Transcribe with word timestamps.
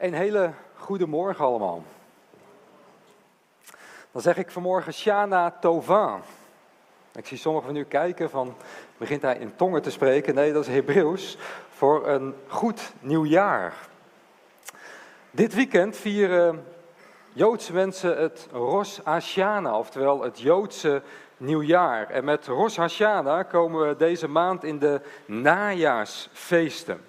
Een 0.00 0.14
hele 0.14 0.52
goede 0.74 1.06
morgen 1.06 1.44
allemaal. 1.44 1.82
Dan 4.12 4.22
zeg 4.22 4.36
ik 4.36 4.50
vanmorgen 4.50 4.92
Shana 4.92 5.50
Tova. 5.50 6.20
Ik 7.14 7.26
zie 7.26 7.38
sommigen 7.38 7.68
van 7.68 7.76
u 7.76 7.84
kijken 7.84 8.30
van, 8.30 8.54
begint 8.96 9.22
hij 9.22 9.36
in 9.36 9.56
tongen 9.56 9.82
te 9.82 9.90
spreken? 9.90 10.34
Nee, 10.34 10.52
dat 10.52 10.66
is 10.66 10.74
Hebreeuws 10.74 11.38
voor 11.68 12.08
een 12.08 12.34
goed 12.46 12.92
nieuwjaar. 13.00 13.74
Dit 15.30 15.54
weekend 15.54 15.96
vieren 15.96 16.64
Joodse 17.32 17.72
mensen 17.72 18.18
het 18.18 18.48
Rosh 18.52 18.98
Hashanah, 19.04 19.78
oftewel 19.78 20.22
het 20.22 20.40
Joodse 20.40 21.02
nieuwjaar. 21.36 22.10
En 22.10 22.24
met 22.24 22.46
Rosh 22.46 22.76
Hashanah 22.76 23.48
komen 23.48 23.88
we 23.88 23.96
deze 23.96 24.28
maand 24.28 24.64
in 24.64 24.78
de 24.78 25.00
najaarsfeesten. 25.26 27.04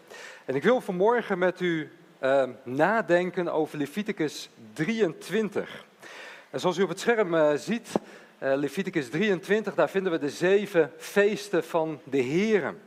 En 0.45 0.55
ik 0.55 0.63
wil 0.63 0.81
vanmorgen 0.81 1.37
met 1.37 1.59
u 1.59 1.91
uh, 2.23 2.43
nadenken 2.63 3.53
over 3.53 3.77
Leviticus 3.77 4.49
23. 4.73 5.85
En 6.49 6.59
zoals 6.59 6.77
u 6.77 6.83
op 6.83 6.89
het 6.89 6.99
scherm 6.99 7.33
uh, 7.33 7.53
ziet, 7.53 7.91
uh, 8.43 8.53
Leviticus 8.55 9.09
23, 9.09 9.75
daar 9.75 9.89
vinden 9.89 10.11
we 10.11 10.17
de 10.17 10.29
zeven 10.29 10.91
feesten 10.97 11.63
van 11.63 11.99
de 12.03 12.17
Heren. 12.17 12.81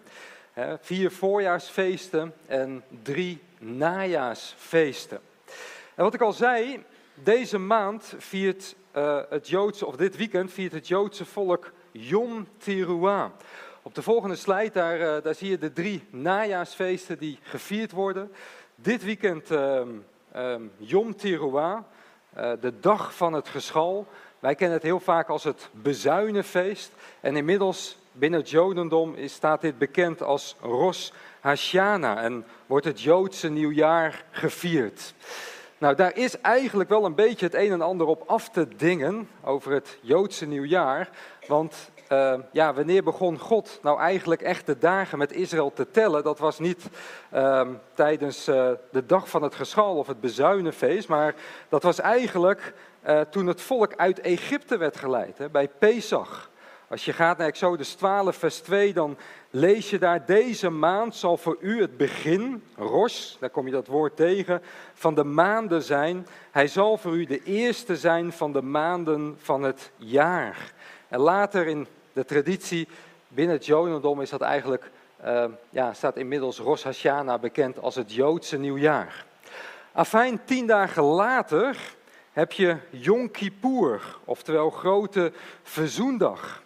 vier 0.81 1.11
voorjaarsfeesten 1.11 2.35
en 2.47 2.85
drie 3.03 3.43
najaarsfeesten. 3.59 5.21
En 5.95 6.05
wat 6.05 6.15
ik 6.15 6.21
al 6.21 6.33
zei, 6.33 6.85
deze 7.15 7.59
maand 7.59 8.15
viert 8.19 8.75
uh, 8.97 9.21
het 9.29 9.49
Joodse, 9.49 9.87
of 9.87 9.97
dit 9.97 10.17
weekend 10.17 10.53
viert 10.53 10.73
het 10.73 10.89
Joodse 10.89 11.25
volk 11.25 11.73
Yom 11.91 12.49
Teruah. 12.59 13.31
Op 13.83 13.95
de 13.95 14.03
volgende 14.03 14.37
slide, 14.37 14.71
daar, 14.73 15.23
daar 15.23 15.35
zie 15.35 15.51
je 15.51 15.59
de 15.59 15.73
drie 15.73 16.05
najaarsfeesten 16.11 17.19
die 17.19 17.39
gevierd 17.43 17.93
worden. 17.93 18.31
Dit 18.85 19.05
weekend 19.05 19.51
um, 19.51 20.05
um, 20.37 20.73
Yom 20.77 21.17
Teruah, 21.17 21.79
uh, 22.37 22.53
de 22.61 22.81
dag 22.81 23.15
van 23.15 23.33
het 23.33 23.49
geschal. 23.49 24.07
Wij 24.39 24.55
kennen 24.55 24.77
het 24.77 24.87
heel 24.87 25.01
vaak 25.01 25.29
als 25.29 25.45
het 25.45 25.69
bezuinenfeest. 25.73 26.93
En 27.21 27.37
inmiddels 27.37 27.99
binnen 28.13 28.41
het 28.41 28.51
Jodendom 28.51 29.15
is, 29.15 29.33
staat 29.33 29.61
dit 29.61 29.79
bekend 29.79 30.23
als 30.23 30.57
Rosh 30.61 31.11
Hashanah 31.41 32.25
en 32.25 32.45
wordt 32.67 32.85
het 32.87 33.01
Joodse 33.01 33.49
nieuwjaar 33.49 34.25
gevierd. 34.31 35.15
Nou, 35.79 35.95
daar 35.95 36.17
is 36.17 36.41
eigenlijk 36.41 36.89
wel 36.89 37.05
een 37.05 37.15
beetje 37.15 37.47
het 37.47 37.55
een 37.55 37.73
en 37.73 37.83
ander 37.83 38.07
op 38.07 38.23
af 38.27 38.49
te 38.51 38.69
dingen 38.77 39.29
over 39.45 39.73
het 39.73 39.99
Joodse 40.01 40.47
nieuwjaar. 40.47 41.11
Want 41.47 41.91
uh, 42.15 42.35
ja, 42.53 42.75
wanneer 42.75 43.03
begon 43.03 43.39
God 43.39 43.79
nou 43.83 43.99
eigenlijk 43.99 44.43
echt 44.43 44.67
de 44.67 44.79
dagen 44.79 45.19
met 45.19 45.33
Israël 45.33 45.73
te 45.73 45.91
tellen? 45.91 46.23
Dat 46.23 46.39
was 46.39 46.59
niet 46.59 46.87
uh, 47.35 47.69
tijdens 47.95 48.49
uh, 48.49 48.71
de 48.91 49.07
dag 49.07 49.29
van 49.29 49.43
het 49.43 49.55
geschal 49.55 49.97
of 49.97 50.07
het 50.07 50.21
bezuinenfeest, 50.21 51.09
maar 51.09 51.35
dat 51.69 51.83
was 51.83 52.01
eigenlijk 52.01 52.75
uh, 53.07 53.21
toen 53.21 53.47
het 53.47 53.61
volk 53.61 53.97
uit 53.97 54.21
Egypte 54.21 54.77
werd 54.77 54.97
geleid, 54.97 55.39
hè, 55.39 55.49
bij 55.49 55.69
Pesach. 55.79 56.51
Als 56.89 57.05
je 57.05 57.13
gaat 57.13 57.39
naar 57.39 57.47
Exodus 57.47 57.95
12, 57.95 58.37
vers 58.37 58.61
2, 58.61 58.93
dan 58.93 59.17
lees 59.51 59.91
je 59.91 59.99
daar, 59.99 60.27
deze 60.27 60.71
maand 60.71 61.15
zal 61.15 61.37
voor 61.37 61.57
u 61.61 61.81
het 61.81 61.97
begin, 61.97 62.63
Rosh, 62.77 63.35
daar 63.39 63.51
kom 63.51 63.67
je 63.67 63.73
dat 63.73 63.87
woord 63.87 64.17
tegen, 64.17 64.63
van 64.95 65.15
de 65.15 65.25
maanden 65.25 65.83
zijn. 65.83 66.27
Hij 66.51 66.67
zal 66.67 66.97
voor 66.97 67.17
u 67.17 67.25
de 67.25 67.43
eerste 67.43 67.97
zijn 67.97 68.33
van 68.33 68.53
de 68.53 68.63
maanden 68.63 69.37
van 69.39 69.63
het 69.63 69.91
jaar. 69.97 70.73
En 71.09 71.21
later 71.21 71.67
in 71.67 71.87
de 72.15 72.25
traditie 72.25 72.89
binnen 73.29 73.57
het 73.57 73.67
Jodendom 73.67 74.21
is 74.21 74.31
dat 74.31 74.41
eigenlijk, 74.41 74.91
uh, 75.25 75.45
ja, 75.71 75.93
staat 75.93 76.17
inmiddels 76.17 76.59
Rosh 76.59 76.83
Hashanah 76.83 77.41
bekend 77.41 77.81
als 77.81 77.95
het 77.95 78.13
Joodse 78.13 78.59
nieuwjaar. 78.59 79.25
Afijn, 79.93 80.45
tien 80.45 80.67
dagen 80.67 81.03
later 81.03 81.77
heb 82.33 82.53
je 82.53 82.77
Yom 82.91 83.31
Kippur, 83.31 84.17
oftewel 84.25 84.71
grote 84.71 85.33
verzoendag. 85.63 86.63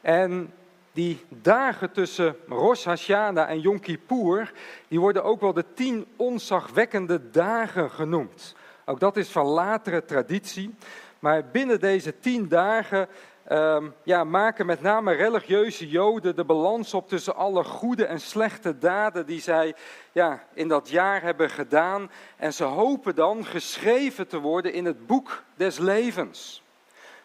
En 0.00 0.52
die 0.92 1.24
dagen 1.28 1.92
tussen 1.92 2.36
Rosh 2.48 2.84
Hashanah 2.84 3.50
en 3.50 3.60
Yom 3.60 3.80
Kippur, 3.80 4.52
die 4.88 5.00
worden 5.00 5.24
ook 5.24 5.40
wel 5.40 5.52
de 5.52 5.64
tien 5.74 6.06
onzagwekkende 6.16 7.30
dagen 7.30 7.90
genoemd. 7.90 8.54
Ook 8.84 9.00
dat 9.00 9.16
is 9.16 9.28
van 9.28 9.46
latere 9.46 10.04
traditie. 10.04 10.74
Maar 11.18 11.44
binnen 11.44 11.80
deze 11.80 12.18
tien 12.18 12.48
dagen 12.48 13.08
um, 13.52 13.94
ja, 14.02 14.24
maken 14.24 14.66
met 14.66 14.80
name 14.80 15.12
religieuze 15.12 15.88
Joden 15.88 16.36
de 16.36 16.44
balans 16.44 16.94
op 16.94 17.08
tussen 17.08 17.36
alle 17.36 17.64
goede 17.64 18.04
en 18.04 18.20
slechte 18.20 18.78
daden 18.78 19.26
die 19.26 19.40
zij 19.40 19.74
ja, 20.12 20.44
in 20.54 20.68
dat 20.68 20.88
jaar 20.88 21.22
hebben 21.22 21.50
gedaan. 21.50 22.10
En 22.36 22.52
ze 22.52 22.64
hopen 22.64 23.14
dan 23.14 23.44
geschreven 23.44 24.26
te 24.26 24.38
worden 24.38 24.72
in 24.72 24.84
het 24.84 25.06
boek 25.06 25.42
des 25.54 25.78
levens. 25.78 26.62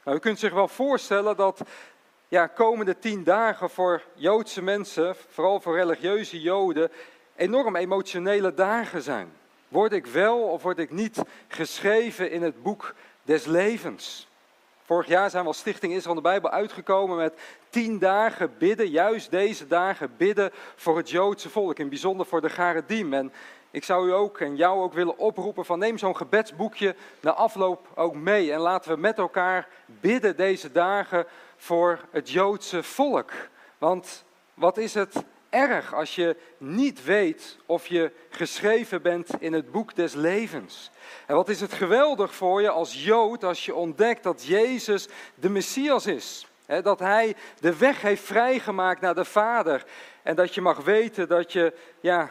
Nou, 0.03 0.18
u 0.18 0.19
kunt 0.19 0.40
zich 0.40 0.53
wel 0.53 0.68
voorstellen 0.68 1.36
dat 1.36 1.62
ja, 2.28 2.47
komende 2.47 3.00
tien 3.00 3.24
dagen 3.24 3.69
voor 3.69 4.02
Joodse 4.13 4.62
mensen, 4.62 5.16
vooral 5.30 5.59
voor 5.59 5.75
religieuze 5.75 6.42
Joden, 6.42 6.92
enorm 7.36 7.75
emotionele 7.75 8.53
dagen 8.53 9.02
zijn. 9.02 9.31
Word 9.68 9.92
ik 9.92 10.06
wel 10.06 10.42
of 10.42 10.62
word 10.62 10.78
ik 10.80 10.92
niet 10.92 11.22
geschreven 11.47 12.31
in 12.31 12.44
het 12.44 12.63
boek 12.63 12.94
des 13.24 13.46
levens? 13.46 14.28
Vorig 14.85 15.07
jaar 15.07 15.29
zijn 15.29 15.41
we 15.41 15.47
als 15.47 15.57
Stichting 15.57 15.94
Israël 15.94 16.16
de 16.16 16.22
Bijbel 16.22 16.50
uitgekomen 16.50 17.18
met 17.18 17.40
tien 17.69 18.00
dagen 18.00 18.57
bidden, 18.57 18.90
juist 18.90 19.31
deze 19.31 19.68
dagen 19.68 20.13
bidden 20.18 20.51
voor 20.75 20.97
het 20.97 21.09
Joodse 21.09 21.50
volk, 21.50 21.79
in 21.79 21.90
bijzonder 21.90 22.25
voor 22.25 22.41
de 22.41 22.50
Garedim. 22.50 23.13
En 23.13 23.34
ik 23.72 23.84
zou 23.84 24.07
u 24.07 24.13
ook 24.13 24.40
en 24.40 24.56
jou 24.56 24.81
ook 24.81 24.94
willen 24.94 25.18
oproepen 25.18 25.66
van 25.66 25.79
neem 25.79 25.97
zo'n 25.97 26.16
gebedsboekje 26.16 26.95
na 27.19 27.34
afloop 27.34 27.88
ook 27.95 28.16
mee 28.16 28.51
en 28.51 28.59
laten 28.59 28.91
we 28.94 29.00
met 29.00 29.18
elkaar 29.18 29.68
bidden 29.85 30.38
deze 30.38 30.72
dagen 30.72 31.25
voor 31.57 32.00
het 32.12 32.29
Joodse 32.29 32.84
volk. 32.84 33.31
Want 33.78 34.24
wat 34.53 34.78
is 34.78 34.94
het 34.94 35.24
erg 35.56 35.94
als 35.94 36.16
je 36.16 36.36
niet 36.58 37.04
weet 37.04 37.58
of 37.66 37.88
je 37.88 38.12
geschreven 38.30 39.02
bent 39.02 39.30
in 39.40 39.54
het 39.54 39.72
boek 39.72 39.96
des 39.96 40.14
levens. 40.14 40.92
En 41.28 41.36
wat 41.36 41.50
is 41.50 41.62
het 41.62 41.74
geweldig 41.74 42.36
voor 42.36 42.62
je 42.62 42.70
als 42.70 43.04
Jood 43.04 43.44
als 43.44 43.66
je 43.66 43.76
ontdekt 43.76 44.24
dat 44.24 44.46
Jezus 44.46 45.08
de 45.36 45.50
Messias 45.50 46.06
is. 46.06 46.48
dat 46.82 47.00
Hij 47.00 47.36
de 47.60 47.78
weg 47.78 48.02
heeft 48.02 48.24
vrijgemaakt 48.24 49.02
naar 49.02 49.16
de 49.16 49.26
Vader. 49.26 49.84
En 50.24 50.36
dat 50.36 50.56
je 50.56 50.62
mag 50.62 50.84
weten 50.84 51.28
dat 51.28 51.52
je 51.52 51.74
ja, 52.00 52.30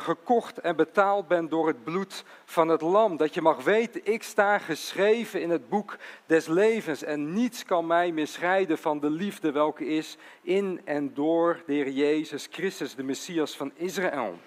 gekocht 0.00 0.58
en 0.58 0.76
betaald 0.76 1.28
bent 1.28 1.50
door 1.50 1.66
het 1.66 1.84
bloed 1.84 2.24
van 2.44 2.68
het 2.68 2.80
lam. 2.80 3.16
Dat 3.16 3.34
je 3.34 3.40
mag 3.40 3.64
weten, 3.64 4.00
ik 4.04 4.22
sta 4.22 4.58
geschreven 4.58 5.40
in 5.40 5.50
het 5.50 5.68
boek 5.68 5.96
des 6.26 6.46
levens 6.46 7.02
en 7.02 7.32
niets 7.32 7.64
kan 7.64 7.86
mij 7.86 8.12
misscheiden 8.12 8.78
van 8.78 9.00
de 9.00 9.10
liefde 9.10 9.52
welke 9.52 9.86
is 9.86 10.16
in 10.42 10.80
en 10.84 11.14
door 11.14 11.62
de 11.66 11.72
Heer 11.72 11.90
Jezus 11.90 12.48
Christus, 12.50 12.94
de 12.94 13.02
Messias 13.02 13.56
van 13.56 13.72
Israël. 13.74 14.38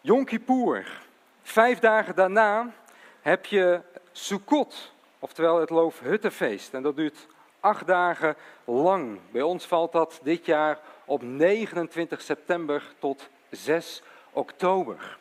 Yom 0.00 0.24
Kippur, 0.24 1.00
vijf 1.42 1.78
dagen 1.78 2.14
daarna 2.14 2.72
heb 3.20 3.46
je 3.46 3.80
Sukkot, 4.12 4.92
oftewel 5.18 5.60
het 5.60 5.70
Loofhuttenfeest. 5.70 6.74
En 6.74 6.82
dat 6.82 6.96
duurt 6.96 7.26
acht 7.60 7.86
dagen 7.86 8.36
lang. 8.64 9.18
Bij 9.30 9.42
ons 9.42 9.66
valt 9.66 9.92
dat 9.92 10.20
dit 10.22 10.46
jaar 10.46 10.78
op 11.04 11.22
29 11.22 12.22
september 12.22 12.94
tot 12.98 13.28
6 13.54 14.02
oktober. 14.32 15.18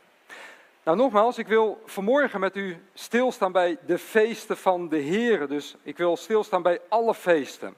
Nou, 0.83 0.97
nogmaals, 0.97 1.37
ik 1.37 1.47
wil 1.47 1.81
vanmorgen 1.85 2.39
met 2.39 2.55
u 2.55 2.77
stilstaan 2.93 3.51
bij 3.51 3.77
de 3.85 3.97
feesten 3.97 4.57
van 4.57 4.89
de 4.89 4.97
Heren. 4.97 5.49
Dus 5.49 5.75
ik 5.83 5.97
wil 5.97 6.17
stilstaan 6.17 6.61
bij 6.61 6.79
alle 6.89 7.13
feesten. 7.13 7.75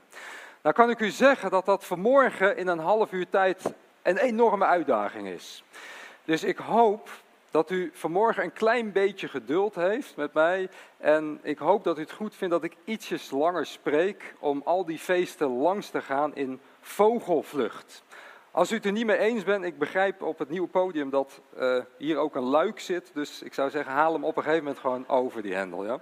Nou 0.61 0.75
kan 0.75 0.89
ik 0.89 0.99
u 0.99 1.09
zeggen 1.09 1.49
dat 1.49 1.65
dat 1.65 1.85
vanmorgen 1.85 2.57
in 2.57 2.67
een 2.67 2.79
half 2.79 3.11
uur 3.11 3.29
tijd 3.29 3.73
een 4.01 4.17
enorme 4.17 4.65
uitdaging 4.65 5.27
is. 5.27 5.63
Dus 6.23 6.43
ik 6.43 6.57
hoop 6.57 7.09
dat 7.51 7.69
u 7.69 7.91
vanmorgen 7.93 8.43
een 8.43 8.53
klein 8.53 8.91
beetje 8.91 9.27
geduld 9.27 9.75
heeft 9.75 10.15
met 10.15 10.33
mij. 10.33 10.69
En 10.97 11.39
ik 11.43 11.57
hoop 11.57 11.83
dat 11.83 11.97
u 11.97 12.01
het 12.01 12.11
goed 12.11 12.35
vindt 12.35 12.53
dat 12.53 12.63
ik 12.63 12.75
ietsjes 12.83 13.31
langer 13.31 13.65
spreek 13.65 14.33
om 14.39 14.61
al 14.65 14.85
die 14.85 14.99
feesten 14.99 15.47
langs 15.47 15.89
te 15.89 16.01
gaan 16.01 16.35
in 16.35 16.59
vogelvlucht. 16.81 18.03
Als 18.55 18.71
u 18.71 18.75
het 18.75 18.85
er 18.85 18.91
niet 18.91 19.05
mee 19.05 19.17
eens 19.17 19.43
bent, 19.43 19.65
ik 19.65 19.77
begrijp 19.77 20.21
op 20.21 20.39
het 20.39 20.49
nieuwe 20.49 20.67
podium 20.67 21.09
dat 21.09 21.41
uh, 21.57 21.83
hier 21.97 22.17
ook 22.17 22.35
een 22.35 22.43
luik 22.43 22.79
zit. 22.79 23.11
Dus 23.13 23.41
ik 23.41 23.53
zou 23.53 23.69
zeggen, 23.69 23.93
haal 23.93 24.13
hem 24.13 24.23
op 24.23 24.37
een 24.37 24.43
gegeven 24.43 24.63
moment 24.63 24.81
gewoon 24.81 25.07
over 25.07 25.41
die 25.41 25.53
hendel. 25.53 25.85
Ja? 25.85 25.99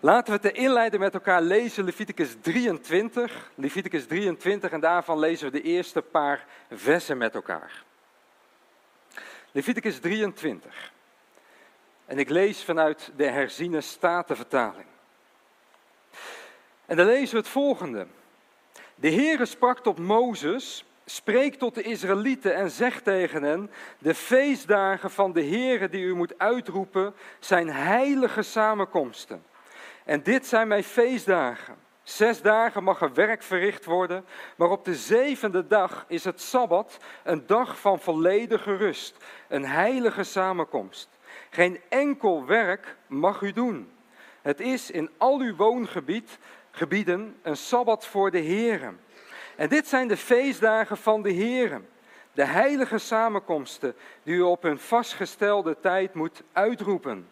Laten 0.00 0.40
we 0.40 0.48
het 0.48 0.56
inleiden 0.56 1.00
met 1.00 1.14
elkaar 1.14 1.42
lezen 1.42 1.84
Leviticus 1.84 2.36
23. 2.40 3.50
Leviticus 3.54 4.06
23 4.06 4.70
en 4.70 4.80
daarvan 4.80 5.18
lezen 5.18 5.46
we 5.46 5.52
de 5.52 5.62
eerste 5.62 6.02
paar 6.02 6.46
versen 6.70 7.18
met 7.18 7.34
elkaar. 7.34 7.84
Leviticus 9.52 9.98
23. 10.00 10.92
En 12.04 12.18
ik 12.18 12.28
lees 12.28 12.64
vanuit 12.64 13.12
de 13.16 13.26
herziene 13.26 13.80
statenvertaling. 13.80 14.86
En 16.86 16.96
dan 16.96 17.06
lezen 17.06 17.34
we 17.34 17.40
het 17.40 17.48
volgende. 17.48 18.06
De 18.94 19.10
Heere 19.10 19.46
sprak 19.46 19.80
tot 19.80 19.98
Mozes 19.98 20.86
Spreek 21.10 21.54
tot 21.54 21.74
de 21.74 21.82
Israëlieten 21.82 22.54
en 22.54 22.70
zeg 22.70 23.00
tegen 23.00 23.42
hen: 23.42 23.70
De 23.98 24.14
feestdagen 24.14 25.10
van 25.10 25.32
de 25.32 25.44
Heere 25.44 25.88
die 25.88 26.04
u 26.04 26.14
moet 26.14 26.38
uitroepen, 26.38 27.14
zijn 27.38 27.68
heilige 27.68 28.42
samenkomsten. 28.42 29.42
En 30.04 30.22
dit 30.22 30.46
zijn 30.46 30.68
mijn 30.68 30.84
feestdagen. 30.84 31.76
Zes 32.02 32.42
dagen 32.42 32.84
mag 32.84 33.00
er 33.00 33.14
werk 33.14 33.42
verricht 33.42 33.84
worden, 33.84 34.24
maar 34.56 34.70
op 34.70 34.84
de 34.84 34.94
zevende 34.94 35.66
dag 35.66 36.04
is 36.08 36.24
het 36.24 36.40
Sabbat, 36.40 36.98
een 37.24 37.46
dag 37.46 37.80
van 37.80 38.00
volledige 38.00 38.76
rust, 38.76 39.16
een 39.48 39.64
heilige 39.64 40.22
samenkomst. 40.22 41.08
Geen 41.50 41.80
enkel 41.88 42.46
werk 42.46 42.96
mag 43.06 43.40
u 43.40 43.52
doen. 43.52 43.92
Het 44.42 44.60
is 44.60 44.90
in 44.90 45.10
al 45.16 45.40
uw 45.40 45.56
woongebied, 45.56 46.38
gebieden, 46.70 47.36
een 47.42 47.56
Sabbat 47.56 48.06
voor 48.06 48.30
de 48.30 48.38
Heeren. 48.38 48.98
En 49.58 49.68
dit 49.68 49.88
zijn 49.88 50.08
de 50.08 50.16
feestdagen 50.16 50.96
van 50.96 51.22
de 51.22 51.30
Heeren, 51.30 51.88
de 52.32 52.44
heilige 52.44 52.98
samenkomsten 52.98 53.94
die 54.22 54.34
u 54.34 54.40
op 54.40 54.62
hun 54.62 54.78
vastgestelde 54.78 55.76
tijd 55.80 56.14
moet 56.14 56.42
uitroepen. 56.52 57.28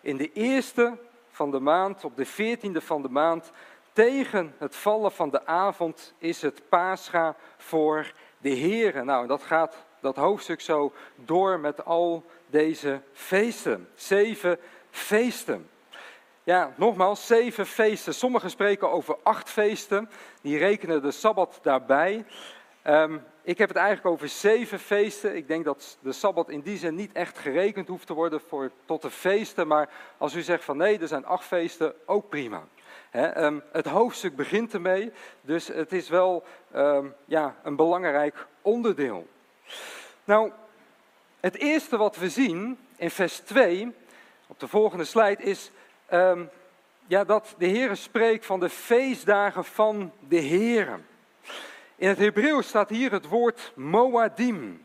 In 0.00 0.16
de 0.16 0.32
eerste 0.32 0.98
van 1.30 1.50
de 1.50 1.60
maand, 1.60 2.04
op 2.04 2.16
de 2.16 2.24
veertiende 2.24 2.80
van 2.80 3.02
de 3.02 3.08
maand, 3.08 3.52
tegen 3.92 4.54
het 4.58 4.76
vallen 4.76 5.12
van 5.12 5.30
de 5.30 5.46
avond 5.46 6.14
is 6.18 6.42
het 6.42 6.68
Pascha 6.68 7.36
voor 7.56 8.12
de 8.38 8.48
Heeren. 8.48 9.06
Nou, 9.06 9.26
dat 9.26 9.42
gaat 9.42 9.86
dat 10.00 10.16
hoofdstuk 10.16 10.60
zo 10.60 10.92
door 11.14 11.60
met 11.60 11.84
al 11.84 12.24
deze 12.46 13.00
feesten. 13.12 13.88
Zeven 13.94 14.58
feesten. 14.90 15.68
Ja, 16.46 16.72
nogmaals, 16.76 17.26
zeven 17.26 17.66
feesten. 17.66 18.14
Sommigen 18.14 18.50
spreken 18.50 18.90
over 18.90 19.16
acht 19.22 19.50
feesten. 19.50 20.10
Die 20.42 20.58
rekenen 20.58 21.02
de 21.02 21.10
Sabbat 21.10 21.58
daarbij. 21.62 22.24
Um, 22.86 23.24
ik 23.42 23.58
heb 23.58 23.68
het 23.68 23.76
eigenlijk 23.76 24.06
over 24.06 24.28
zeven 24.28 24.78
feesten. 24.78 25.36
Ik 25.36 25.48
denk 25.48 25.64
dat 25.64 25.98
de 26.00 26.12
Sabbat 26.12 26.48
in 26.50 26.60
die 26.60 26.78
zin 26.78 26.94
niet 26.94 27.12
echt 27.12 27.38
gerekend 27.38 27.88
hoeft 27.88 28.06
te 28.06 28.14
worden 28.14 28.40
voor, 28.40 28.70
tot 28.84 29.02
de 29.02 29.10
feesten. 29.10 29.66
Maar 29.66 29.88
als 30.18 30.34
u 30.34 30.42
zegt 30.42 30.64
van 30.64 30.76
nee, 30.76 30.98
er 30.98 31.08
zijn 31.08 31.26
acht 31.26 31.44
feesten, 31.44 31.94
ook 32.04 32.28
prima. 32.28 32.62
um, 33.12 33.62
het 33.72 33.86
hoofdstuk 33.86 34.36
begint 34.36 34.74
ermee, 34.74 35.12
dus 35.40 35.68
het 35.68 35.92
is 35.92 36.08
wel 36.08 36.44
um, 36.74 37.14
ja, 37.24 37.56
een 37.62 37.76
belangrijk 37.76 38.46
onderdeel. 38.62 39.26
Nou, 40.24 40.52
het 41.40 41.56
eerste 41.56 41.96
wat 41.96 42.16
we 42.16 42.28
zien 42.28 42.78
in 42.96 43.10
vers 43.10 43.38
2, 43.38 43.94
op 44.46 44.60
de 44.60 44.68
volgende 44.68 45.04
slide, 45.04 45.42
is 45.42 45.70
um, 46.12 46.50
ja, 47.06 47.24
dat 47.24 47.54
de 47.58 47.66
Heer 47.66 47.96
spreekt 47.96 48.46
van 48.46 48.60
de 48.60 48.68
feestdagen 48.68 49.64
van 49.64 50.12
de 50.28 50.36
Heer. 50.36 51.00
In 51.96 52.08
het 52.08 52.18
Hebreeuws 52.18 52.68
staat 52.68 52.88
hier 52.88 53.12
het 53.12 53.28
woord 53.28 53.72
Moadim. 53.74 54.84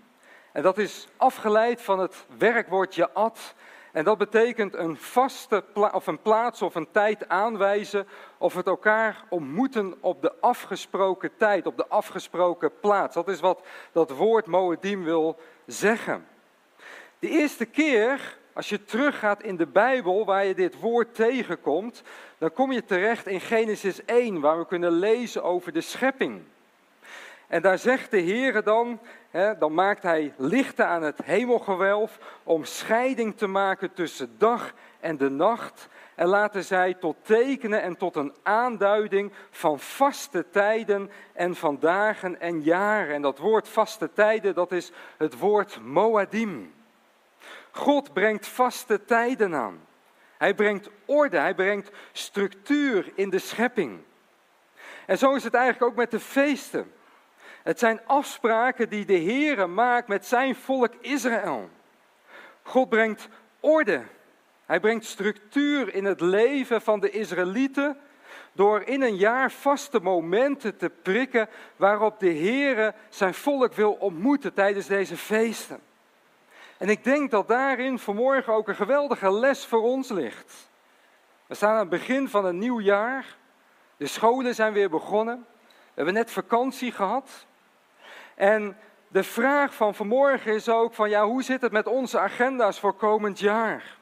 En 0.52 0.64
dat 0.64 0.78
is 0.78 1.08
afgeleid 1.18 1.82
van 1.82 2.00
het 2.00 2.26
werkwoord 2.38 2.96
Ja'at. 2.96 3.54
En 3.92 4.04
dat 4.04 4.18
betekent 4.18 4.76
een 4.76 4.98
vaste 4.98 5.64
of 5.74 6.08
een 6.08 6.22
plaats 6.22 6.62
of 6.62 6.76
een 6.76 6.92
tijd 6.92 7.30
aanwijzen 7.30 8.08
of 8.38 8.54
het 8.54 8.68
elkaar 8.68 9.24
ontmoeten 9.30 9.96
op 10.00 10.22
de 10.22 10.34
afgesproken 10.40 11.32
tijd, 11.38 11.66
op 11.66 11.78
de 11.78 11.88
afgesproken 11.88 12.80
plaats. 12.80 13.16
Dat 13.16 13.28
is 13.28 13.40
wat 13.40 13.62
dat 13.92 14.10
woord 14.10 14.48
Moedim 14.48 15.04
wil 15.04 15.40
zeggen. 15.66 16.28
De 17.20 17.30
eerste 17.30 17.66
keer 17.66 18.38
als 18.54 18.70
je 18.70 18.84
teruggaat 18.84 19.44
in 19.44 19.56
de 19.56 19.68
Bijbel 19.68 20.26
waar 20.26 20.46
je 20.46 20.56
dit 20.56 20.80
woord 20.80 21.16
tegenkomt, 21.16 22.04
dan 22.38 22.54
kom 22.54 22.72
je 22.72 22.86
terecht 22.86 23.28
in 23.28 23.42
Genesis 23.42 24.06
1, 24.06 24.40
waar 24.40 24.58
we 24.58 24.66
kunnen 24.66 24.92
lezen 24.92 25.44
over 25.44 25.72
de 25.72 25.82
schepping. 25.82 26.42
En 27.48 27.62
daar 27.62 27.78
zegt 27.78 28.12
de 28.12 28.20
Heer 28.20 28.64
dan, 28.64 29.00
hè, 29.30 29.58
dan 29.58 29.74
maakt 29.74 30.04
hij 30.04 30.34
lichten 30.38 30.88
aan 30.88 31.04
het 31.04 31.18
hemelgewelf 31.24 32.20
om 32.44 32.64
scheiding 32.64 33.38
te 33.38 33.48
maken 33.48 33.94
tussen 33.94 34.36
dag 34.38 34.74
en 35.00 35.18
de 35.18 35.30
nacht. 35.30 35.88
En 36.16 36.28
laten 36.28 36.64
zij 36.64 36.94
tot 36.94 37.16
tekenen 37.22 37.82
en 37.82 37.98
tot 37.98 38.16
een 38.16 38.34
aanduiding 38.44 39.32
van 39.50 39.80
vaste 39.80 40.46
tijden 40.50 41.12
en 41.34 41.56
van 41.56 41.78
dagen 41.80 42.42
en 42.42 42.62
jaren. 42.62 43.16
En 43.16 43.22
dat 43.22 43.38
woord 43.38 43.68
vaste 43.68 44.14
tijden, 44.14 44.54
dat 44.54 44.72
is 44.72 44.92
het 45.18 45.38
woord 45.38 45.80
Moadim. 45.82 46.74
God 47.72 48.14
brengt 48.14 48.48
vaste 48.48 49.06
tijden 49.06 49.56
aan. 49.56 49.80
Hij 50.38 50.54
brengt 50.54 50.90
orde, 51.06 51.38
hij 51.38 51.56
brengt 51.56 51.90
structuur 52.12 53.12
in 53.16 53.30
de 53.30 53.40
schepping. 53.40 54.00
En 55.06 55.18
zo 55.18 55.34
is 55.36 55.44
het 55.44 55.54
eigenlijk 55.54 55.92
ook 55.92 55.98
met 55.98 56.12
de 56.12 56.20
feesten. 56.20 56.92
Het 57.64 57.80
zijn 57.80 58.02
afspraken 58.06 58.90
die 58.90 59.06
de 59.06 59.20
Heere 59.20 59.68
maakt 59.68 60.08
met 60.08 60.26
zijn 60.26 60.56
volk 60.56 60.94
Israël. 61.02 61.70
God 62.62 62.90
brengt 62.90 63.28
orde. 63.60 64.04
Hij 64.66 64.80
brengt 64.80 65.06
structuur 65.06 65.94
in 65.94 66.06
het 66.06 66.22
leven 66.22 66.82
van 66.82 67.00
de 67.00 67.10
Israëlieten 67.10 67.98
door 68.54 68.82
in 68.82 69.02
een 69.02 69.16
jaar 69.16 69.52
vaste 69.52 70.00
momenten 70.00 70.78
te 70.78 70.90
prikken 70.90 71.50
waarop 71.76 72.20
de 72.20 72.34
Heere 72.34 72.94
zijn 73.10 73.34
volk 73.34 73.74
wil 73.74 73.94
ontmoeten 73.94 74.54
tijdens 74.54 74.88
deze 74.88 75.18
feesten. 75.18 75.80
En 76.82 76.90
ik 76.90 77.04
denk 77.04 77.32
dat 77.32 77.48
daarin 77.48 78.00
vanmorgen 78.00 78.54
ook 78.54 78.68
een 78.68 78.76
geweldige 78.76 79.32
les 79.32 79.66
voor 79.66 79.82
ons 79.82 80.10
ligt. 80.10 80.70
We 81.48 81.56
staan 81.56 81.72
aan 81.72 81.80
het 81.80 81.90
begin 81.90 82.30
van 82.30 82.46
een 82.46 82.58
nieuw 82.58 82.80
jaar. 82.80 83.26
De 83.98 84.08
scholen 84.08 84.56
zijn 84.56 84.74
weer 84.74 84.90
begonnen. 84.90 85.46
We 85.66 85.92
hebben 85.94 86.14
net 86.14 86.32
vakantie 86.32 86.92
gehad. 86.92 87.46
En 88.36 88.78
de 89.08 89.24
vraag 89.24 89.74
van 89.74 89.96
vanmorgen 89.96 90.54
is 90.54 90.70
ook 90.70 90.94
van 90.94 91.10
ja, 91.10 91.26
hoe 91.26 91.44
zit 91.44 91.62
het 91.62 91.72
met 91.72 91.88
onze 91.88 92.20
agenda's 92.20 92.80
voor 92.80 92.94
komend 92.94 93.40
jaar? 93.40 93.98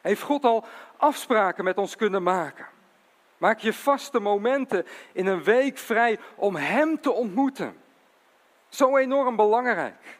Heeft 0.00 0.22
God 0.22 0.44
al 0.44 0.64
afspraken 0.96 1.64
met 1.64 1.78
ons 1.78 1.96
kunnen 1.96 2.22
maken? 2.22 2.66
Maak 3.38 3.58
je 3.58 3.72
vaste 3.72 4.20
momenten 4.20 4.86
in 5.12 5.26
een 5.26 5.42
week 5.42 5.78
vrij 5.78 6.18
om 6.34 6.56
Hem 6.56 7.00
te 7.00 7.12
ontmoeten. 7.12 7.76
Zo 8.68 8.96
enorm 8.96 9.36
belangrijk. 9.36 10.17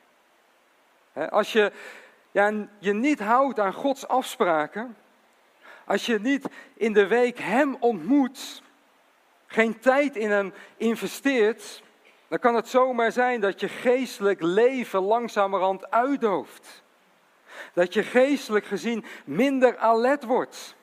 Als 1.27 1.53
je 1.53 1.73
ja, 2.31 2.53
je 2.79 2.93
niet 2.93 3.21
houdt 3.21 3.61
aan 3.61 3.73
Gods 3.73 4.09
afspraken, 4.09 4.97
als 5.85 6.07
je 6.07 6.21
niet 6.21 6.47
in 6.75 6.93
de 6.93 7.07
week 7.07 7.39
Hem 7.39 7.77
ontmoet, 7.81 8.63
geen 9.47 9.79
tijd 9.79 10.17
in 10.17 10.31
Hem 10.31 10.53
investeert, 10.77 11.83
dan 12.29 12.39
kan 12.39 12.55
het 12.55 12.69
zomaar 12.69 13.13
zijn 13.13 13.41
dat 13.41 13.61
je 13.61 13.69
geestelijk 13.69 14.43
leven 14.43 15.01
langzamerhand 15.01 15.91
uitdooft. 15.91 16.83
Dat 17.73 17.95
je 17.95 18.03
geestelijk 18.03 18.67
gezien 18.67 19.05
minder 19.25 19.77
alert 19.77 20.25
wordt. 20.25 20.77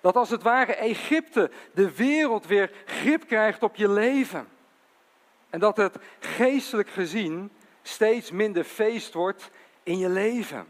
Dat 0.00 0.16
als 0.16 0.30
het 0.30 0.42
ware 0.42 0.74
Egypte 0.74 1.50
de 1.74 1.94
wereld 1.94 2.46
weer 2.46 2.70
grip 2.84 3.26
krijgt 3.26 3.62
op 3.62 3.76
je 3.76 3.88
leven. 3.88 4.48
En 5.50 5.60
dat 5.60 5.76
het 5.76 5.96
geestelijk 6.18 6.88
gezien 6.88 7.50
steeds 7.82 8.30
minder 8.30 8.64
feest 8.64 9.14
wordt 9.14 9.50
in 9.86 9.98
je 9.98 10.08
leven. 10.08 10.66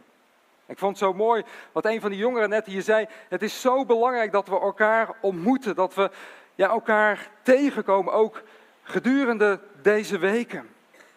Ik 0.67 0.79
vond 0.79 0.99
het 0.99 1.07
zo 1.07 1.15
mooi 1.15 1.45
wat 1.73 1.85
een 1.85 2.01
van 2.01 2.11
de 2.11 2.17
jongeren 2.17 2.49
net 2.49 2.67
hier 2.67 2.83
zei. 2.83 3.07
Het 3.29 3.43
is 3.43 3.61
zo 3.61 3.85
belangrijk 3.85 4.33
dat 4.33 4.49
we 4.49 4.61
elkaar 4.61 5.17
ontmoeten, 5.21 5.75
dat 5.75 5.95
we 5.95 6.11
ja, 6.55 6.69
elkaar 6.69 7.31
tegenkomen, 7.43 8.13
ook 8.13 8.43
gedurende 8.83 9.61
deze 9.83 10.19
weken, 10.19 10.69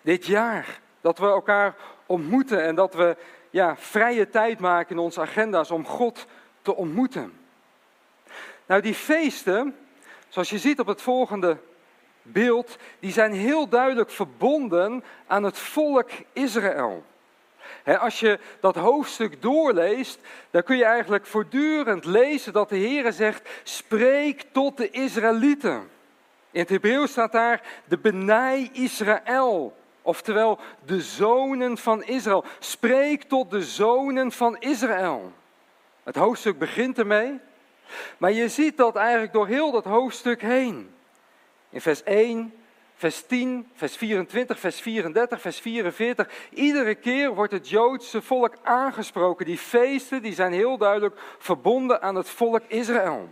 dit 0.01 0.25
jaar. 0.25 0.79
Dat 1.01 1.17
we 1.17 1.25
elkaar 1.25 1.75
ontmoeten 2.05 2.63
en 2.63 2.75
dat 2.75 2.93
we 2.93 3.17
ja, 3.49 3.75
vrije 3.77 4.29
tijd 4.29 4.59
maken 4.59 4.95
in 4.95 5.01
onze 5.01 5.21
agenda's 5.21 5.71
om 5.71 5.85
God 5.85 6.25
te 6.61 6.75
ontmoeten. 6.75 7.33
Nou, 8.65 8.81
die 8.81 8.95
feesten, 8.95 9.75
zoals 10.27 10.49
je 10.49 10.57
ziet 10.57 10.79
op 10.79 10.87
het 10.87 11.01
volgende 11.01 11.57
beeld, 12.21 12.77
die 12.99 13.11
zijn 13.11 13.33
heel 13.33 13.67
duidelijk 13.67 14.09
verbonden 14.09 15.03
aan 15.27 15.43
het 15.43 15.57
volk 15.57 16.09
Israël. 16.33 17.03
Als 17.99 18.19
je 18.19 18.39
dat 18.59 18.75
hoofdstuk 18.75 19.41
doorleest, 19.41 20.19
dan 20.51 20.63
kun 20.63 20.77
je 20.77 20.85
eigenlijk 20.85 21.25
voortdurend 21.25 22.05
lezen 22.05 22.53
dat 22.53 22.69
de 22.69 22.77
Heer 22.77 23.11
zegt: 23.11 23.49
spreek 23.63 24.45
tot 24.51 24.77
de 24.77 24.89
Israëlieten. 24.89 25.89
In 26.51 26.59
het 26.59 26.69
Hebreeuws 26.69 27.11
staat 27.11 27.31
daar 27.31 27.61
de 27.85 27.97
Benai 27.97 28.69
Israël, 28.73 29.77
oftewel 30.01 30.59
de 30.85 31.01
zonen 31.01 31.77
van 31.77 32.03
Israël. 32.03 32.45
Spreek 32.59 33.23
tot 33.23 33.51
de 33.51 33.61
zonen 33.61 34.31
van 34.31 34.57
Israël. 34.57 35.33
Het 36.03 36.15
hoofdstuk 36.15 36.59
begint 36.59 36.97
ermee, 36.97 37.39
maar 38.17 38.31
je 38.31 38.49
ziet 38.49 38.77
dat 38.77 38.95
eigenlijk 38.95 39.33
door 39.33 39.47
heel 39.47 39.71
dat 39.71 39.85
hoofdstuk 39.85 40.41
heen. 40.41 40.93
In 41.69 41.81
vers 41.81 42.03
1, 42.03 42.53
vers 42.99 43.25
10, 43.25 43.69
vers 43.73 43.95
24, 43.95 44.59
vers 44.59 44.81
34, 44.81 45.41
vers 45.41 45.59
44. 45.59 46.27
Iedere 46.49 46.95
keer 46.95 47.33
wordt 47.35 47.51
het 47.51 47.69
Joodse 47.69 48.21
volk 48.21 48.53
aangesproken. 48.63 49.45
Die 49.45 49.57
feesten 49.57 50.21
die 50.21 50.33
zijn 50.33 50.53
heel 50.53 50.77
duidelijk 50.77 51.19
verbonden 51.37 52.01
aan 52.01 52.15
het 52.15 52.29
volk 52.29 52.61
Israël. 52.67 53.29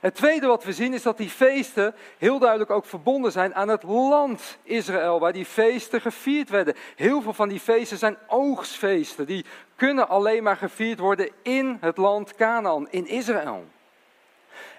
Het 0.00 0.14
tweede 0.14 0.46
wat 0.46 0.64
we 0.64 0.72
zien 0.72 0.94
is 0.94 1.02
dat 1.02 1.16
die 1.16 1.28
feesten 1.28 1.94
heel 2.18 2.38
duidelijk 2.38 2.70
ook 2.70 2.86
verbonden 2.86 3.32
zijn 3.32 3.54
aan 3.54 3.68
het 3.68 3.82
land 3.82 4.58
Israël, 4.62 5.20
waar 5.20 5.32
die 5.32 5.44
feesten 5.44 6.00
gevierd 6.00 6.48
werden. 6.48 6.74
Heel 6.96 7.22
veel 7.22 7.34
van 7.34 7.48
die 7.48 7.60
feesten 7.60 7.98
zijn 7.98 8.18
oogstfeesten, 8.26 9.26
die 9.26 9.44
kunnen 9.76 10.08
alleen 10.08 10.42
maar 10.42 10.56
gevierd 10.56 10.98
worden 10.98 11.30
in 11.42 11.78
het 11.80 11.96
land 11.96 12.34
Canaan, 12.34 12.90
in 12.90 13.06
Israël. 13.06 13.64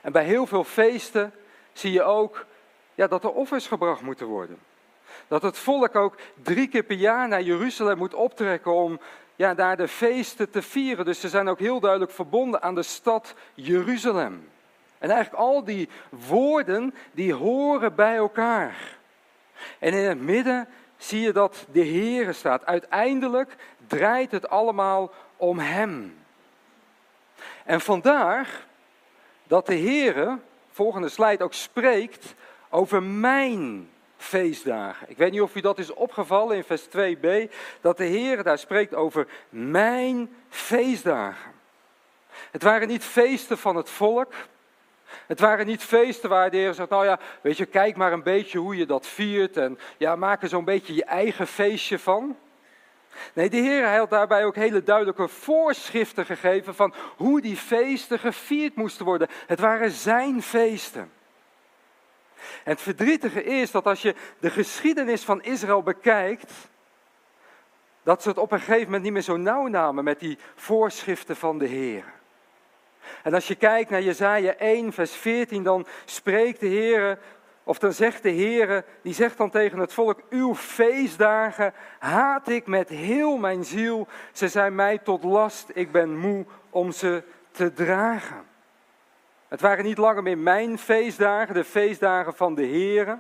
En 0.01 0.11
bij 0.11 0.23
heel 0.23 0.45
veel 0.45 0.63
feesten 0.63 1.33
zie 1.73 1.91
je 1.91 2.03
ook 2.03 2.45
ja, 2.97 3.07
dat 3.07 3.23
er 3.23 3.31
offers 3.31 3.67
gebracht 3.67 4.01
moeten 4.01 4.27
worden. 4.27 4.57
Dat 5.27 5.41
het 5.41 5.57
volk 5.57 5.95
ook 5.95 6.15
drie 6.43 6.67
keer 6.67 6.83
per 6.83 6.95
jaar 6.95 7.27
naar 7.27 7.41
Jeruzalem 7.41 7.97
moet 7.97 8.13
optrekken 8.13 8.73
om 8.73 8.99
ja, 9.35 9.53
daar 9.53 9.77
de 9.77 9.87
feesten 9.87 10.49
te 10.49 10.61
vieren. 10.61 11.05
Dus 11.05 11.19
ze 11.19 11.29
zijn 11.29 11.47
ook 11.47 11.59
heel 11.59 11.79
duidelijk 11.79 12.11
verbonden 12.11 12.61
aan 12.61 12.75
de 12.75 12.83
stad 12.83 13.33
Jeruzalem. 13.53 14.49
En 14.97 15.09
eigenlijk 15.09 15.43
al 15.43 15.63
die 15.63 15.89
woorden, 16.09 16.93
die 17.11 17.33
horen 17.33 17.95
bij 17.95 18.15
elkaar. 18.15 18.97
En 19.79 19.93
in 19.93 20.03
het 20.09 20.21
midden 20.21 20.67
zie 20.97 21.21
je 21.21 21.31
dat 21.31 21.65
de 21.71 21.85
Heere 21.85 22.33
staat. 22.33 22.65
Uiteindelijk 22.65 23.55
draait 23.87 24.31
het 24.31 24.49
allemaal 24.49 25.11
om 25.35 25.59
Hem. 25.59 26.17
En 27.63 27.81
vandaar 27.81 28.65
dat 29.43 29.65
de 29.65 29.77
Heere, 29.77 30.37
volgende 30.71 31.09
slide, 31.09 31.43
ook 31.43 31.53
spreekt 31.53 32.35
over 32.77 33.03
mijn 33.03 33.89
feestdagen. 34.17 35.09
Ik 35.09 35.17
weet 35.17 35.31
niet 35.31 35.41
of 35.41 35.55
u 35.55 35.61
dat 35.61 35.79
is 35.79 35.93
opgevallen 35.93 36.55
in 36.55 36.63
vers 36.63 36.85
2b, 36.85 37.53
dat 37.81 37.97
de 37.97 38.03
Heer 38.03 38.43
daar 38.43 38.57
spreekt 38.57 38.95
over 38.95 39.27
mijn 39.49 40.35
feestdagen. 40.49 41.51
Het 42.51 42.63
waren 42.63 42.87
niet 42.87 43.03
feesten 43.03 43.57
van 43.57 43.75
het 43.75 43.89
volk. 43.89 44.33
Het 45.27 45.39
waren 45.39 45.65
niet 45.65 45.83
feesten 45.83 46.29
waar 46.29 46.51
de 46.51 46.57
Heer 46.57 46.73
zegt, 46.73 46.89
nou 46.89 47.05
ja, 47.05 47.19
weet 47.41 47.57
je, 47.57 47.65
kijk 47.65 47.95
maar 47.95 48.13
een 48.13 48.23
beetje 48.23 48.59
hoe 48.59 48.77
je 48.77 48.85
dat 48.85 49.07
viert 49.07 49.57
en 49.57 49.79
ja, 49.97 50.15
maak 50.15 50.41
er 50.41 50.49
zo'n 50.49 50.65
beetje 50.65 50.93
je 50.93 51.05
eigen 51.05 51.47
feestje 51.47 51.99
van. 51.99 52.37
Nee, 53.33 53.49
de 53.49 53.57
Heer 53.57 53.97
had 53.97 54.09
daarbij 54.09 54.45
ook 54.45 54.55
hele 54.55 54.83
duidelijke 54.83 55.27
voorschriften 55.27 56.25
gegeven 56.25 56.75
van 56.75 56.93
hoe 57.15 57.41
die 57.41 57.57
feesten 57.57 58.19
gevierd 58.19 58.75
moesten 58.75 59.05
worden. 59.05 59.27
Het 59.47 59.59
waren 59.59 59.91
zijn 59.91 60.41
feesten. 60.41 61.11
En 62.63 62.71
het 62.71 62.81
verdrietige 62.81 63.43
is 63.43 63.71
dat 63.71 63.85
als 63.85 64.01
je 64.01 64.15
de 64.39 64.49
geschiedenis 64.49 65.23
van 65.23 65.43
Israël 65.43 65.83
bekijkt, 65.83 66.53
dat 68.03 68.21
ze 68.21 68.29
het 68.29 68.37
op 68.37 68.51
een 68.51 68.59
gegeven 68.59 68.85
moment 68.85 69.03
niet 69.03 69.13
meer 69.13 69.21
zo 69.21 69.37
nauw 69.37 69.67
namen 69.67 70.03
met 70.03 70.19
die 70.19 70.37
voorschriften 70.55 71.35
van 71.35 71.57
de 71.57 71.65
Heer. 71.65 72.03
En 73.23 73.33
als 73.33 73.47
je 73.47 73.55
kijkt 73.55 73.89
naar 73.89 74.01
Jezaja 74.01 74.55
1, 74.55 74.93
vers 74.93 75.11
14, 75.11 75.63
dan 75.63 75.85
spreekt 76.05 76.59
de 76.59 76.67
Heer, 76.67 77.19
of 77.63 77.79
dan 77.79 77.93
zegt 77.93 78.23
de 78.23 78.29
Heer, 78.29 78.85
die 79.01 79.13
zegt 79.13 79.37
dan 79.37 79.49
tegen 79.49 79.79
het 79.79 79.93
volk, 79.93 80.21
uw 80.29 80.55
feestdagen 80.55 81.73
haat 81.99 82.49
ik 82.49 82.67
met 82.67 82.89
heel 82.89 83.37
mijn 83.37 83.65
ziel. 83.65 84.07
Ze 84.31 84.47
zijn 84.47 84.75
mij 84.75 84.97
tot 84.97 85.23
last, 85.23 85.69
ik 85.73 85.91
ben 85.91 86.17
moe 86.17 86.45
om 86.69 86.91
ze 86.91 87.23
te 87.51 87.73
dragen. 87.73 88.45
Het 89.47 89.61
waren 89.61 89.85
niet 89.85 89.97
langer 89.97 90.23
meer 90.23 90.37
mijn 90.37 90.77
feestdagen, 90.77 91.53
de 91.53 91.63
feestdagen 91.63 92.35
van 92.35 92.55
de 92.55 92.63
Heer. 92.63 93.19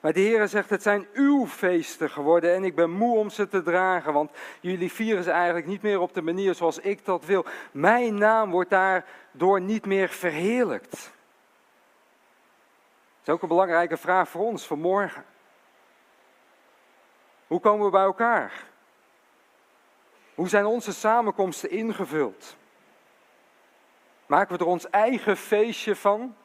Maar 0.00 0.12
de 0.12 0.20
Heer 0.20 0.48
zegt, 0.48 0.70
het 0.70 0.82
zijn 0.82 1.06
uw 1.12 1.46
feesten 1.46 2.10
geworden 2.10 2.54
en 2.54 2.64
ik 2.64 2.74
ben 2.74 2.90
moe 2.90 3.18
om 3.18 3.30
ze 3.30 3.48
te 3.48 3.62
dragen, 3.62 4.12
want 4.12 4.30
jullie 4.60 4.92
vieren 4.92 5.24
ze 5.24 5.30
eigenlijk 5.30 5.66
niet 5.66 5.82
meer 5.82 6.00
op 6.00 6.14
de 6.14 6.22
manier 6.22 6.54
zoals 6.54 6.78
ik 6.78 7.04
dat 7.04 7.24
wil. 7.24 7.44
Mijn 7.70 8.14
naam 8.14 8.50
wordt 8.50 8.70
daardoor 8.70 9.60
niet 9.60 9.86
meer 9.86 10.08
verheerlijkt. 10.08 10.90
Dat 10.90 11.02
is 13.22 13.32
ook 13.32 13.42
een 13.42 13.48
belangrijke 13.48 13.96
vraag 13.96 14.28
voor 14.28 14.44
ons 14.44 14.66
vanmorgen. 14.66 15.24
Hoe 17.46 17.60
komen 17.60 17.84
we 17.84 17.90
bij 17.90 18.02
elkaar? 18.02 18.52
Hoe 20.34 20.48
zijn 20.48 20.64
onze 20.64 20.92
samenkomsten 20.92 21.70
ingevuld? 21.70 22.56
Maken 24.26 24.56
we 24.56 24.64
er 24.64 24.70
ons 24.70 24.90
eigen 24.90 25.36
feestje 25.36 25.96
van? 25.96 26.36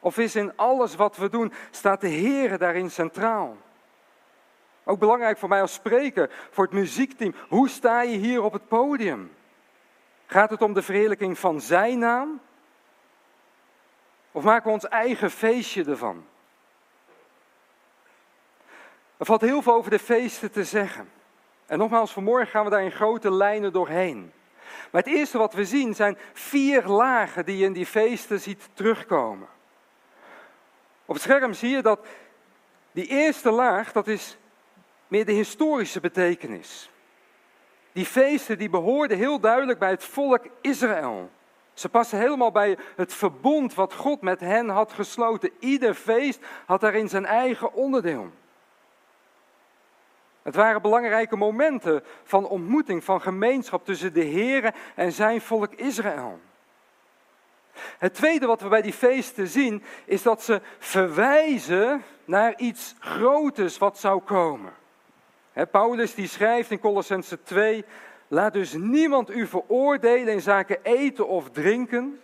Of 0.00 0.18
is 0.18 0.36
in 0.36 0.56
alles 0.56 0.94
wat 0.94 1.16
we 1.16 1.28
doen, 1.28 1.52
staat 1.70 2.00
de 2.00 2.08
Heer 2.08 2.58
daarin 2.58 2.90
centraal? 2.90 3.56
Ook 4.84 4.98
belangrijk 4.98 5.38
voor 5.38 5.48
mij 5.48 5.60
als 5.60 5.72
spreker, 5.72 6.30
voor 6.50 6.64
het 6.64 6.72
muziekteam. 6.72 7.34
Hoe 7.48 7.68
sta 7.68 8.02
je 8.02 8.16
hier 8.16 8.42
op 8.42 8.52
het 8.52 8.68
podium? 8.68 9.32
Gaat 10.26 10.50
het 10.50 10.62
om 10.62 10.72
de 10.72 10.82
verheerlijking 10.82 11.38
van 11.38 11.60
Zijn 11.60 11.98
naam? 11.98 12.40
Of 14.32 14.42
maken 14.42 14.66
we 14.66 14.72
ons 14.72 14.88
eigen 14.88 15.30
feestje 15.30 15.84
ervan? 15.84 16.26
Er 19.16 19.26
valt 19.26 19.40
heel 19.40 19.62
veel 19.62 19.74
over 19.74 19.90
de 19.90 19.98
feesten 19.98 20.52
te 20.52 20.64
zeggen. 20.64 21.10
En 21.66 21.78
nogmaals, 21.78 22.12
vanmorgen 22.12 22.46
gaan 22.46 22.64
we 22.64 22.70
daar 22.70 22.82
in 22.82 22.92
grote 22.92 23.30
lijnen 23.30 23.72
doorheen. 23.72 24.32
Maar 24.90 25.02
het 25.02 25.12
eerste 25.12 25.38
wat 25.38 25.54
we 25.54 25.64
zien 25.64 25.94
zijn 25.94 26.18
vier 26.32 26.82
lagen 26.86 27.44
die 27.44 27.56
je 27.56 27.64
in 27.64 27.72
die 27.72 27.86
feesten 27.86 28.40
ziet 28.40 28.68
terugkomen. 28.74 29.48
Op 31.04 31.14
het 31.14 31.22
scherm 31.22 31.52
zie 31.52 31.70
je 31.70 31.82
dat 31.82 32.06
die 32.92 33.06
eerste 33.06 33.50
laag, 33.50 33.92
dat 33.92 34.06
is 34.06 34.36
meer 35.08 35.24
de 35.24 35.32
historische 35.32 36.00
betekenis. 36.00 36.90
Die 37.92 38.06
feesten 38.06 38.58
die 38.58 38.70
behoorden 38.70 39.16
heel 39.16 39.40
duidelijk 39.40 39.78
bij 39.78 39.90
het 39.90 40.04
volk 40.04 40.44
Israël. 40.60 41.30
Ze 41.74 41.88
passen 41.88 42.18
helemaal 42.18 42.50
bij 42.50 42.78
het 42.96 43.14
verbond 43.14 43.74
wat 43.74 43.94
God 43.94 44.20
met 44.20 44.40
hen 44.40 44.68
had 44.68 44.92
gesloten. 44.92 45.50
Ieder 45.58 45.94
feest 45.94 46.40
had 46.66 46.80
daarin 46.80 47.08
zijn 47.08 47.26
eigen 47.26 47.72
onderdeel. 47.72 48.30
Het 50.42 50.54
waren 50.54 50.82
belangrijke 50.82 51.36
momenten 51.36 52.02
van 52.24 52.48
ontmoeting, 52.48 53.04
van 53.04 53.20
gemeenschap 53.20 53.84
tussen 53.84 54.12
de 54.12 54.24
Heer 54.24 54.74
en 54.94 55.12
zijn 55.12 55.40
volk 55.40 55.74
Israël. 55.74 56.40
Het 57.98 58.14
tweede 58.14 58.46
wat 58.46 58.60
we 58.60 58.68
bij 58.68 58.82
die 58.82 58.92
feesten 58.92 59.48
zien, 59.48 59.82
is 60.04 60.22
dat 60.22 60.42
ze 60.42 60.60
verwijzen 60.78 62.02
naar 62.24 62.58
iets 62.58 62.94
groters 62.98 63.78
wat 63.78 63.98
zou 63.98 64.20
komen. 64.20 64.72
Paulus 65.70 66.14
die 66.14 66.28
schrijft 66.28 66.70
in 66.70 66.78
Colossense 66.78 67.42
2, 67.42 67.84
laat 68.28 68.52
dus 68.52 68.72
niemand 68.72 69.30
u 69.30 69.46
veroordelen 69.46 70.34
in 70.34 70.40
zaken 70.40 70.78
eten 70.82 71.28
of 71.28 71.50
drinken, 71.50 72.20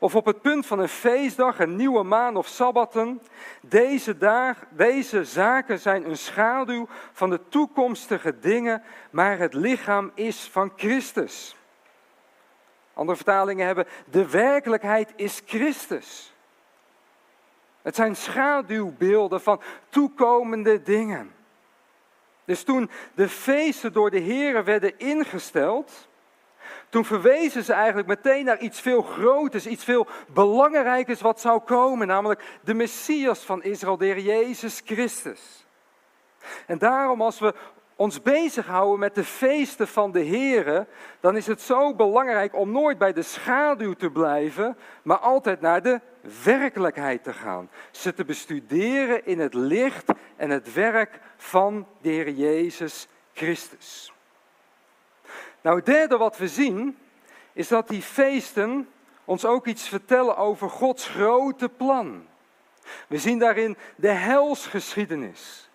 of 0.00 0.14
op 0.14 0.26
het 0.26 0.40
punt 0.40 0.66
van 0.66 0.78
een 0.78 0.88
feestdag, 0.88 1.58
een 1.58 1.76
nieuwe 1.76 2.02
maan 2.02 2.36
of 2.36 2.46
sabbatten. 2.46 3.22
Deze, 3.62 4.18
dag, 4.18 4.56
deze 4.70 5.24
zaken 5.24 5.78
zijn 5.78 6.08
een 6.08 6.16
schaduw 6.16 6.88
van 7.12 7.30
de 7.30 7.40
toekomstige 7.48 8.38
dingen, 8.38 8.82
maar 9.10 9.38
het 9.38 9.54
lichaam 9.54 10.10
is 10.14 10.48
van 10.52 10.72
Christus. 10.76 11.56
Andere 12.94 13.16
vertalingen 13.16 13.66
hebben, 13.66 13.86
de 14.10 14.30
werkelijkheid 14.30 15.12
is 15.16 15.42
Christus. 15.46 16.34
Het 17.82 17.94
zijn 17.94 18.16
schaduwbeelden 18.16 19.40
van 19.40 19.60
toekomende 19.88 20.82
dingen. 20.82 21.34
Dus 22.44 22.62
toen 22.62 22.90
de 23.14 23.28
feesten 23.28 23.92
door 23.92 24.10
de 24.10 24.18
Heren 24.18 24.64
werden 24.64 24.98
ingesteld, 24.98 26.08
toen 26.90 27.04
verwezen 27.04 27.64
ze 27.64 27.72
eigenlijk 27.72 28.08
meteen 28.08 28.44
naar 28.44 28.58
iets 28.58 28.80
veel 28.80 29.02
groters, 29.02 29.66
iets 29.66 29.84
veel 29.84 30.06
belangrijkers 30.28 31.20
wat 31.20 31.40
zou 31.40 31.60
komen, 31.60 32.06
namelijk 32.06 32.58
de 32.62 32.74
Messias 32.74 33.38
van 33.38 33.62
Israël, 33.62 33.96
de 33.96 34.04
Heer 34.04 34.18
Jezus 34.18 34.82
Christus. 34.84 35.66
En 36.66 36.78
daarom 36.78 37.22
als 37.22 37.38
we 37.38 37.54
ons 37.96 38.22
bezighouden 38.22 38.98
met 38.98 39.14
de 39.14 39.24
feesten 39.24 39.88
van 39.88 40.12
de 40.12 40.24
Here, 40.26 40.86
dan 41.20 41.36
is 41.36 41.46
het 41.46 41.60
zo 41.60 41.94
belangrijk 41.94 42.54
om 42.54 42.72
nooit 42.72 42.98
bij 42.98 43.12
de 43.12 43.22
schaduw 43.22 43.92
te 43.92 44.10
blijven, 44.10 44.76
maar 45.02 45.18
altijd 45.18 45.60
naar 45.60 45.82
de 45.82 46.00
werkelijkheid 46.44 47.24
te 47.24 47.32
gaan. 47.32 47.70
Ze 47.90 48.14
te 48.14 48.24
bestuderen 48.24 49.26
in 49.26 49.38
het 49.38 49.54
licht 49.54 50.12
en 50.36 50.50
het 50.50 50.72
werk 50.72 51.20
van 51.36 51.86
de 52.00 52.08
Heer 52.08 52.30
Jezus 52.30 53.08
Christus. 53.32 54.12
Nou, 55.60 55.76
het 55.76 55.86
derde 55.86 56.16
wat 56.16 56.36
we 56.36 56.48
zien, 56.48 56.98
is 57.52 57.68
dat 57.68 57.88
die 57.88 58.02
feesten 58.02 58.88
ons 59.24 59.44
ook 59.44 59.66
iets 59.66 59.88
vertellen 59.88 60.36
over 60.36 60.70
Gods 60.70 61.08
grote 61.08 61.68
plan. 61.68 62.26
We 63.06 63.18
zien 63.18 63.38
daarin 63.38 63.76
de 63.96 64.08
helsgeschiedenis. 64.08 65.70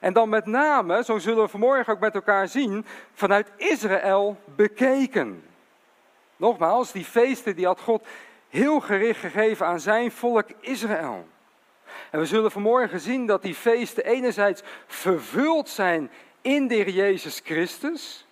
En 0.00 0.12
dan 0.12 0.28
met 0.28 0.46
name, 0.46 1.04
zo 1.04 1.18
zullen 1.18 1.42
we 1.42 1.48
vanmorgen 1.48 1.92
ook 1.92 2.00
met 2.00 2.14
elkaar 2.14 2.48
zien, 2.48 2.86
vanuit 3.14 3.50
Israël 3.56 4.36
bekeken. 4.44 5.42
Nogmaals, 6.36 6.92
die 6.92 7.04
feesten 7.04 7.56
die 7.56 7.66
had 7.66 7.80
God 7.80 8.06
heel 8.48 8.80
gericht 8.80 9.20
gegeven 9.20 9.66
aan 9.66 9.80
zijn 9.80 10.10
volk 10.10 10.46
Israël. 10.60 11.28
En 12.10 12.18
we 12.18 12.26
zullen 12.26 12.50
vanmorgen 12.50 13.00
zien 13.00 13.26
dat 13.26 13.42
die 13.42 13.54
feesten 13.54 14.04
enerzijds 14.04 14.62
vervuld 14.86 15.68
zijn 15.68 16.10
in 16.40 16.68
de 16.68 16.74
Heer 16.74 16.88
Jezus 16.88 17.40
Christus, 17.44 18.27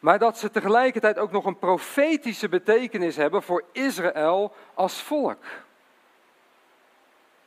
maar 0.00 0.18
dat 0.18 0.38
ze 0.38 0.50
tegelijkertijd 0.50 1.18
ook 1.18 1.32
nog 1.32 1.44
een 1.44 1.58
profetische 1.58 2.48
betekenis 2.48 3.16
hebben 3.16 3.42
voor 3.42 3.64
Israël 3.72 4.54
als 4.74 5.02
volk. 5.02 5.44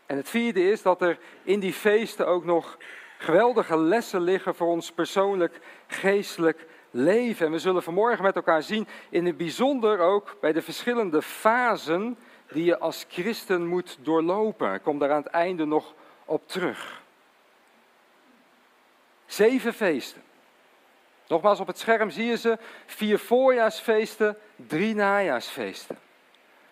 En 0.05 0.17
het 0.17 0.29
vierde 0.29 0.71
is 0.71 0.81
dat 0.81 1.01
er 1.01 1.19
in 1.43 1.59
die 1.59 1.73
feesten 1.73 2.27
ook 2.27 2.45
nog 2.45 2.77
geweldige 3.17 3.77
lessen 3.77 4.21
liggen 4.21 4.55
voor 4.55 4.67
ons 4.67 4.91
persoonlijk 4.91 5.59
geestelijk 5.87 6.65
leven. 6.91 7.45
En 7.45 7.51
we 7.51 7.59
zullen 7.59 7.83
vanmorgen 7.83 8.23
met 8.23 8.35
elkaar 8.35 8.63
zien, 8.63 8.87
in 9.09 9.25
het 9.25 9.37
bijzonder 9.37 9.99
ook 9.99 10.37
bij 10.41 10.53
de 10.53 10.61
verschillende 10.61 11.21
fasen 11.21 12.17
die 12.47 12.65
je 12.65 12.79
als 12.79 13.05
christen 13.07 13.67
moet 13.67 13.97
doorlopen. 14.01 14.73
Ik 14.73 14.81
kom 14.81 14.99
daar 14.99 15.11
aan 15.11 15.23
het 15.23 15.31
einde 15.31 15.65
nog 15.65 15.93
op 16.25 16.47
terug. 16.47 17.01
Zeven 19.25 19.73
feesten. 19.73 20.21
Nogmaals, 21.27 21.59
op 21.59 21.67
het 21.67 21.79
scherm 21.79 22.09
zie 22.09 22.25
je 22.25 22.37
ze. 22.37 22.57
Vier 22.85 23.19
voorjaarsfeesten, 23.19 24.37
drie 24.55 24.95
najaarsfeesten. 24.95 25.97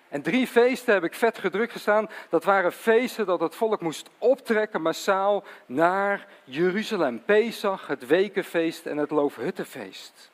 En 0.09 0.21
drie 0.21 0.47
feesten 0.47 0.93
heb 0.93 1.03
ik 1.03 1.13
vet 1.13 1.37
gedrukt 1.37 1.71
gestaan. 1.71 2.09
Dat 2.29 2.43
waren 2.43 2.71
feesten 2.71 3.25
dat 3.25 3.39
het 3.39 3.55
volk 3.55 3.81
moest 3.81 4.09
optrekken 4.17 4.81
massaal 4.81 5.43
naar 5.65 6.27
Jeruzalem. 6.43 7.23
Pesach, 7.25 7.87
het 7.87 8.07
Wekenfeest 8.07 8.85
en 8.85 8.97
het 8.97 9.11
Loofhuttenfeest. 9.11 10.31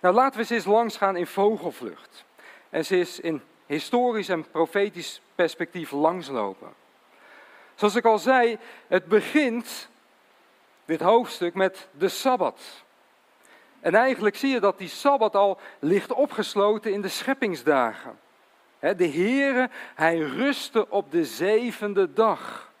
Nou, 0.00 0.14
laten 0.14 0.32
we 0.32 0.38
eens 0.38 0.50
eens 0.50 0.64
langs 0.64 0.96
gaan 0.96 1.16
in 1.16 1.26
vogelvlucht. 1.26 2.24
En 2.68 2.84
ze 2.84 2.96
eens 2.96 3.20
in 3.20 3.42
historisch 3.66 4.28
en 4.28 4.50
profetisch 4.50 5.20
perspectief 5.34 5.90
langslopen. 5.90 6.72
Zoals 7.74 7.94
ik 7.94 8.04
al 8.04 8.18
zei, 8.18 8.58
het 8.86 9.06
begint, 9.06 9.88
dit 10.84 11.00
hoofdstuk, 11.00 11.54
met 11.54 11.88
de 11.90 12.08
Sabbat. 12.08 12.60
En 13.80 13.94
eigenlijk 13.94 14.36
zie 14.36 14.50
je 14.52 14.60
dat 14.60 14.78
die 14.78 14.88
Sabbat 14.88 15.36
al 15.36 15.58
ligt 15.78 16.12
opgesloten 16.12 16.92
in 16.92 17.00
de 17.00 17.08
scheppingsdagen. 17.08 18.18
De 18.78 19.08
Heere, 19.08 19.70
hij 19.94 20.18
rustte 20.18 20.90
op 20.90 21.10
de 21.10 21.24
zevende 21.24 22.12
dag. 22.12 22.72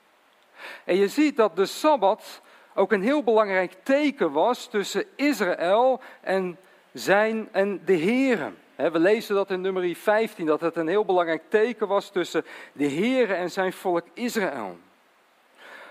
En 0.84 0.96
je 0.96 1.08
ziet 1.08 1.36
dat 1.36 1.56
de 1.56 1.66
Sabbat 1.66 2.40
ook 2.74 2.92
een 2.92 3.02
heel 3.02 3.22
belangrijk 3.22 3.74
teken 3.82 4.32
was 4.32 4.66
tussen 4.66 5.04
Israël 5.16 6.00
en, 6.20 6.58
zijn, 6.92 7.48
en 7.52 7.82
de 7.84 7.98
Heere. 7.98 8.52
We 8.76 8.98
lezen 8.98 9.34
dat 9.34 9.50
in 9.50 9.60
nummer 9.60 9.94
15, 9.94 10.46
dat 10.46 10.60
het 10.60 10.76
een 10.76 10.88
heel 10.88 11.04
belangrijk 11.04 11.42
teken 11.48 11.88
was 11.88 12.10
tussen 12.10 12.44
de 12.72 12.90
Heere 12.90 13.34
en 13.34 13.50
zijn 13.50 13.72
volk 13.72 14.06
Israël. 14.14 14.78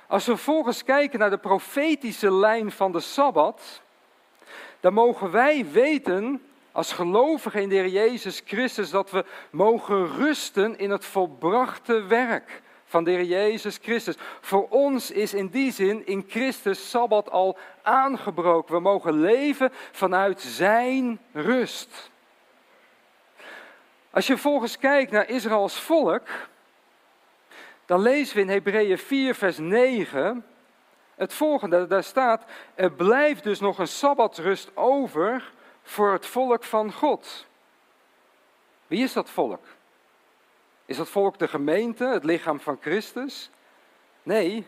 Als 0.07 0.25
we 0.25 0.31
vervolgens 0.35 0.83
kijken 0.83 1.19
naar 1.19 1.29
de 1.29 1.37
profetische 1.37 2.33
lijn 2.33 2.71
van 2.71 2.91
de 2.91 2.99
Sabbat, 2.99 3.81
dan 4.79 4.93
mogen 4.93 5.31
wij 5.31 5.65
weten 5.71 6.41
als 6.71 6.91
gelovigen 6.91 7.61
in 7.61 7.69
de 7.69 7.75
Heer 7.75 7.87
Jezus 7.87 8.41
Christus 8.45 8.89
dat 8.89 9.11
we 9.11 9.25
mogen 9.51 10.15
rusten 10.15 10.77
in 10.77 10.89
het 10.89 11.05
volbrachte 11.05 12.03
werk 12.03 12.61
van 12.85 13.03
de 13.03 13.11
Heer 13.11 13.23
Jezus 13.23 13.79
Christus. 13.81 14.15
Voor 14.41 14.67
ons 14.69 15.11
is 15.11 15.33
in 15.33 15.47
die 15.47 15.71
zin 15.71 16.05
in 16.05 16.25
Christus 16.27 16.89
Sabbat 16.89 17.29
al 17.29 17.57
aangebroken. 17.81 18.73
We 18.73 18.81
mogen 18.81 19.19
leven 19.19 19.71
vanuit 19.91 20.41
Zijn 20.41 21.19
rust. 21.33 22.11
Als 24.09 24.27
je 24.27 24.37
volgens 24.37 24.77
kijkt 24.77 25.11
naar 25.11 25.29
Israëls 25.29 25.79
volk, 25.79 26.27
dan 27.85 28.01
lezen 28.01 28.35
we 28.35 28.41
in 28.41 28.49
Hebreeën 28.49 28.97
4, 28.97 29.35
vers 29.35 29.57
9 29.57 30.45
het 31.19 31.33
volgende. 31.33 31.87
Daar 31.87 32.03
staat, 32.03 32.43
er 32.75 32.91
blijft 32.91 33.43
dus 33.43 33.59
nog 33.59 33.79
een 33.79 33.87
Sabbatrust 33.87 34.71
over 34.77 35.51
voor 35.83 36.11
het 36.11 36.25
volk 36.25 36.63
van 36.63 36.93
God. 36.93 37.45
Wie 38.87 39.03
is 39.03 39.13
dat 39.13 39.29
volk? 39.29 39.65
Is 40.85 40.97
dat 40.97 41.09
volk 41.09 41.39
de 41.39 41.47
gemeente, 41.47 42.05
het 42.05 42.23
lichaam 42.23 42.59
van 42.59 42.77
Christus? 42.81 43.49
Nee, 44.23 44.65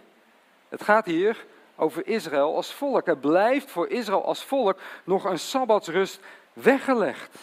het 0.70 0.84
gaat 0.84 1.05
hier 1.05 1.46
over 1.75 2.08
Israël 2.08 2.55
als 2.55 2.74
volk. 2.74 3.08
Er 3.08 3.17
blijft 3.17 3.72
voor 3.72 3.88
Israël 3.88 4.25
als 4.25 4.43
volk 4.43 4.79
nog 5.03 5.24
een 5.24 5.39
sabbatsrust 5.39 6.20
weggelegd. 6.53 7.37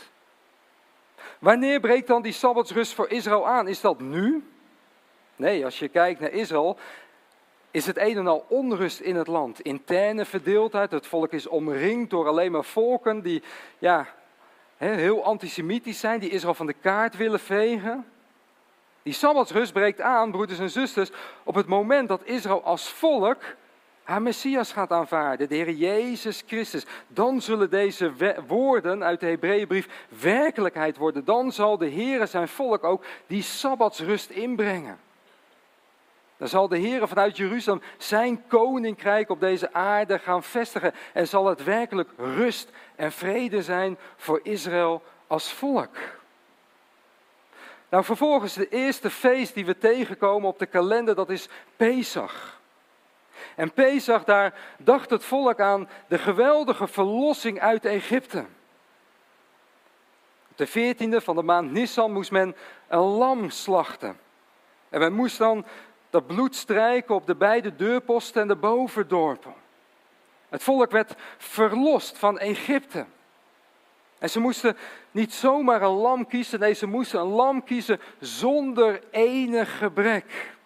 Wanneer 1.38 1.80
breekt 1.80 2.06
dan 2.06 2.22
die 2.22 2.32
sabbatsrust 2.32 2.92
voor 2.92 3.08
Israël 3.08 3.48
aan? 3.48 3.68
Is 3.68 3.80
dat 3.80 4.00
nu? 4.00 4.52
Nee, 5.36 5.64
als 5.64 5.78
je 5.78 5.88
kijkt 5.88 6.20
naar 6.20 6.30
Israël, 6.30 6.78
is 7.70 7.86
het 7.86 7.98
een 7.98 8.16
en 8.16 8.26
al 8.26 8.44
onrust 8.48 9.00
in 9.00 9.16
het 9.16 9.26
land. 9.26 9.60
Interne 9.60 10.24
verdeeldheid. 10.24 10.90
Het 10.90 11.06
volk 11.06 11.32
is 11.32 11.46
omringd 11.46 12.10
door 12.10 12.26
alleen 12.26 12.52
maar 12.52 12.64
volken 12.64 13.22
die 13.22 13.42
ja, 13.78 14.06
heel 14.76 15.24
antisemitisch 15.24 16.00
zijn, 16.00 16.20
die 16.20 16.30
Israël 16.30 16.54
van 16.54 16.66
de 16.66 16.72
kaart 16.80 17.16
willen 17.16 17.40
vegen. 17.40 18.06
Die 19.02 19.12
Sabbatsrust 19.12 19.72
breekt 19.72 20.00
aan, 20.00 20.30
broeders 20.30 20.58
en 20.58 20.70
zusters, 20.70 21.10
op 21.44 21.54
het 21.54 21.66
moment 21.66 22.08
dat 22.08 22.24
Israël 22.24 22.62
als 22.62 22.88
volk 22.88 23.42
haar 24.02 24.22
Messias 24.22 24.72
gaat 24.72 24.90
aanvaarden, 24.90 25.48
de 25.48 25.54
Heer 25.54 25.70
Jezus 25.70 26.42
Christus. 26.46 26.86
Dan 27.06 27.42
zullen 27.42 27.70
deze 27.70 28.12
woorden 28.46 29.04
uit 29.04 29.20
de 29.20 29.26
Hebreeënbrief 29.26 30.06
werkelijkheid 30.20 30.96
worden. 30.96 31.24
Dan 31.24 31.52
zal 31.52 31.78
de 31.78 31.86
Heer 31.86 32.26
zijn 32.26 32.48
volk 32.48 32.84
ook 32.84 33.04
die 33.26 33.42
Sabbatsrust 33.42 34.30
inbrengen. 34.30 34.98
Dan 36.38 36.48
zal 36.48 36.68
de 36.68 36.78
Heer 36.78 37.08
vanuit 37.08 37.36
Jeruzalem 37.36 37.82
zijn 37.96 38.46
koninkrijk 38.46 39.30
op 39.30 39.40
deze 39.40 39.72
aarde 39.72 40.18
gaan 40.18 40.42
vestigen. 40.42 40.94
En 41.12 41.28
zal 41.28 41.46
het 41.46 41.64
werkelijk 41.64 42.10
rust 42.16 42.70
en 42.96 43.12
vrede 43.12 43.62
zijn 43.62 43.98
voor 44.16 44.40
Israël 44.42 45.02
als 45.26 45.52
volk. 45.52 45.96
Nou, 47.88 48.04
vervolgens 48.04 48.54
de 48.54 48.68
eerste 48.68 49.10
feest 49.10 49.54
die 49.54 49.66
we 49.66 49.78
tegenkomen 49.78 50.48
op 50.48 50.58
de 50.58 50.66
kalender, 50.66 51.14
dat 51.14 51.30
is 51.30 51.48
Pesach. 51.76 52.60
En 53.56 53.72
Pesach, 53.72 54.24
daar 54.24 54.54
dacht 54.78 55.10
het 55.10 55.24
volk 55.24 55.60
aan 55.60 55.88
de 56.08 56.18
geweldige 56.18 56.86
verlossing 56.86 57.60
uit 57.60 57.84
Egypte. 57.84 58.38
Op 60.50 60.56
de 60.56 60.66
veertiende 60.66 61.20
van 61.20 61.36
de 61.36 61.42
maand 61.42 61.72
Nissan 61.72 62.12
moest 62.12 62.30
men 62.30 62.56
een 62.88 62.98
lam 62.98 63.50
slachten. 63.50 64.18
En 64.88 65.00
men 65.00 65.12
moest 65.12 65.38
dan 65.38 65.64
dat 66.10 66.26
bloed 66.26 66.54
strijken 66.54 67.14
op 67.14 67.26
de 67.26 67.34
beide 67.34 67.76
deurposten 67.76 68.42
en 68.42 68.48
de 68.48 68.56
bovendorpen. 68.56 69.54
Het 70.48 70.62
volk 70.62 70.90
werd 70.90 71.14
verlost 71.36 72.18
van 72.18 72.38
Egypte. 72.38 73.06
En 74.18 74.30
ze 74.30 74.40
moesten 74.40 74.76
niet 75.10 75.34
zomaar 75.34 75.82
een 75.82 75.88
lam 75.88 76.26
kiezen, 76.26 76.60
nee, 76.60 76.72
ze 76.72 76.86
moesten 76.86 77.20
een 77.20 77.26
lam 77.26 77.64
kiezen 77.64 78.00
zonder 78.18 79.02
enig 79.10 79.78
gebrek. 79.78 80.56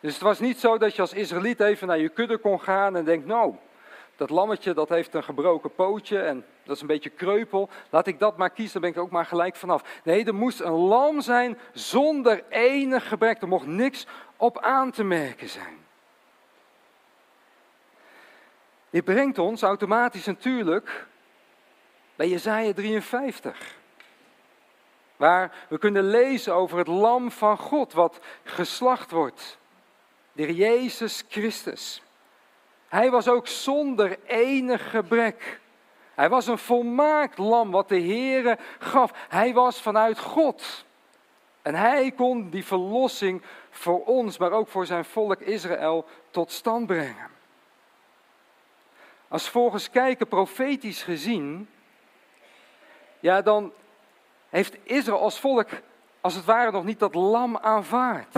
Dus 0.00 0.12
het 0.12 0.22
was 0.22 0.40
niet 0.40 0.60
zo 0.60 0.78
dat 0.78 0.94
je 0.94 1.00
als 1.00 1.12
Israëliet 1.12 1.60
even 1.60 1.86
naar 1.86 1.98
je 1.98 2.08
kudde 2.08 2.38
kon 2.38 2.60
gaan 2.60 2.96
en 2.96 3.04
denkt, 3.04 3.26
nou, 3.26 3.54
dat 4.16 4.30
lammetje 4.30 4.74
dat 4.74 4.88
heeft 4.88 5.14
een 5.14 5.24
gebroken 5.24 5.74
pootje 5.74 6.20
en 6.20 6.44
dat 6.64 6.74
is 6.74 6.80
een 6.80 6.86
beetje 6.86 7.10
kreupel. 7.10 7.68
Laat 7.90 8.06
ik 8.06 8.18
dat 8.18 8.36
maar 8.36 8.50
kiezen, 8.50 8.72
dan 8.72 8.90
ben 8.90 9.00
ik 9.00 9.06
ook 9.06 9.12
maar 9.12 9.26
gelijk 9.26 9.56
vanaf. 9.56 10.00
Nee, 10.04 10.24
er 10.24 10.34
moest 10.34 10.60
een 10.60 10.72
lam 10.72 11.20
zijn 11.20 11.58
zonder 11.72 12.44
enig 12.48 13.08
gebrek. 13.08 13.42
Er 13.42 13.48
mocht 13.48 13.66
niks 13.66 14.06
op 14.36 14.58
aan 14.58 14.90
te 14.90 15.04
merken 15.04 15.48
zijn. 15.48 15.84
Dit 18.90 19.04
brengt 19.04 19.38
ons 19.38 19.62
automatisch 19.62 20.26
natuurlijk 20.26 21.06
bij 22.16 22.28
Jezaja 22.28 22.72
53. 22.72 23.76
Waar 25.16 25.66
we 25.68 25.78
kunnen 25.78 26.04
lezen 26.04 26.54
over 26.54 26.78
het 26.78 26.86
lam 26.86 27.30
van 27.30 27.58
God 27.58 27.92
wat 27.92 28.20
geslacht 28.44 29.10
wordt. 29.10 29.58
De 30.32 30.54
Jezus 30.54 31.24
Christus. 31.28 32.02
Hij 32.88 33.10
was 33.10 33.28
ook 33.28 33.46
zonder 33.46 34.18
enig 34.26 34.90
gebrek. 34.90 35.60
Hij 36.14 36.28
was 36.28 36.46
een 36.46 36.58
volmaakt 36.58 37.38
lam 37.38 37.70
wat 37.70 37.88
de 37.88 38.00
Heere 38.00 38.58
gaf. 38.78 39.12
Hij 39.28 39.54
was 39.54 39.80
vanuit 39.80 40.18
God. 40.18 40.84
En 41.66 41.74
hij 41.74 42.10
kon 42.10 42.50
die 42.50 42.64
verlossing 42.64 43.42
voor 43.70 44.04
ons, 44.04 44.38
maar 44.38 44.52
ook 44.52 44.68
voor 44.68 44.86
zijn 44.86 45.04
volk 45.04 45.40
Israël 45.40 46.06
tot 46.30 46.52
stand 46.52 46.86
brengen. 46.86 47.30
Als 49.28 49.48
volgens 49.48 49.90
kijken 49.90 50.28
profetisch 50.28 51.02
gezien, 51.02 51.68
ja, 53.20 53.42
dan 53.42 53.72
heeft 54.48 54.76
Israël 54.82 55.20
als 55.20 55.40
volk 55.40 55.68
als 56.20 56.34
het 56.34 56.44
ware 56.44 56.70
nog 56.70 56.84
niet 56.84 56.98
dat 56.98 57.14
lam 57.14 57.56
aanvaard. 57.56 58.34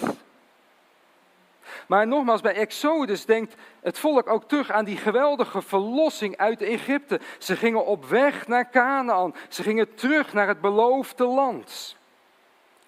Maar 1.87 2.07
nogmaals, 2.07 2.41
bij 2.41 2.55
Exodus 2.55 3.25
denkt 3.25 3.55
het 3.81 3.99
volk 3.99 4.29
ook 4.29 4.49
terug 4.49 4.71
aan 4.71 4.85
die 4.85 4.97
geweldige 4.97 5.63
verlossing 5.63 6.37
uit 6.37 6.63
Egypte. 6.63 7.21
Ze 7.39 7.57
gingen 7.57 7.85
op 7.85 8.05
weg 8.05 8.47
naar 8.47 8.71
Canaan. 8.71 9.35
Ze 9.49 9.63
gingen 9.63 9.95
terug 9.95 10.33
naar 10.33 10.49
het 10.49 10.61
beloofde 10.61 11.25
land. 11.25 11.98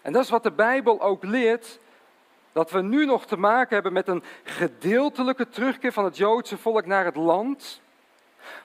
En 0.02 0.12
dat 0.12 0.24
is 0.24 0.30
wat 0.30 0.42
de 0.42 0.52
Bijbel 0.52 1.00
ook 1.00 1.24
leert. 1.24 1.78
Dat 2.52 2.70
we 2.70 2.82
nu 2.82 3.06
nog 3.06 3.26
te 3.26 3.36
maken 3.36 3.74
hebben 3.74 3.92
met 3.92 4.08
een 4.08 4.22
gedeeltelijke 4.42 5.48
terugkeer 5.48 5.92
van 5.92 6.04
het 6.04 6.16
Joodse 6.16 6.58
volk 6.58 6.86
naar 6.86 7.04
het 7.04 7.16
land. 7.16 7.80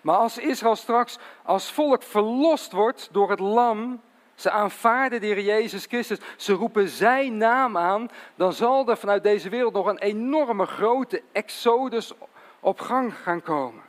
Maar 0.01 0.15
als 0.15 0.37
Israël 0.37 0.75
straks 0.75 1.17
als 1.43 1.71
volk 1.71 2.03
verlost 2.03 2.71
wordt 2.71 3.09
door 3.11 3.29
het 3.29 3.39
lam, 3.39 4.01
ze 4.35 4.51
aanvaarden 4.51 5.21
de 5.21 5.25
Heer 5.25 5.41
Jezus 5.41 5.85
Christus, 5.85 6.17
ze 6.37 6.53
roepen 6.53 6.89
zijn 6.89 7.37
naam 7.37 7.77
aan, 7.77 8.09
dan 8.35 8.53
zal 8.53 8.89
er 8.89 8.97
vanuit 8.97 9.23
deze 9.23 9.49
wereld 9.49 9.73
nog 9.73 9.85
een 9.85 9.99
enorme 9.99 10.65
grote 10.65 11.21
exodus 11.31 12.13
op 12.59 12.79
gang 12.79 13.13
gaan 13.17 13.41
komen. 13.41 13.83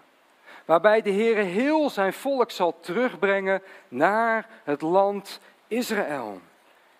Waarbij 0.64 1.02
de 1.02 1.10
Heer 1.10 1.36
heel 1.36 1.90
zijn 1.90 2.12
volk 2.12 2.50
zal 2.50 2.80
terugbrengen 2.80 3.62
naar 3.88 4.48
het 4.64 4.80
land 4.80 5.40
Israël. 5.68 6.40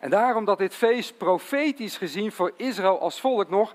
En 0.06 0.12
daarom 0.12 0.44
dat 0.44 0.58
dit 0.58 0.74
feest 0.74 1.16
profetisch 1.16 1.96
gezien 1.96 2.32
voor 2.32 2.52
Israël 2.56 3.00
als 3.00 3.20
volk 3.20 3.48
nog 3.48 3.74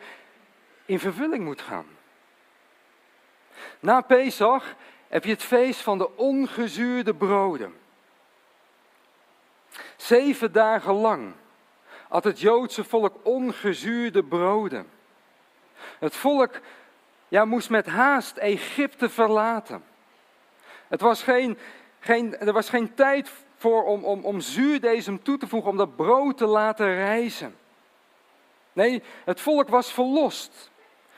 in 0.85 0.99
vervulling 0.99 1.43
moet 1.43 1.61
gaan. 1.61 1.85
Na 3.79 4.01
Pesach 4.01 4.75
heb 5.07 5.23
je 5.23 5.29
het 5.29 5.43
feest 5.43 5.81
van 5.81 5.97
de 5.97 6.17
ongezuurde 6.17 7.13
broden. 7.13 7.73
Zeven 9.95 10.51
dagen 10.51 10.93
lang 10.93 11.33
had 12.07 12.23
het 12.23 12.39
Joodse 12.39 12.83
volk 12.83 13.15
ongezuurde 13.23 14.23
broden. 14.23 14.89
Het 15.99 16.15
volk 16.15 16.59
ja, 17.27 17.45
moest 17.45 17.69
met 17.69 17.85
haast 17.85 18.37
Egypte 18.37 19.09
verlaten. 19.09 19.83
Het 20.87 21.01
was 21.01 21.23
geen, 21.23 21.57
geen, 21.99 22.37
er 22.37 22.53
was 22.53 22.69
geen 22.69 22.93
tijd 22.93 23.31
voor 23.61 23.83
om, 23.83 24.03
om, 24.03 24.25
om 24.25 24.39
toe 25.21 25.37
te 25.37 25.47
voegen, 25.47 25.69
om 25.69 25.77
dat 25.77 25.95
brood 25.95 26.37
te 26.37 26.45
laten 26.45 26.95
rijzen. 26.95 27.55
Nee, 28.73 29.03
het 29.25 29.41
volk 29.41 29.69
was 29.69 29.93
verlost. 29.93 30.71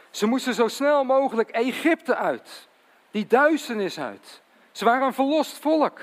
Ze 0.10 0.26
moesten 0.26 0.54
zo 0.54 0.68
snel 0.68 1.04
mogelijk 1.04 1.50
Egypte 1.50 2.16
uit, 2.16 2.68
die 3.12 3.28
duisternis 3.28 4.00
uit. 4.00 4.42
Ze 4.72 4.86
waren 4.86 5.08
een 5.08 5.14
verlost 5.14 5.58
volk. 5.58 6.00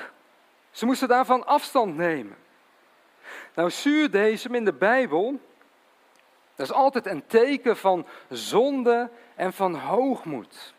Ze 0.70 0.87
moesten 0.87 1.09
daarvan 1.09 1.46
afstand 1.46 1.96
nemen. 1.96 2.37
Nou, 3.55 3.70
zuurdesem 3.70 4.55
in 4.55 4.64
de 4.64 4.72
Bijbel, 4.72 5.40
dat 6.55 6.66
is 6.66 6.72
altijd 6.72 7.07
een 7.07 7.26
teken 7.26 7.76
van 7.76 8.07
zonde 8.29 9.11
en 9.35 9.53
van 9.53 9.74
hoogmoed. 9.74 10.74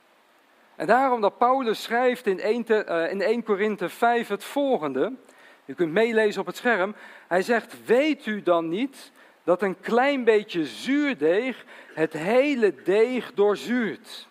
En 0.75 0.87
daarom 0.87 1.21
dat 1.21 1.37
Paulus 1.37 1.83
schrijft 1.83 2.27
in 2.27 2.39
1, 2.39 2.65
uh, 2.67 3.11
in 3.11 3.21
1 3.21 3.43
Korinthe 3.43 3.89
5 3.89 4.27
het 4.27 4.43
volgende. 4.43 5.13
U 5.71 5.73
kunt 5.73 5.91
meelezen 5.91 6.41
op 6.41 6.47
het 6.47 6.57
scherm. 6.57 6.95
Hij 7.27 7.41
zegt, 7.41 7.85
weet 7.85 8.25
u 8.25 8.43
dan 8.43 8.69
niet 8.69 9.11
dat 9.43 9.61
een 9.61 9.79
klein 9.79 10.23
beetje 10.23 10.65
zuurdeeg 10.65 11.65
het 11.93 12.13
hele 12.13 12.73
deeg 12.83 13.33
doorzuurt? 13.33 14.27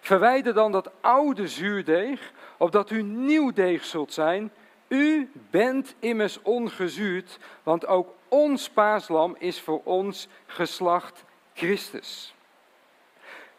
Verwijder 0.00 0.54
dan 0.54 0.72
dat 0.72 0.90
oude 1.00 1.48
zuurdeeg, 1.48 2.32
opdat 2.56 2.90
u 2.90 3.02
nieuw 3.02 3.52
deeg 3.52 3.84
zult 3.84 4.12
zijn. 4.12 4.52
U 4.88 5.30
bent 5.50 5.94
immers 5.98 6.42
ongezuurd, 6.42 7.38
want 7.62 7.86
ook 7.86 8.14
ons 8.28 8.68
paaslam 8.68 9.36
is 9.38 9.60
voor 9.60 9.80
ons 9.84 10.28
geslacht 10.46 11.24
Christus. 11.54 12.34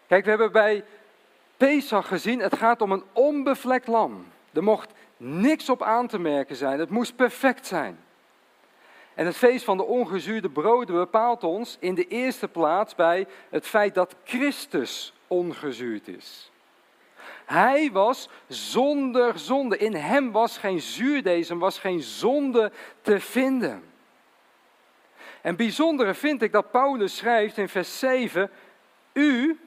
Kijk, 0.07 0.23
we 0.23 0.29
hebben 0.29 0.51
bij 0.51 0.83
Pesach 1.57 2.07
gezien, 2.07 2.39
het 2.39 2.57
gaat 2.57 2.81
om 2.81 2.91
een 2.91 3.03
onbevlekt 3.11 3.87
lam. 3.87 4.25
Er 4.53 4.63
mocht 4.63 4.91
niks 5.23 5.69
op 5.69 5.83
aan 5.83 6.07
te 6.07 6.19
merken 6.19 6.55
zijn, 6.55 6.79
het 6.79 6.89
moest 6.89 7.15
perfect 7.15 7.67
zijn. 7.67 7.99
En 9.13 9.25
het 9.25 9.37
feest 9.37 9.65
van 9.65 9.77
de 9.77 9.83
ongezuurde 9.83 10.49
broden 10.49 10.95
bepaalt 10.95 11.43
ons 11.43 11.77
in 11.79 11.95
de 11.95 12.07
eerste 12.07 12.47
plaats 12.47 12.95
bij 12.95 13.27
het 13.49 13.67
feit 13.67 13.95
dat 13.95 14.15
Christus 14.23 15.13
ongezuurd 15.27 16.07
is. 16.07 16.51
Hij 17.45 17.91
was 17.91 18.29
zonder 18.47 19.39
zonde. 19.39 19.77
In 19.77 19.93
hem 19.93 20.31
was 20.31 20.57
geen 20.57 20.81
zuurdesem, 20.81 21.59
was 21.59 21.79
geen 21.79 22.01
zonde 22.01 22.71
te 23.01 23.19
vinden. 23.19 23.83
En 25.41 25.55
bijzondere 25.55 26.13
vind 26.13 26.41
ik 26.41 26.51
dat 26.51 26.71
Paulus 26.71 27.17
schrijft 27.17 27.57
in 27.57 27.69
vers 27.69 27.99
7: 27.99 28.51
U, 29.13 29.59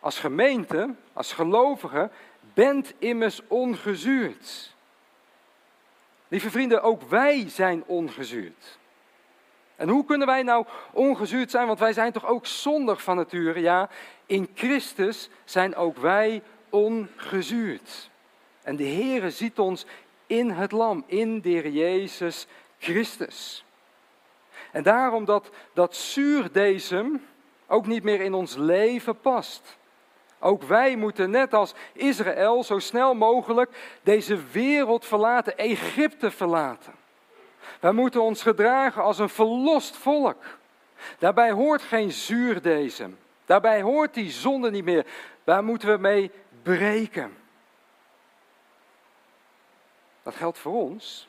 als 0.00 0.18
gemeente, 0.18 0.94
als 1.12 1.32
gelovige, 1.32 2.10
bent 2.54 2.94
immers 2.98 3.40
ongezuurd. 3.48 4.75
Lieve 6.28 6.50
vrienden, 6.50 6.82
ook 6.82 7.02
wij 7.02 7.48
zijn 7.48 7.84
ongezuurd. 7.86 8.78
En 9.76 9.88
hoe 9.88 10.04
kunnen 10.04 10.26
wij 10.26 10.42
nou 10.42 10.66
ongezuurd 10.92 11.50
zijn? 11.50 11.66
Want 11.66 11.78
wij 11.78 11.92
zijn 11.92 12.12
toch 12.12 12.26
ook 12.26 12.46
zondig 12.46 13.02
van 13.02 13.16
nature? 13.16 13.60
Ja, 13.60 13.88
in 14.26 14.48
Christus 14.54 15.30
zijn 15.44 15.74
ook 15.74 15.96
wij 15.96 16.42
ongezuurd. 16.70 18.10
En 18.62 18.76
de 18.76 18.86
Heere 18.86 19.30
ziet 19.30 19.58
ons 19.58 19.86
in 20.26 20.50
het 20.50 20.72
lam, 20.72 21.04
in 21.06 21.40
de 21.40 21.48
Heer 21.48 21.68
Jezus 21.68 22.46
Christus. 22.78 23.64
En 24.72 24.82
daarom 24.82 25.24
dat, 25.24 25.50
dat 25.72 25.96
zuurdesem 25.96 27.26
ook 27.66 27.86
niet 27.86 28.02
meer 28.02 28.20
in 28.20 28.34
ons 28.34 28.54
leven 28.54 29.20
past. 29.20 29.76
Ook 30.46 30.62
wij 30.62 30.96
moeten 30.96 31.30
net 31.30 31.54
als 31.54 31.74
Israël 31.92 32.64
zo 32.64 32.78
snel 32.78 33.14
mogelijk 33.14 33.98
deze 34.02 34.44
wereld 34.52 35.04
verlaten, 35.04 35.56
Egypte 35.56 36.30
verlaten. 36.30 36.92
Wij 37.80 37.92
moeten 37.92 38.22
ons 38.22 38.42
gedragen 38.42 39.02
als 39.02 39.18
een 39.18 39.28
verlost 39.28 39.96
volk. 39.96 40.44
Daarbij 41.18 41.50
hoort 41.50 41.82
geen 41.82 42.12
zuurdesem. 42.12 43.18
Daarbij 43.44 43.82
hoort 43.82 44.14
die 44.14 44.30
zonde 44.30 44.70
niet 44.70 44.84
meer. 44.84 45.06
Daar 45.44 45.64
moeten 45.64 45.88
we 45.88 45.98
mee 45.98 46.30
breken. 46.62 47.36
Dat 50.22 50.34
geldt 50.34 50.58
voor 50.58 50.72
ons. 50.72 51.28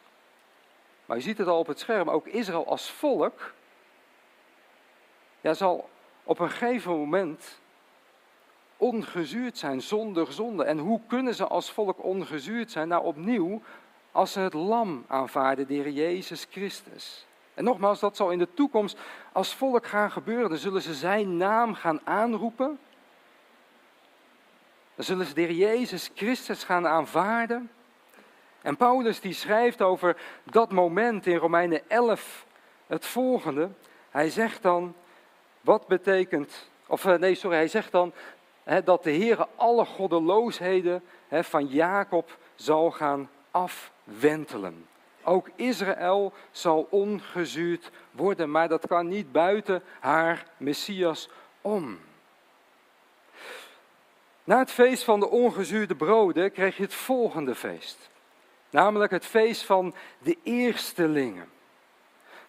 Maar 1.06 1.17
je 1.17 1.23
ziet 1.23 1.38
het 1.38 1.47
al 1.47 1.60
op 1.60 1.67
het 1.67 1.80
scherm, 1.80 2.10
ook 2.10 2.27
Israël 2.27 2.67
als 2.67 2.91
volk 2.91 3.53
ja, 5.41 5.53
zal 5.53 5.89
op 6.23 6.39
een 6.39 6.49
gegeven 6.49 6.91
moment 6.91 7.60
ongezuurd 8.78 9.58
zijn 9.58 9.82
zonder 9.82 10.32
zonde. 10.34 10.63
En 10.63 10.78
hoe 10.78 11.02
kunnen 11.08 11.36
ze 11.36 11.48
als 11.48 11.72
volk 11.72 12.04
ongezuurd 12.04 12.72
zijn? 12.72 12.88
Nou, 12.88 13.04
opnieuw, 13.04 13.62
als 14.12 14.32
ze 14.32 14.40
het 14.40 14.54
lam 14.54 15.06
aanvaarden, 15.08 15.68
de 15.68 15.74
Heer 15.74 15.90
Jezus 15.90 16.48
Christus. 16.50 17.26
En 17.54 17.63
nogmaals, 17.63 18.00
dat 18.00 18.16
zal 18.16 18.32
in 18.32 18.38
de 18.38 18.54
toekomst 18.54 18.98
als 19.32 19.56
volk 19.56 19.86
gaan 19.86 20.12
gebeuren. 20.12 20.50
Dan 20.50 20.58
zullen 20.58 20.82
ze 20.82 20.94
zijn 20.94 21.38
naam 21.38 21.74
gaan 21.74 22.00
aanroepen. 22.04 22.80
Dan 24.96 25.06
zullen 25.06 25.26
ze 25.26 25.34
de 25.34 25.56
Jezus 25.56 26.10
Christus 26.16 26.63
gaan 26.63 26.88
aanvaarden. 26.88 27.72
En 28.62 28.78
Paulus 28.78 29.20
die 29.20 29.34
schrijft 29.34 29.82
over 29.82 30.18
dat 30.44 30.72
moment 30.72 31.26
in 31.26 31.38
Romeinen 31.38 31.90
11 31.90 32.46
het 32.88 33.06
volgende. 33.06 33.70
Hij 34.10 34.30
zegt 34.30 34.62
dan, 34.62 34.96
wat 35.62 35.88
betekent, 35.88 36.70
of 36.88 37.06
eh, 37.06 37.16
nee, 37.16 37.36
sorry, 37.36 37.58
hij 37.58 37.68
zegt 37.68 37.92
dan 37.92 38.13
dat 38.84 39.03
de 39.03 39.12
Heer 39.12 39.47
alle 39.56 39.86
goddeloosheden 39.86 41.03
van 41.30 41.65
Jacob 41.65 42.38
zal 42.56 42.91
gaan 42.91 43.30
afwentelen. 43.51 44.88
Ook 45.23 45.49
Israël 45.56 46.34
zal 46.51 46.88
ongezuurd 46.89 47.91
worden, 48.12 48.51
maar 48.51 48.67
dat 48.67 48.88
kan 48.88 49.08
niet 49.08 49.32
buiten 49.32 49.84
haar 49.99 50.45
Messias 50.58 51.30
om. 51.62 51.99
Na 54.43 54.60
het 54.60 54.71
feest 54.71 55.03
van 55.03 55.19
de 55.19 55.30
ongezuurde 55.30 55.95
broden 55.95 56.51
kreeg 56.51 56.77
je 56.77 56.84
het 56.84 56.93
volgende 56.93 57.56
feest. 57.56 58.10
Namelijk 58.69 59.12
het 59.12 59.25
feest 59.25 59.63
van 59.63 59.95
de 60.19 60.38
eerstelingen. 60.43 61.49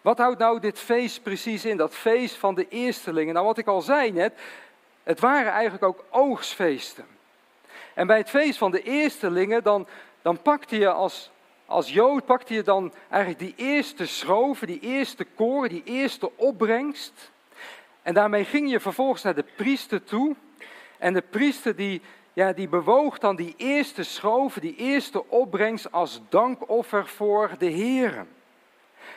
Wat 0.01 0.17
houdt 0.17 0.39
nou 0.39 0.59
dit 0.59 0.79
feest 0.79 1.23
precies 1.23 1.65
in, 1.65 1.77
dat 1.77 1.93
feest 1.93 2.35
van 2.35 2.55
de 2.55 2.67
eerstelingen? 2.67 3.33
Nou, 3.33 3.45
wat 3.45 3.57
ik 3.57 3.67
al 3.67 3.81
zei 3.81 4.11
net, 4.11 4.33
het 5.09 5.19
waren 5.19 5.51
eigenlijk 5.51 5.83
ook 5.83 6.05
oogstfeesten. 6.09 7.05
En 7.93 8.07
bij 8.07 8.17
het 8.17 8.29
feest 8.29 8.57
van 8.57 8.71
de 8.71 8.81
eerstelingen, 8.81 9.63
dan, 9.63 9.87
dan 10.21 10.41
pakte 10.41 10.77
je 10.77 10.91
als, 10.91 11.31
als 11.65 11.89
Jood, 11.89 12.25
pakte 12.25 12.53
je 12.53 12.61
dan 12.61 12.93
eigenlijk 13.09 13.41
die 13.41 13.65
eerste 13.67 14.05
schroven, 14.05 14.67
die 14.67 14.79
eerste 14.79 15.25
koren, 15.35 15.69
die 15.69 15.83
eerste 15.83 16.37
opbrengst. 16.37 17.31
En 18.01 18.13
daarmee 18.13 18.45
ging 18.45 18.69
je 18.71 18.79
vervolgens 18.79 19.23
naar 19.23 19.35
de 19.35 19.45
priester 19.55 20.03
toe. 20.03 20.35
En 20.97 21.13
de 21.13 21.23
priester 21.29 21.75
die, 21.75 22.01
ja, 22.33 22.53
die 22.53 22.67
bewoog 22.67 23.17
dan 23.17 23.35
die 23.35 23.53
eerste 23.57 24.03
schroven, 24.03 24.61
die 24.61 24.75
eerste 24.75 25.29
opbrengst 25.29 25.91
als 25.91 26.21
dankoffer 26.29 27.07
voor 27.07 27.51
de 27.57 27.69
Heer. 27.69 28.25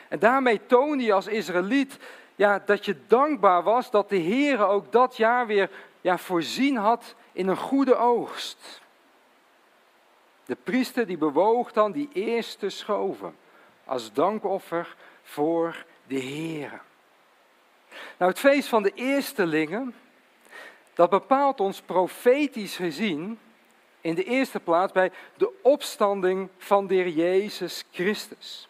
En 0.07 0.19
daarmee 0.19 0.65
toonde 0.65 1.03
je 1.03 1.13
als 1.13 1.27
Israëliet 1.27 1.97
ja, 2.35 2.59
dat 2.65 2.85
je 2.85 2.97
dankbaar 3.07 3.63
was 3.63 3.91
dat 3.91 4.09
de 4.09 4.15
Heer 4.15 4.67
ook 4.67 4.91
dat 4.91 5.17
jaar 5.17 5.47
weer 5.47 5.69
ja, 6.01 6.17
voorzien 6.17 6.77
had 6.77 7.15
in 7.31 7.47
een 7.47 7.57
goede 7.57 7.95
oogst. 7.95 8.81
De 10.45 10.55
priester 10.55 11.05
die 11.05 11.17
bewoog 11.17 11.71
dan 11.71 11.91
die 11.91 12.09
eerste 12.13 12.69
schoven 12.69 13.35
als 13.85 14.13
dankoffer 14.13 14.95
voor 15.23 15.85
de 16.07 16.19
Heer. 16.19 16.81
Nou, 18.17 18.31
het 18.31 18.39
feest 18.39 18.67
van 18.67 18.83
de 18.83 18.93
eerstelingen, 18.93 19.95
dat 20.93 21.09
bepaalt 21.09 21.59
ons 21.59 21.81
profetisch 21.81 22.75
gezien 22.75 23.39
in 24.01 24.15
de 24.15 24.23
eerste 24.23 24.59
plaats 24.59 24.91
bij 24.91 25.11
de 25.37 25.51
opstanding 25.61 26.49
van 26.57 26.87
de 26.87 27.13
Jezus 27.13 27.83
Christus. 27.91 28.67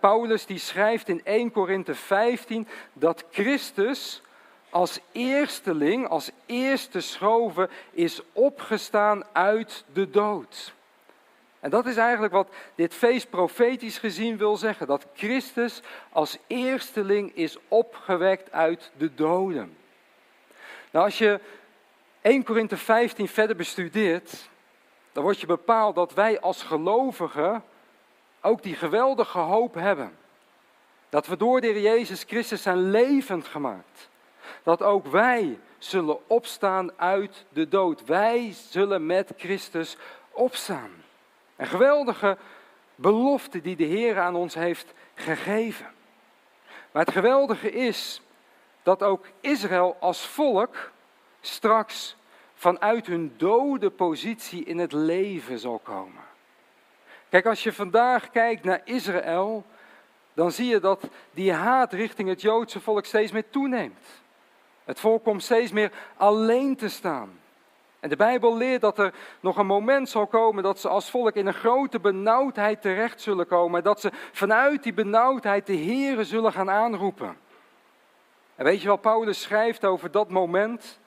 Paulus 0.00 0.46
die 0.46 0.58
schrijft 0.58 1.08
in 1.08 1.24
1 1.24 1.52
Korinthe 1.52 1.94
15 1.94 2.68
dat 2.92 3.24
Christus 3.30 4.22
als 4.70 5.00
eersteling, 5.12 6.08
als 6.08 6.30
eerste 6.46 7.00
schroven 7.00 7.70
is 7.90 8.20
opgestaan 8.32 9.24
uit 9.32 9.84
de 9.92 10.10
dood. 10.10 10.74
En 11.60 11.70
dat 11.70 11.86
is 11.86 11.96
eigenlijk 11.96 12.32
wat 12.32 12.48
dit 12.74 12.94
feest 12.94 13.30
profetisch 13.30 13.98
gezien 13.98 14.36
wil 14.36 14.56
zeggen. 14.56 14.86
Dat 14.86 15.06
Christus 15.14 15.80
als 16.10 16.38
eersteling 16.46 17.34
is 17.34 17.56
opgewekt 17.68 18.52
uit 18.52 18.90
de 18.96 19.14
doden. 19.14 19.76
Nou, 20.90 21.04
als 21.04 21.18
je 21.18 21.40
1 22.20 22.44
Korinthe 22.44 22.76
15 22.76 23.28
verder 23.28 23.56
bestudeert, 23.56 24.48
dan 25.12 25.22
wordt 25.22 25.40
je 25.40 25.46
bepaald 25.46 25.94
dat 25.94 26.14
wij 26.14 26.40
als 26.40 26.62
gelovigen 26.62 27.62
ook 28.40 28.62
die 28.62 28.74
geweldige 28.74 29.38
hoop 29.38 29.74
hebben. 29.74 30.16
Dat 31.08 31.26
we 31.26 31.36
door 31.36 31.60
de 31.60 31.66
Heer 31.66 31.80
Jezus 31.80 32.24
Christus 32.26 32.62
zijn 32.62 32.90
levend 32.90 33.46
gemaakt. 33.46 34.08
Dat 34.62 34.82
ook 34.82 35.06
wij 35.06 35.58
zullen 35.78 36.28
opstaan 36.28 36.98
uit 36.98 37.44
de 37.48 37.68
dood. 37.68 38.04
Wij 38.04 38.52
zullen 38.70 39.06
met 39.06 39.32
Christus 39.36 39.96
opstaan. 40.30 40.90
Een 41.56 41.66
geweldige 41.66 42.38
belofte 42.94 43.60
die 43.60 43.76
de 43.76 43.84
Heer 43.84 44.20
aan 44.20 44.34
ons 44.34 44.54
heeft 44.54 44.92
gegeven. 45.14 45.86
Maar 46.92 47.04
het 47.04 47.14
geweldige 47.14 47.70
is 47.70 48.22
dat 48.82 49.02
ook 49.02 49.26
Israël 49.40 49.96
als 50.00 50.26
volk 50.26 50.90
straks 51.40 52.16
vanuit 52.54 53.06
hun 53.06 53.34
dode 53.36 53.90
positie 53.90 54.64
in 54.64 54.78
het 54.78 54.92
leven 54.92 55.58
zal 55.58 55.78
komen. 55.78 56.24
Kijk, 57.28 57.46
als 57.46 57.62
je 57.62 57.72
vandaag 57.72 58.30
kijkt 58.30 58.64
naar 58.64 58.80
Israël, 58.84 59.64
dan 60.34 60.52
zie 60.52 60.66
je 60.66 60.80
dat 60.80 61.08
die 61.30 61.52
haat 61.52 61.92
richting 61.92 62.28
het 62.28 62.40
Joodse 62.40 62.80
volk 62.80 63.04
steeds 63.04 63.32
meer 63.32 63.50
toeneemt. 63.50 64.06
Het 64.84 65.00
volk 65.00 65.24
komt 65.24 65.42
steeds 65.42 65.72
meer 65.72 65.92
alleen 66.16 66.76
te 66.76 66.88
staan. 66.88 67.38
En 68.00 68.08
de 68.08 68.16
Bijbel 68.16 68.56
leert 68.56 68.80
dat 68.80 68.98
er 68.98 69.14
nog 69.40 69.56
een 69.56 69.66
moment 69.66 70.08
zal 70.08 70.26
komen 70.26 70.62
dat 70.62 70.80
ze 70.80 70.88
als 70.88 71.10
volk 71.10 71.34
in 71.34 71.46
een 71.46 71.54
grote 71.54 72.00
benauwdheid 72.00 72.82
terecht 72.82 73.20
zullen 73.20 73.46
komen. 73.46 73.78
En 73.78 73.84
dat 73.84 74.00
ze 74.00 74.10
vanuit 74.32 74.82
die 74.82 74.94
benauwdheid 74.94 75.66
de 75.66 75.76
Here 75.76 76.24
zullen 76.24 76.52
gaan 76.52 76.70
aanroepen. 76.70 77.36
En 78.54 78.64
weet 78.64 78.82
je 78.82 78.88
wat 78.88 79.00
Paulus 79.00 79.40
schrijft 79.40 79.84
over 79.84 80.10
dat 80.10 80.28
moment? 80.28 80.98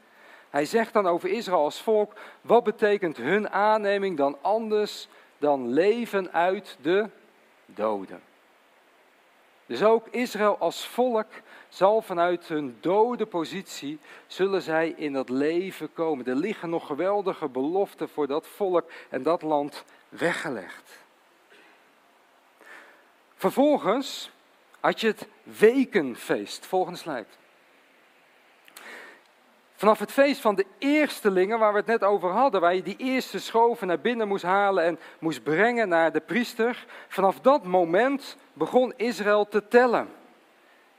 Hij 0.49 0.65
zegt 0.65 0.93
dan 0.93 1.08
over 1.08 1.29
Israël 1.29 1.63
als 1.63 1.82
volk, 1.82 2.13
wat 2.41 2.63
betekent 2.63 3.17
hun 3.17 3.49
aanneming 3.49 4.17
dan 4.17 4.38
anders 4.41 5.08
dan 5.39 5.69
leven 5.69 6.32
uit 6.34 6.78
de 6.82 7.10
doden? 7.65 8.21
Dus 9.65 9.84
ook 9.84 10.08
Israël 10.08 10.58
als 10.58 10.88
volk 10.88 11.28
zal 11.67 12.02
vanuit 12.02 12.47
hun 12.47 12.78
dode 12.80 13.25
positie, 13.25 13.99
zullen 14.28 14.62
zij 14.62 14.89
in 14.89 15.13
dat 15.13 15.30
leven 15.30 15.93
komen. 15.93 16.25
Er 16.25 16.36
liggen 16.36 16.69
nog 16.69 16.86
geweldige 16.86 17.47
beloften 17.47 18.10
voor 18.10 18.28
dat 18.28 18.47
volk 18.47 18.91
en 19.10 19.23
dat 19.23 19.41
land 19.41 19.84
weggelegd. 20.10 20.97
Vervolgens 23.36 24.32
had 24.80 25.02
je 25.02 25.08
het 25.08 25.28
wekenfeest. 25.43 26.65
Volgende 26.65 26.99
slide. 26.99 27.25
Vanaf 29.79 29.99
het 29.99 30.11
feest 30.11 30.41
van 30.41 30.55
de 30.55 30.65
eerstelingen, 30.77 31.59
waar 31.59 31.71
we 31.71 31.77
het 31.77 31.87
net 31.87 32.03
over 32.03 32.29
hadden, 32.29 32.61
waar 32.61 32.75
je 32.75 32.83
die 32.83 32.97
eerste 32.97 33.39
schoven 33.39 33.87
naar 33.87 33.99
binnen 33.99 34.27
moest 34.27 34.43
halen 34.43 34.83
en 34.83 34.99
moest 35.19 35.43
brengen 35.43 35.89
naar 35.89 36.11
de 36.11 36.19
priester, 36.19 36.85
vanaf 37.07 37.39
dat 37.39 37.63
moment 37.63 38.37
begon 38.53 38.93
Israël 38.95 39.47
te 39.47 39.67
tellen. 39.67 40.09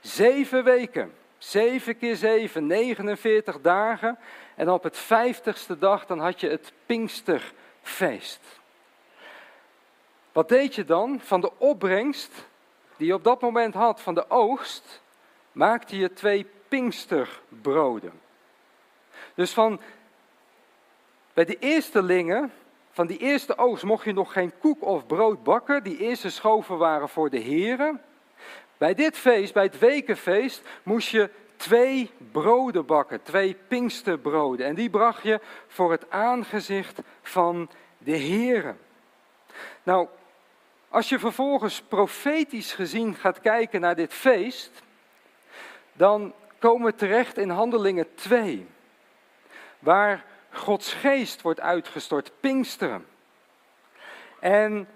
Zeven 0.01 0.65
weken, 0.65 1.13
zeven 1.39 1.99
keer 1.99 2.17
zeven, 2.17 2.67
49 2.67 3.61
dagen. 3.61 4.19
En 4.55 4.71
op 4.71 4.83
het 4.83 4.97
vijftigste 4.97 5.79
dag 5.79 6.07
dan 6.07 6.19
had 6.19 6.41
je 6.41 6.49
het 6.49 6.73
Pinksterfeest. 6.87 8.41
Wat 10.33 10.49
deed 10.49 10.75
je 10.75 10.85
dan? 10.85 11.21
Van 11.21 11.41
de 11.41 11.53
opbrengst 11.59 12.33
die 12.97 13.07
je 13.07 13.15
op 13.15 13.25
dat 13.25 13.41
moment 13.41 13.75
had 13.75 14.01
van 14.01 14.15
de 14.15 14.31
oogst, 14.31 15.03
maakte 15.53 15.97
je 15.97 16.13
twee 16.13 16.47
Pinksterbroden. 16.69 18.29
Dus 19.35 19.53
van 19.53 19.81
bij 21.35 21.45
de 21.45 21.59
eerstelingen, 21.59 22.53
van 22.91 23.07
die 23.07 23.19
eerste 23.19 23.59
oogst, 23.59 23.85
mocht 23.85 24.05
je 24.05 24.13
nog 24.13 24.33
geen 24.33 24.53
koek 24.59 24.85
of 24.85 25.07
brood 25.07 25.43
bakken. 25.43 25.83
Die 25.83 25.99
eerste 25.99 26.31
schoven 26.31 26.79
waren 26.79 27.09
voor 27.09 27.31
de 27.31 27.39
heren. 27.39 28.03
Bij 28.79 28.95
dit 28.95 29.17
feest, 29.17 29.53
bij 29.53 29.63
het 29.63 29.79
wekenfeest, 29.79 30.63
moest 30.83 31.09
je 31.09 31.31
twee 31.57 32.11
broden 32.33 32.87
bakken, 32.87 33.23
twee 33.23 33.57
pinksterbroden. 33.69 34.67
En 34.67 34.75
die 34.75 34.91
bracht 34.91 35.23
je 35.23 35.41
voor 35.67 35.91
het 35.91 36.11
aangezicht 36.11 37.01
van 37.23 37.71
de 37.99 38.17
heren. 38.17 38.79
Nou, 39.83 40.09
als 40.89 41.09
je 41.09 41.19
vervolgens 41.19 41.83
profetisch 41.83 42.73
gezien 42.73 43.15
gaat 43.15 43.41
kijken 43.41 43.81
naar 43.81 43.97
dit 43.97 44.13
feest, 44.13 44.83
dan 45.93 46.33
komen 46.59 46.87
we 46.87 46.95
terecht 46.95 47.39
in 47.39 47.51
Handelingen 47.51 48.15
2 48.15 48.67
waar 49.81 50.25
Gods 50.51 50.93
geest 50.93 51.43
wordt 51.43 51.61
uitgestort, 51.61 52.33
Pinksteren. 52.41 53.07
En 54.41 54.89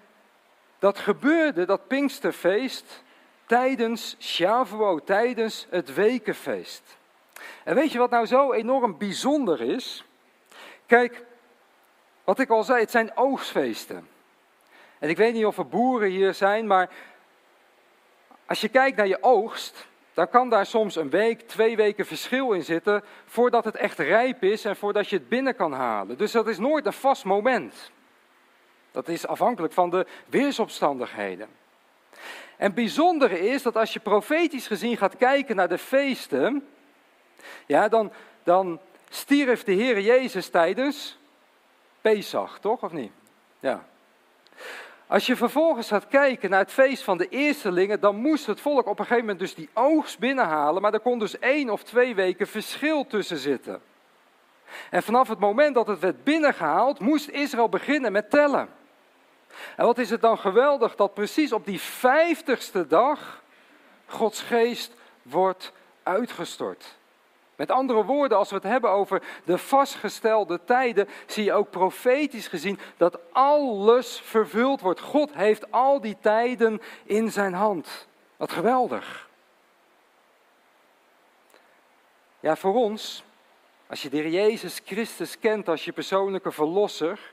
dat 0.79 0.99
gebeurde, 0.99 1.65
dat 1.65 1.87
Pinksterfeest, 1.87 3.03
tijdens 3.47 4.17
Shavuot, 4.21 5.07
tijdens 5.07 5.67
het 5.71 5.95
wekenfeest. 5.95 6.97
En 7.65 7.75
weet 7.75 7.93
je 7.93 7.99
wat 7.99 8.11
nou 8.11 8.27
zo 8.27 8.53
enorm 8.53 8.99
bijzonder 8.99 9.61
is? 9.61 10.05
Kijk, 10.87 11.25
wat 12.25 12.39
ik 12.39 12.51
al 12.51 12.65
zei, 12.65 12.81
het 12.81 12.91
zijn 12.91 13.17
oogstfeesten. 13.17 14.09
En 14.99 15.09
ik 15.09 15.17
weet 15.17 15.35
niet 15.35 15.47
of 15.47 15.59
er 15.59 15.69
boeren 15.69 16.09
hier 16.09 16.35
zijn, 16.35 16.67
maar 16.67 16.91
als 18.47 18.61
je 18.61 18.69
kijkt 18.69 18.97
naar 18.97 19.07
je 19.07 19.23
oogst, 19.23 19.87
dan 20.15 20.29
kan 20.29 20.49
daar 20.49 20.67
soms 20.67 20.97
een 20.97 21.11
week, 21.11 21.41
twee 21.41 21.77
weken 21.77 22.07
verschil 22.07 22.53
in 22.53 22.65
zitten 22.65 23.05
voordat 23.25 23.65
het 23.65 23.77
echt 23.77 23.99
rijp 23.99 24.43
is 24.43 24.65
en 24.65 24.77
voordat 24.77 25.09
je 25.09 25.17
het 25.17 25.29
binnen 25.29 25.57
kan 25.57 25.73
halen. 25.73 26.19
Dus 26.19 26.33
dat 26.33 26.49
is 26.49 26.59
nooit 26.59 26.87
een 26.87 26.93
vast 26.93 27.25
moment. 27.25 27.91
Dat 28.91 29.09
is 29.09 29.27
afhankelijk 29.27 29.73
van 29.73 29.91
de 29.91 30.07
weersomstandigheden. 30.27 31.49
En 32.57 32.67
het 32.67 32.75
bijzondere 32.75 33.39
is 33.39 33.63
dat 33.63 33.77
als 33.77 33.93
je 33.93 34.01
profetisch 34.01 34.67
gezien 34.67 34.97
gaat 34.97 35.17
kijken 35.17 35.57
naar 35.57 35.69
de 35.69 35.79
feesten, 35.79 36.69
ja, 37.67 37.89
dan, 37.89 38.13
dan 38.43 38.81
stierf 39.09 39.65
de 39.65 39.73
Heer 39.73 40.01
Jezus 40.01 40.49
tijdens 40.49 41.19
Pesach, 42.01 42.59
toch 42.59 42.83
of 42.83 42.93
niet? 42.93 43.13
Ja. 43.61 43.85
Als 45.07 45.27
je 45.27 45.37
vervolgens 45.37 45.89
gaat 45.89 46.09
kijken 46.09 46.51
naar 46.51 46.61
het 46.61 46.73
feest 46.73 47.03
van 47.03 47.19
de 47.19 47.29
eerstelingen, 47.29 48.01
dan 48.01 48.17
moest 48.17 48.47
het 48.47 48.61
volk 48.61 48.87
op 48.87 48.99
een 48.99 49.05
gegeven 49.05 49.21
moment 49.21 49.39
dus 49.39 49.55
die 49.55 49.69
oogst 49.73 50.19
binnenhalen, 50.19 50.83
maar 50.83 50.93
er 50.93 51.01
kon 51.01 51.19
dus 51.19 51.39
één 51.39 51.71
of 51.71 51.83
twee 51.83 52.15
weken 52.15 52.47
verschil 52.47 53.07
tussen 53.07 53.39
zitten. 53.39 53.83
En 54.91 55.03
vanaf 55.03 55.29
het 55.29 55.39
moment 55.39 55.75
dat 55.75 55.87
het 55.87 55.99
werd 55.99 56.25
binnengehaald, 56.25 56.99
moest 56.99 57.29
Israël 57.29 57.69
beginnen 57.69 58.13
met 58.13 58.31
tellen. 58.31 58.69
En 59.77 59.85
wat 59.85 59.99
is 59.99 60.11
het 60.11 60.21
dan 60.21 60.39
geweldig 60.39 60.95
dat 60.95 61.15
precies 61.15 61.53
op 61.53 61.67
die 61.67 61.81
vijftigste 61.81 62.87
dag 62.87 63.43
Gods 64.07 64.43
geest 64.43 64.95
wordt 65.23 65.73
uitgestort. 66.03 66.97
Met 67.57 67.71
andere 67.71 68.05
woorden, 68.05 68.39
als 68.39 68.49
we 68.49 68.55
het 68.55 68.65
hebben 68.65 68.91
over 68.91 69.23
de 69.45 69.59
vastgestelde 69.59 70.61
tijden, 70.65 71.09
zie 71.27 71.45
je 71.45 71.53
ook 71.53 71.71
profetisch 71.71 72.49
gezien 72.49 72.79
dat 72.97 73.19
alles 73.33 74.21
vervuld 74.25 74.81
wordt. 74.81 75.01
God 75.01 75.35
heeft 75.35 75.73
al 75.73 76.01
die 76.01 76.17
tijden 76.21 76.81
in 77.05 77.33
zijn 77.33 77.53
hand. 77.53 78.07
Wat 78.37 78.53
geweldig. 78.53 79.29
Ja, 82.41 82.57
voor 82.57 82.75
ons, 82.75 83.25
als 83.87 84.03
je 84.03 84.09
de 84.09 84.17
Heer 84.17 84.31
Jezus 84.31 84.81
Christus 84.85 85.39
kent 85.39 85.69
als 85.69 85.85
je 85.85 85.93
persoonlijke 85.93 86.53
verlosser, 86.53 87.33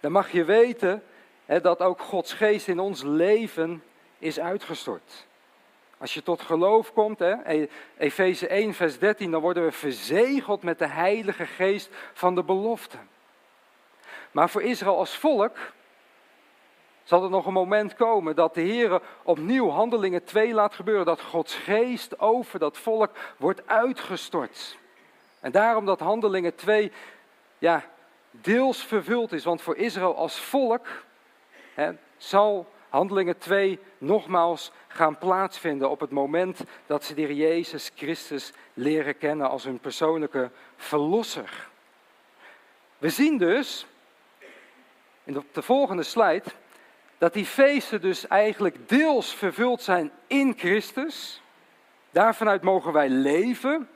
dan 0.00 0.12
mag 0.12 0.32
je 0.32 0.44
weten 0.44 1.02
hè, 1.44 1.60
dat 1.60 1.80
ook 1.80 2.00
Gods 2.00 2.32
geest 2.32 2.68
in 2.68 2.78
ons 2.78 3.02
leven 3.02 3.82
is 4.18 4.40
uitgestort. 4.40 5.26
Als 6.00 6.14
je 6.14 6.22
tot 6.22 6.40
geloof 6.40 6.92
komt, 6.92 7.18
hè, 7.18 7.66
Efeze 7.98 8.48
1, 8.48 8.74
vers 8.74 8.98
13, 8.98 9.30
dan 9.30 9.40
worden 9.40 9.64
we 9.64 9.72
verzegeld 9.72 10.62
met 10.62 10.78
de 10.78 10.86
Heilige 10.86 11.46
Geest 11.46 11.90
van 12.12 12.34
de 12.34 12.42
belofte. 12.42 12.96
Maar 14.30 14.50
voor 14.50 14.62
Israël 14.62 14.96
als 14.96 15.16
volk 15.16 15.56
zal 17.04 17.24
er 17.24 17.30
nog 17.30 17.46
een 17.46 17.52
moment 17.52 17.94
komen 17.94 18.36
dat 18.36 18.54
de 18.54 18.60
Heer 18.60 19.00
opnieuw 19.22 19.68
handelingen 19.68 20.24
2 20.24 20.54
laat 20.54 20.74
gebeuren. 20.74 21.04
Dat 21.04 21.20
Gods 21.20 21.54
geest 21.54 22.18
over 22.18 22.58
dat 22.58 22.78
volk 22.78 23.10
wordt 23.36 23.66
uitgestort. 23.66 24.78
En 25.40 25.52
daarom 25.52 25.86
dat 25.86 26.00
handelingen 26.00 26.54
2 26.54 26.92
ja, 27.58 27.84
deels 28.30 28.84
vervuld 28.84 29.32
is. 29.32 29.44
Want 29.44 29.62
voor 29.62 29.76
Israël 29.76 30.16
als 30.16 30.40
volk 30.40 30.86
hè, 31.74 31.92
zal 32.16 32.66
Handelingen 32.90 33.38
2 33.38 33.78
nogmaals 33.98 34.72
gaan 34.88 35.18
plaatsvinden 35.18 35.90
op 35.90 36.00
het 36.00 36.10
moment 36.10 36.60
dat 36.86 37.04
ze 37.04 37.14
de 37.14 37.34
Jezus 37.34 37.90
Christus 37.94 38.52
leren 38.74 39.18
kennen 39.18 39.50
als 39.50 39.64
hun 39.64 39.78
persoonlijke 39.78 40.50
verlosser. 40.76 41.68
We 42.98 43.08
zien 43.08 43.38
dus, 43.38 43.86
in 45.24 45.44
de 45.52 45.62
volgende 45.62 46.02
slide, 46.02 46.44
dat 47.18 47.32
die 47.32 47.44
feesten 47.44 48.00
dus 48.00 48.26
eigenlijk 48.26 48.88
deels 48.88 49.34
vervuld 49.34 49.82
zijn 49.82 50.10
in 50.26 50.54
Christus. 50.56 51.42
Daarvanuit 52.10 52.62
mogen 52.62 52.92
wij 52.92 53.08
leven. 53.08 53.88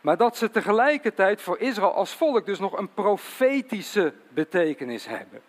Maar 0.00 0.16
dat 0.16 0.36
ze 0.36 0.50
tegelijkertijd 0.50 1.40
voor 1.40 1.58
Israël 1.58 1.92
als 1.92 2.14
volk 2.14 2.46
dus 2.46 2.58
nog 2.58 2.78
een 2.78 2.94
profetische 2.94 4.14
betekenis 4.28 5.06
hebben. 5.06 5.42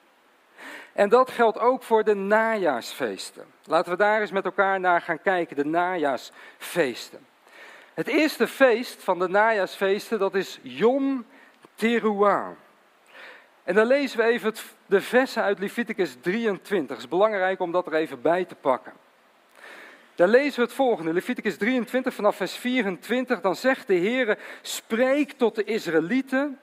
En 0.94 1.10
dat 1.10 1.32
geldt 1.32 1.60
ook 1.60 1.84
voor 1.84 2.04
de 2.04 2.16
najaarsfeesten. 2.16 3.46
Laten 3.66 3.92
we 3.92 3.98
daar 3.98 4.22
eens 4.22 4.32
met 4.32 4.46
elkaar 4.46 4.80
naar 4.80 5.02
gaan 5.02 5.22
kijken, 5.22 5.56
de 5.56 5.66
najaarsfeesten. 5.66 7.28
Het 7.94 8.08
eerste 8.08 8.48
feest 8.48 9.04
van 9.04 9.20
de 9.20 9.28
najaarsfeesten, 9.28 10.20
dat 10.20 10.36
is 10.36 10.60
Yom 10.62 11.26
Teruah. 11.76 12.50
En 13.64 13.76
dan 13.76 13.88
lezen 13.88 14.18
we 14.18 14.24
even 14.24 14.54
de 14.86 15.02
versen 15.02 15.44
uit 15.44 15.60
Leviticus 15.60 16.16
23. 16.22 16.90
Het 16.96 17.06
is 17.06 17.08
belangrijk 17.10 17.60
om 17.60 17.72
dat 17.72 17.86
er 17.86 17.94
even 17.94 18.22
bij 18.22 18.46
te 18.46 18.56
pakken. 18.56 18.94
Daar 20.16 20.28
lezen 20.28 20.60
we 20.60 20.66
het 20.66 20.74
volgende, 20.74 21.14
Leviticus 21.14 21.58
23 21.58 22.14
vanaf 22.14 22.36
vers 22.36 22.56
24. 22.56 23.42
Dan 23.42 23.56
zegt 23.56 23.88
de 23.88 23.94
Heer, 23.94 24.38
spreek 24.62 25.32
tot 25.32 25.56
de 25.56 25.64
Israëlieten 25.64 26.60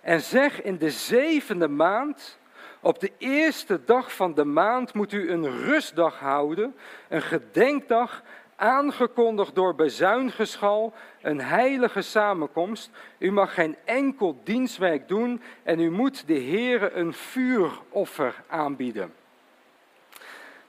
en 0.00 0.20
zeg 0.20 0.62
in 0.62 0.78
de 0.78 0.90
zevende 0.90 1.68
maand, 1.68 2.38
op 2.82 3.00
de 3.00 3.12
eerste 3.18 3.84
dag 3.84 4.14
van 4.14 4.34
de 4.34 4.44
maand 4.44 4.94
moet 4.94 5.12
u 5.12 5.30
een 5.30 5.64
rustdag 5.64 6.18
houden, 6.18 6.76
een 7.08 7.22
gedenkdag 7.22 8.22
aangekondigd 8.56 9.54
door 9.54 9.74
bezuingeschal, 9.74 10.92
een 11.22 11.40
heilige 11.40 12.02
samenkomst. 12.02 12.90
U 13.18 13.30
mag 13.30 13.54
geen 13.54 13.76
enkel 13.84 14.40
dienstwerk 14.44 15.08
doen 15.08 15.42
en 15.62 15.80
u 15.80 15.90
moet 15.90 16.26
de 16.26 16.40
Heere 16.40 16.92
een 16.92 17.12
vuuroffer 17.12 18.42
aanbieden. 18.46 19.14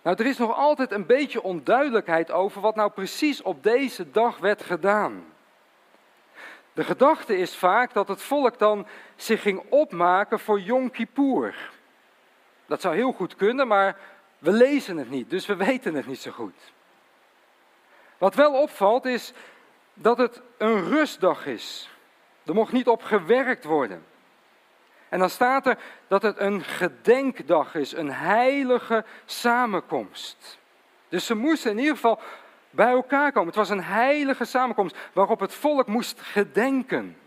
Nou, 0.01 0.17
er 0.19 0.25
is 0.25 0.37
nog 0.37 0.55
altijd 0.55 0.91
een 0.91 1.05
beetje 1.05 1.43
onduidelijkheid 1.43 2.31
over 2.31 2.61
wat 2.61 2.75
nou 2.75 2.91
precies 2.91 3.41
op 3.41 3.63
deze 3.63 4.11
dag 4.11 4.37
werd 4.37 4.63
gedaan. 4.63 5.25
De 6.73 6.83
gedachte 6.83 7.37
is 7.37 7.55
vaak 7.55 7.93
dat 7.93 8.07
het 8.07 8.21
volk 8.21 8.59
dan 8.59 8.87
zich 9.15 9.41
ging 9.41 9.63
opmaken 9.69 10.39
voor 10.39 10.59
Yom 10.59 10.91
Kippur. 10.91 11.71
Dat 12.73 12.81
zou 12.81 12.95
heel 12.95 13.11
goed 13.11 13.35
kunnen, 13.35 13.67
maar 13.67 13.97
we 14.39 14.51
lezen 14.51 14.97
het 14.97 15.09
niet, 15.09 15.29
dus 15.29 15.45
we 15.45 15.55
weten 15.55 15.93
het 15.93 16.07
niet 16.07 16.19
zo 16.19 16.31
goed. 16.31 16.73
Wat 18.17 18.35
wel 18.35 18.61
opvalt 18.61 19.05
is 19.05 19.33
dat 19.93 20.17
het 20.17 20.41
een 20.57 20.83
rustdag 20.83 21.45
is. 21.45 21.89
Er 22.45 22.53
mocht 22.53 22.71
niet 22.71 22.87
op 22.87 23.03
gewerkt 23.03 23.63
worden. 23.63 24.05
En 25.09 25.19
dan 25.19 25.29
staat 25.29 25.67
er 25.67 25.77
dat 26.07 26.21
het 26.21 26.39
een 26.39 26.63
gedenkdag 26.63 27.75
is, 27.75 27.91
een 27.91 28.11
heilige 28.11 29.05
samenkomst. 29.25 30.59
Dus 31.09 31.25
ze 31.25 31.35
moesten 31.35 31.71
in 31.71 31.77
ieder 31.77 31.95
geval 31.95 32.19
bij 32.69 32.91
elkaar 32.91 33.31
komen. 33.31 33.47
Het 33.47 33.55
was 33.55 33.69
een 33.69 33.83
heilige 33.83 34.45
samenkomst 34.45 34.97
waarop 35.13 35.39
het 35.39 35.53
volk 35.53 35.87
moest 35.87 36.21
gedenken. 36.21 37.17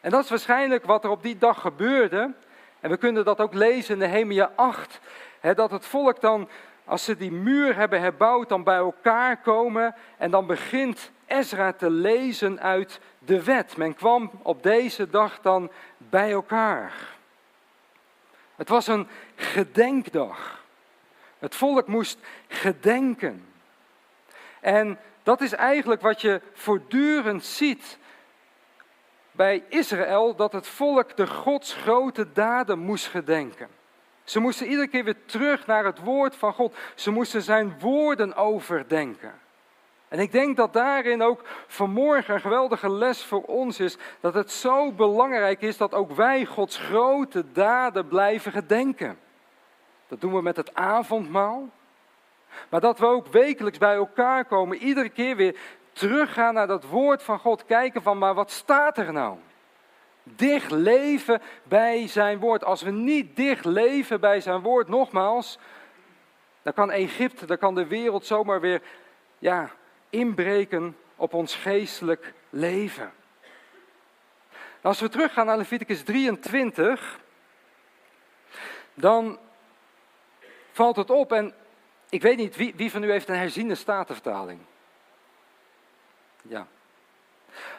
En 0.00 0.10
dat 0.10 0.24
is 0.24 0.30
waarschijnlijk 0.30 0.84
wat 0.84 1.04
er 1.04 1.10
op 1.10 1.22
die 1.22 1.38
dag 1.38 1.60
gebeurde. 1.60 2.34
En 2.80 2.90
we 2.90 2.96
kunnen 2.96 3.24
dat 3.24 3.40
ook 3.40 3.54
lezen 3.54 3.92
in 3.94 3.98
Nehemia 3.98 4.52
8. 4.56 5.00
Hè, 5.40 5.54
dat 5.54 5.70
het 5.70 5.86
volk 5.86 6.20
dan 6.20 6.48
als 6.84 7.04
ze 7.04 7.16
die 7.16 7.32
muur 7.32 7.76
hebben 7.76 8.00
herbouwd, 8.00 8.48
dan 8.48 8.64
bij 8.64 8.76
elkaar 8.76 9.36
komen 9.36 9.94
en 10.18 10.30
dan 10.30 10.46
begint 10.46 11.10
Ezra 11.26 11.72
te 11.72 11.90
lezen 11.90 12.60
uit 12.60 13.00
de 13.18 13.42
wet. 13.42 13.76
Men 13.76 13.94
kwam 13.94 14.30
op 14.42 14.62
deze 14.62 15.10
dag 15.10 15.40
dan 15.40 15.70
bij 15.96 16.30
elkaar. 16.30 16.92
Het 18.56 18.68
was 18.68 18.86
een 18.86 19.08
gedenkdag. 19.34 20.64
Het 21.38 21.54
volk 21.54 21.86
moest 21.86 22.18
gedenken. 22.48 23.46
En 24.60 24.98
dat 25.22 25.40
is 25.40 25.52
eigenlijk 25.52 26.00
wat 26.00 26.20
je 26.20 26.40
voortdurend 26.52 27.44
ziet 27.44 27.98
bij 29.40 29.64
Israël, 29.68 30.34
dat 30.36 30.52
het 30.52 30.66
volk 30.66 31.16
de 31.16 31.26
Gods 31.26 31.74
grote 31.74 32.32
daden 32.32 32.78
moest 32.78 33.06
gedenken. 33.06 33.68
Ze 34.24 34.40
moesten 34.40 34.66
iedere 34.66 34.88
keer 34.88 35.04
weer 35.04 35.24
terug 35.26 35.66
naar 35.66 35.84
het 35.84 35.98
woord 35.98 36.36
van 36.36 36.52
God. 36.52 36.76
Ze 36.94 37.10
moesten 37.10 37.42
zijn 37.42 37.78
woorden 37.78 38.34
overdenken. 38.34 39.32
En 40.08 40.18
ik 40.18 40.32
denk 40.32 40.56
dat 40.56 40.72
daarin 40.72 41.22
ook 41.22 41.42
vanmorgen 41.66 42.34
een 42.34 42.40
geweldige 42.40 42.90
les 42.90 43.24
voor 43.24 43.42
ons 43.42 43.80
is. 43.80 43.96
Dat 44.20 44.34
het 44.34 44.50
zo 44.50 44.92
belangrijk 44.92 45.62
is 45.62 45.76
dat 45.76 45.94
ook 45.94 46.12
wij 46.12 46.44
Gods 46.44 46.78
grote 46.78 47.52
daden 47.52 48.08
blijven 48.08 48.52
gedenken. 48.52 49.18
Dat 50.08 50.20
doen 50.20 50.34
we 50.34 50.42
met 50.42 50.56
het 50.56 50.74
avondmaal. 50.74 51.68
Maar 52.68 52.80
dat 52.80 52.98
we 52.98 53.06
ook 53.06 53.26
wekelijks 53.26 53.78
bij 53.78 53.94
elkaar 53.94 54.44
komen, 54.44 54.76
iedere 54.76 55.08
keer 55.08 55.36
weer 55.36 55.56
teruggaan 56.00 56.54
naar 56.54 56.66
dat 56.66 56.84
woord 56.84 57.22
van 57.22 57.38
God. 57.38 57.64
Kijken 57.64 58.02
van, 58.02 58.18
maar 58.18 58.34
wat 58.34 58.50
staat 58.50 58.98
er 58.98 59.12
nou? 59.12 59.38
dicht 60.22 60.70
leven 60.70 61.42
bij 61.62 62.08
zijn 62.08 62.38
woord. 62.38 62.64
Als 62.64 62.82
we 62.82 62.90
niet 62.90 63.36
dicht 63.36 63.64
leven 63.64 64.20
bij 64.20 64.40
zijn 64.40 64.60
woord, 64.60 64.88
nogmaals, 64.88 65.58
dan 66.62 66.72
kan 66.72 66.90
Egypte, 66.90 67.46
dan 67.46 67.58
kan 67.58 67.74
de 67.74 67.86
wereld 67.86 68.26
zomaar 68.26 68.60
weer 68.60 68.82
ja, 69.38 69.70
inbreken 70.10 70.96
op 71.16 71.34
ons 71.34 71.54
geestelijk 71.54 72.34
leven. 72.50 73.12
Als 74.82 75.00
we 75.00 75.08
teruggaan 75.08 75.46
naar 75.46 75.56
Leviticus 75.56 76.02
23, 76.02 77.18
dan 78.94 79.38
valt 80.72 80.96
het 80.96 81.10
op 81.10 81.32
en 81.32 81.54
ik 82.08 82.22
weet 82.22 82.36
niet, 82.36 82.56
wie, 82.56 82.74
wie 82.76 82.90
van 82.90 83.02
u 83.02 83.10
heeft 83.10 83.28
een 83.28 83.36
herziende 83.36 83.74
statenvertaling? 83.74 84.60
Ja, 86.50 86.66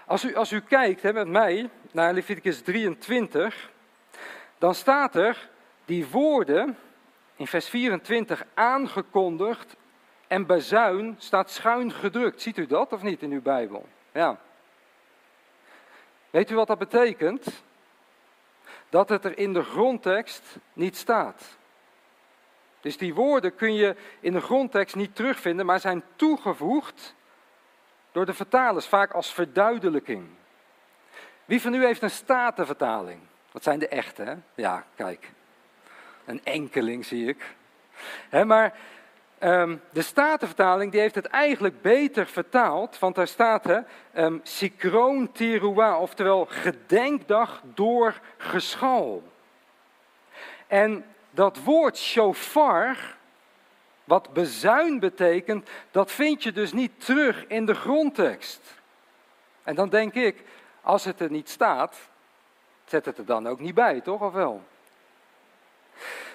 als 0.06 0.24
u, 0.24 0.36
als 0.36 0.52
u 0.52 0.62
kijkt 0.62 1.02
hè, 1.02 1.14
met 1.14 1.28
mij 1.28 1.70
naar 1.92 2.14
Leviticus 2.14 2.62
23, 2.62 3.72
dan 4.58 4.76
staat 4.76 5.16
er 5.16 5.50
die 5.86 6.08
woorden 6.08 6.78
in 7.36 7.48
vers 7.48 7.70
24 7.70 8.46
aangekondigd 8.54 9.76
en 10.28 10.46
bazuin 10.46 11.16
staat 11.18 11.50
schuin 11.50 11.92
gedrukt. 11.92 12.42
Ziet 12.42 12.58
u 12.58 12.68
dat 12.68 12.94
of 12.94 13.02
niet 13.02 13.22
in 13.22 13.32
uw 13.32 13.42
Bijbel? 13.42 13.88
Ja. 14.12 14.40
Weet 16.30 16.50
u 16.50 16.56
wat 16.56 16.68
dat 16.68 16.78
betekent? 16.78 17.64
Dat 18.90 19.10
het 19.10 19.26
er 19.26 19.38
in 19.38 19.54
de 19.54 19.64
grondtekst 19.64 20.58
niet 20.74 20.98
staat. 20.98 21.58
Dus 22.82 22.98
die 22.98 23.14
woorden 23.14 23.56
kun 23.56 23.74
je 23.74 23.96
in 24.20 24.34
de 24.34 24.42
grondtekst 24.42 24.96
niet 24.96 25.16
terugvinden, 25.16 25.66
maar 25.66 25.80
zijn 25.80 26.04
toegevoegd 26.16 27.16
door 28.12 28.26
de 28.26 28.34
vertalers, 28.34 28.86
vaak 28.86 29.12
als 29.12 29.34
verduidelijking. 29.34 30.28
Wie 31.46 31.62
van 31.62 31.74
u 31.74 31.86
heeft 31.86 32.02
een 32.02 32.10
statenvertaling? 32.10 33.20
Dat 33.52 33.64
zijn 33.64 33.80
de 33.80 33.88
echte, 33.88 34.24
hè? 34.24 34.36
Ja, 34.56 34.86
kijk. 34.96 35.32
Een 36.26 36.44
enkeling 36.44 37.06
zie 37.06 37.28
ik. 37.28 37.56
maar 38.46 38.74
um, 39.40 39.82
de 39.92 40.02
statenvertaling 40.02 40.92
die 40.92 41.02
heeft 41.02 41.16
het 41.16 41.26
eigenlijk 41.26 41.82
beter 41.82 42.26
vertaald, 42.26 43.00
want 43.00 43.16
daar 43.16 43.28
staat 43.28 43.64
hè, 43.64 43.80
um, 44.26 44.42
oftewel 46.00 46.46
gedenkdag 46.46 47.62
door 47.64 48.20
geschal. 48.38 49.24
En 50.68 51.06
dat 51.32 51.64
woord 51.64 51.98
shofar, 51.98 53.18
wat 54.12 54.34
bezuin 54.34 55.00
betekent, 55.00 55.70
dat 55.92 56.12
vind 56.12 56.44
je 56.44 56.52
dus 56.52 56.74
niet 56.74 57.06
terug 57.06 57.46
in 57.48 57.66
de 57.66 57.74
grondtekst. 57.74 58.62
En 59.64 59.76
dan 59.76 59.90
denk 59.90 60.14
ik, 60.14 60.44
als 60.82 61.04
het 61.04 61.20
er 61.20 61.32
niet 61.32 61.50
staat, 61.50 61.96
zet 62.86 63.06
het 63.06 63.18
er 63.18 63.26
dan 63.26 63.48
ook 63.48 63.60
niet 63.60 63.74
bij, 63.74 64.02
toch 64.02 64.22
of 64.22 64.34
wel? 64.34 64.64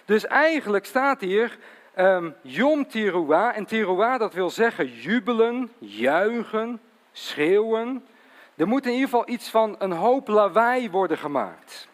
Dus 0.04 0.26
eigenlijk 0.26 0.84
staat 0.84 1.20
hier 1.20 1.58
um, 1.98 2.34
Yom. 2.42 2.86
En 3.30 3.66
Teruah 3.66 4.18
dat 4.18 4.34
wil 4.34 4.50
zeggen 4.50 4.88
jubelen, 4.88 5.72
juichen, 5.78 6.80
schreeuwen. 7.12 8.06
Er 8.54 8.68
moet 8.68 8.86
in 8.86 8.92
ieder 8.92 9.08
geval 9.08 9.28
iets 9.28 9.48
van 9.48 9.76
een 9.78 9.92
hoop 9.92 10.28
lawaai 10.28 10.90
worden 10.90 11.18
gemaakt. 11.18 11.88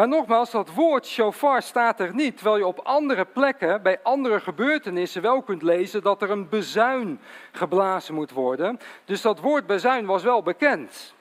Maar 0.00 0.08
nogmaals, 0.08 0.50
dat 0.50 0.74
woord 0.74 1.06
shofar 1.06 1.62
staat 1.62 2.00
er 2.00 2.14
niet, 2.14 2.36
terwijl 2.36 2.56
je 2.56 2.66
op 2.66 2.78
andere 2.78 3.24
plekken, 3.24 3.82
bij 3.82 4.00
andere 4.02 4.40
gebeurtenissen 4.40 5.22
wel 5.22 5.42
kunt 5.42 5.62
lezen 5.62 6.02
dat 6.02 6.22
er 6.22 6.30
een 6.30 6.48
bezuin 6.48 7.20
geblazen 7.52 8.14
moet 8.14 8.30
worden. 8.30 8.80
Dus 9.04 9.20
dat 9.20 9.40
woord 9.40 9.66
bezuin 9.66 10.06
was 10.06 10.22
wel 10.22 10.42
bekend. 10.42 11.14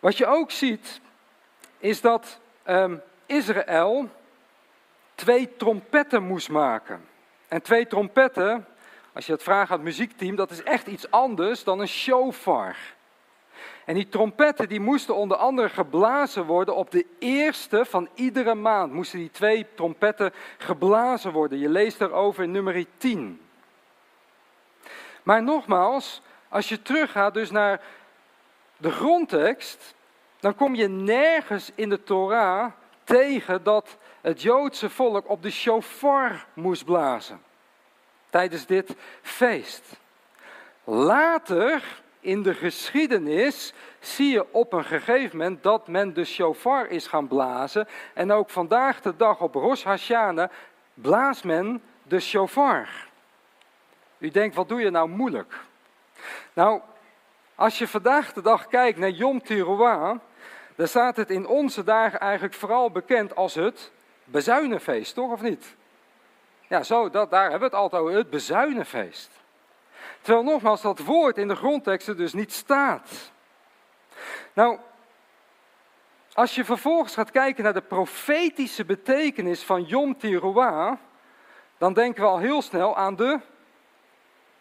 Wat 0.00 0.16
je 0.16 0.26
ook 0.26 0.50
ziet 0.50 1.00
is 1.78 2.00
dat 2.00 2.40
ehm, 2.62 2.96
Israël 3.26 4.08
twee 5.14 5.56
trompetten 5.56 6.22
moest 6.22 6.48
maken. 6.48 7.04
En 7.48 7.62
twee 7.62 7.86
trompetten, 7.86 8.66
als 9.12 9.26
je 9.26 9.32
het 9.32 9.42
vraagt 9.42 9.70
aan 9.70 9.76
het 9.76 9.86
muziekteam, 9.86 10.36
dat 10.36 10.50
is 10.50 10.62
echt 10.62 10.86
iets 10.86 11.10
anders 11.10 11.64
dan 11.64 11.80
een 11.80 11.88
shofar. 11.88 12.76
En 13.84 13.94
die 13.94 14.08
trompetten 14.08 14.68
die 14.68 14.80
moesten 14.80 15.14
onder 15.14 15.36
andere 15.36 15.68
geblazen 15.68 16.44
worden 16.44 16.76
op 16.76 16.90
de 16.90 17.06
eerste 17.18 17.84
van 17.84 18.08
iedere 18.14 18.54
maand. 18.54 18.92
Moesten 18.92 19.18
die 19.18 19.30
twee 19.30 19.66
trompetten 19.74 20.32
geblazen 20.58 21.32
worden. 21.32 21.58
Je 21.58 21.68
leest 21.68 21.98
daarover 21.98 22.42
in 22.42 22.50
nummer 22.50 22.86
10. 22.96 23.40
Maar 25.22 25.42
nogmaals, 25.42 26.22
als 26.48 26.68
je 26.68 26.82
teruggaat 26.82 27.34
dus 27.34 27.50
naar 27.50 27.80
de 28.76 28.90
grondtekst, 28.90 29.94
dan 30.40 30.54
kom 30.54 30.74
je 30.74 30.88
nergens 30.88 31.70
in 31.74 31.88
de 31.88 32.02
Torah 32.02 32.72
tegen 33.04 33.62
dat 33.62 33.96
het 34.20 34.42
Joodse 34.42 34.90
volk 34.90 35.28
op 35.28 35.42
de 35.42 35.50
shofar 35.50 36.46
moest 36.54 36.84
blazen 36.84 37.40
tijdens 38.34 38.66
dit 38.66 38.94
feest. 39.22 39.84
Later 40.84 42.02
in 42.24 42.42
de 42.42 42.54
geschiedenis 42.54 43.72
zie 44.00 44.30
je 44.30 44.52
op 44.52 44.72
een 44.72 44.84
gegeven 44.84 45.36
moment 45.36 45.62
dat 45.62 45.88
men 45.88 46.14
de 46.14 46.24
shofar 46.24 46.86
is 46.86 47.06
gaan 47.06 47.28
blazen. 47.28 47.88
En 48.14 48.32
ook 48.32 48.50
vandaag 48.50 49.00
de 49.00 49.16
dag 49.16 49.40
op 49.40 49.54
Rosh 49.54 49.82
Hashanah 49.82 50.50
blaast 50.94 51.44
men 51.44 51.82
de 52.02 52.20
shofar. 52.20 52.88
U 54.18 54.30
denkt, 54.30 54.54
wat 54.54 54.68
doe 54.68 54.80
je 54.80 54.90
nou 54.90 55.08
moeilijk? 55.08 55.54
Nou, 56.52 56.80
als 57.54 57.78
je 57.78 57.88
vandaag 57.88 58.32
de 58.32 58.42
dag 58.42 58.66
kijkt 58.66 58.98
naar 58.98 59.10
Yom 59.10 59.42
Teruah, 59.42 60.18
dan 60.74 60.88
staat 60.88 61.16
het 61.16 61.30
in 61.30 61.46
onze 61.46 61.84
dagen 61.84 62.20
eigenlijk 62.20 62.54
vooral 62.54 62.90
bekend 62.90 63.36
als 63.36 63.54
het 63.54 63.92
bezuinenfeest, 64.24 65.14
toch 65.14 65.32
of 65.32 65.40
niet? 65.40 65.74
Ja, 66.68 66.82
zo, 66.82 67.10
dat, 67.10 67.30
daar 67.30 67.50
hebben 67.50 67.58
we 67.58 67.64
het 67.64 67.74
altijd 67.74 68.02
over, 68.02 68.16
het 68.16 68.30
bezuinenfeest. 68.30 69.30
Terwijl 70.24 70.44
nogmaals 70.44 70.82
dat 70.82 70.98
woord 70.98 71.38
in 71.38 71.48
de 71.48 71.54
grondteksten 71.54 72.16
dus 72.16 72.32
niet 72.32 72.52
staat. 72.52 73.32
Nou, 74.52 74.78
als 76.32 76.54
je 76.54 76.64
vervolgens 76.64 77.14
gaat 77.14 77.30
kijken 77.30 77.64
naar 77.64 77.72
de 77.72 77.80
profetische 77.80 78.84
betekenis 78.84 79.62
van 79.62 79.82
Yom 79.82 80.18
Teruah, 80.18 80.96
dan 81.78 81.92
denken 81.92 82.22
we 82.22 82.28
al 82.28 82.38
heel 82.38 82.62
snel 82.62 82.96
aan 82.96 83.16
de 83.16 83.40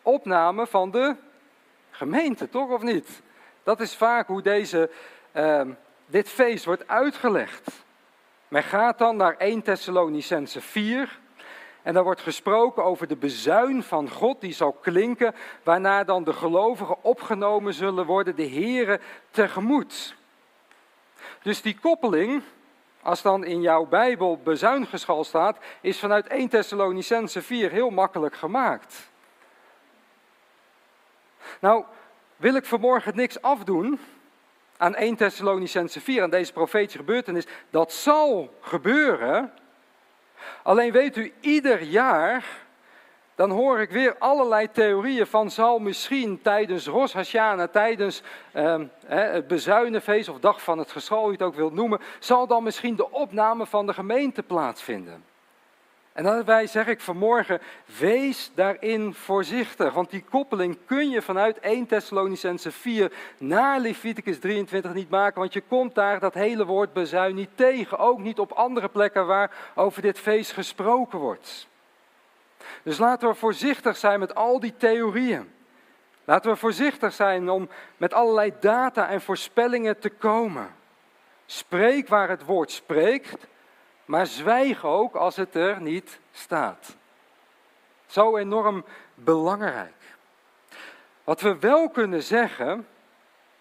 opname 0.02 0.68
van 0.68 0.92
de 0.92 1.16
gemeente, 1.92 2.50
toch 2.50 2.70
of 2.70 2.82
niet? 2.82 3.22
Dat 3.64 3.80
is 3.80 3.96
vaak 3.96 4.28
hoe 4.28 4.42
deze, 4.42 4.90
uh, 5.34 5.62
dit 6.06 6.30
feest 6.30 6.66
wordt 6.66 6.88
uitgelegd. 6.88 7.84
Men 8.48 8.64
gaat 8.64 8.98
dan 8.98 9.16
naar 9.16 9.36
1 9.38 9.62
Thessalonicense 9.62 10.62
4, 10.62 11.20
en 11.84 11.94
daar 11.94 12.04
wordt 12.04 12.22
gesproken 12.22 12.84
over 12.84 13.08
de 13.08 13.16
bezuin 13.16 13.84
van 13.84 14.10
God 14.10 14.42
die 14.42 14.54
zal 14.54 14.72
klinken, 14.72 15.36
waarna 15.64 16.04
dan 16.04 16.24
de 16.24 16.34
gelovigen 16.34 17.04
opgenomen 17.04 17.74
zullen 17.74 18.06
worden, 18.06 18.36
de 18.36 18.50
Here 18.50 19.00
tegemoet. 19.32 20.16
Dus 21.42 21.62
die 21.62 21.80
koppeling, 21.80 22.44
als 23.02 23.22
dan 23.22 23.44
in 23.44 23.62
jouw 23.62 23.86
Bijbel 23.86 24.40
bezuingeschal 24.44 25.24
staat, 25.24 25.58
is 25.82 26.00
vanuit 26.00 26.28
1 26.28 26.50
Thessalonicense 26.50 27.42
4 27.42 27.72
heel 27.72 27.90
makkelijk 27.90 28.36
gemaakt. 28.36 29.12
Nou, 31.60 31.84
wil 32.36 32.56
ik 32.56 32.66
vanmorgen 32.66 33.16
niks 33.16 33.42
afdoen 33.42 34.00
aan 34.78 34.96
1 34.96 35.16
Thessalonicense 35.16 36.02
4, 36.02 36.24
aan 36.24 36.30
deze 36.30 36.54
profetische 36.54 36.98
gebeurtenis. 36.98 37.48
Dat 37.70 37.92
zal 37.92 38.58
gebeuren, 38.62 39.54
Alleen 40.64 40.92
weet 40.92 41.18
u, 41.18 41.34
ieder 41.40 41.82
jaar, 41.82 42.46
dan 43.36 43.50
hoor 43.52 43.80
ik 43.80 43.90
weer 43.90 44.16
allerlei 44.20 44.72
theorieën 44.72 45.28
van 45.28 45.52
zal 45.52 45.80
misschien 45.80 46.42
tijdens 46.42 46.88
Rosh 46.88 47.14
Hashanah, 47.14 47.70
tijdens 47.72 48.22
eh, 48.52 48.80
het 49.06 49.48
bezuinenfeest 49.48 50.30
of 50.30 50.40
dag 50.40 50.64
van 50.64 50.78
het 50.78 50.92
geschal, 50.92 51.20
hoe 51.20 51.28
je 51.28 51.34
het 51.34 51.42
ook 51.42 51.56
wilt 51.56 51.74
noemen, 51.74 52.00
zal 52.20 52.48
dan 52.48 52.64
misschien 52.64 52.96
de 52.96 53.12
opname 53.12 53.66
van 53.66 53.86
de 53.86 53.94
gemeente 53.94 54.44
plaatsvinden. 54.44 55.33
En 56.14 56.24
daarbij 56.24 56.68
zeg 56.68 56.88
ik 56.88 57.02
vanmorgen, 57.02 57.62
wees 58.00 58.52
daarin 58.56 59.14
voorzichtig, 59.14 59.94
want 59.94 60.10
die 60.10 60.24
koppeling 60.30 60.78
kun 60.86 61.10
je 61.10 61.22
vanuit 61.22 61.60
1 61.60 61.86
Thessalonicense 61.86 62.72
4 62.72 63.12
naar 63.38 63.80
Leviticus 63.80 64.40
23 64.40 64.94
niet 64.94 65.10
maken, 65.10 65.40
want 65.40 65.54
je 65.54 65.62
komt 65.62 65.96
daar 65.96 66.20
dat 66.20 66.34
hele 66.34 66.66
woord 66.66 66.94
bezuin 66.94 67.36
niet 67.36 67.50
tegen, 67.56 68.00
ook 68.00 68.20
niet 68.20 68.40
op 68.40 68.52
andere 68.52 68.90
plekken 68.90 69.28
waar 69.28 69.52
over 69.76 70.02
dit 70.02 70.20
feest 70.20 70.52
gesproken 70.52 71.20
wordt. 71.20 71.68
Dus 72.84 72.98
laten 72.98 73.30
we 73.30 73.36
voorzichtig 73.36 73.98
zijn 73.98 74.20
met 74.20 74.36
al 74.36 74.60
die 74.60 74.74
theorieën. 74.78 75.52
Laten 76.26 76.52
we 76.52 76.58
voorzichtig 76.58 77.14
zijn 77.14 77.50
om 77.50 77.70
met 77.98 78.14
allerlei 78.14 78.54
data 78.60 79.10
en 79.10 79.22
voorspellingen 79.22 80.00
te 80.00 80.10
komen. 80.10 80.76
Spreek 81.46 82.08
waar 82.08 82.30
het 82.30 82.46
woord 82.46 82.72
spreekt 82.72 83.48
maar 84.06 84.28
zwijg 84.28 84.86
ook 84.86 85.16
als 85.16 85.36
het 85.36 85.56
er 85.56 85.82
niet 85.82 86.20
staat. 86.32 86.96
Zo 88.06 88.38
enorm 88.38 88.86
belangrijk. 89.16 89.94
Wat 91.24 91.42
we 91.42 91.60
wel 91.60 91.90
kunnen 91.90 92.24
zeggen, 92.24 92.88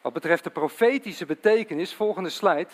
wat 0.01 0.13
betreft 0.13 0.45
de 0.45 0.51
profetische 0.51 1.27
betekenis, 1.27 1.95
volgende 1.95 2.31
slide, 2.31 2.69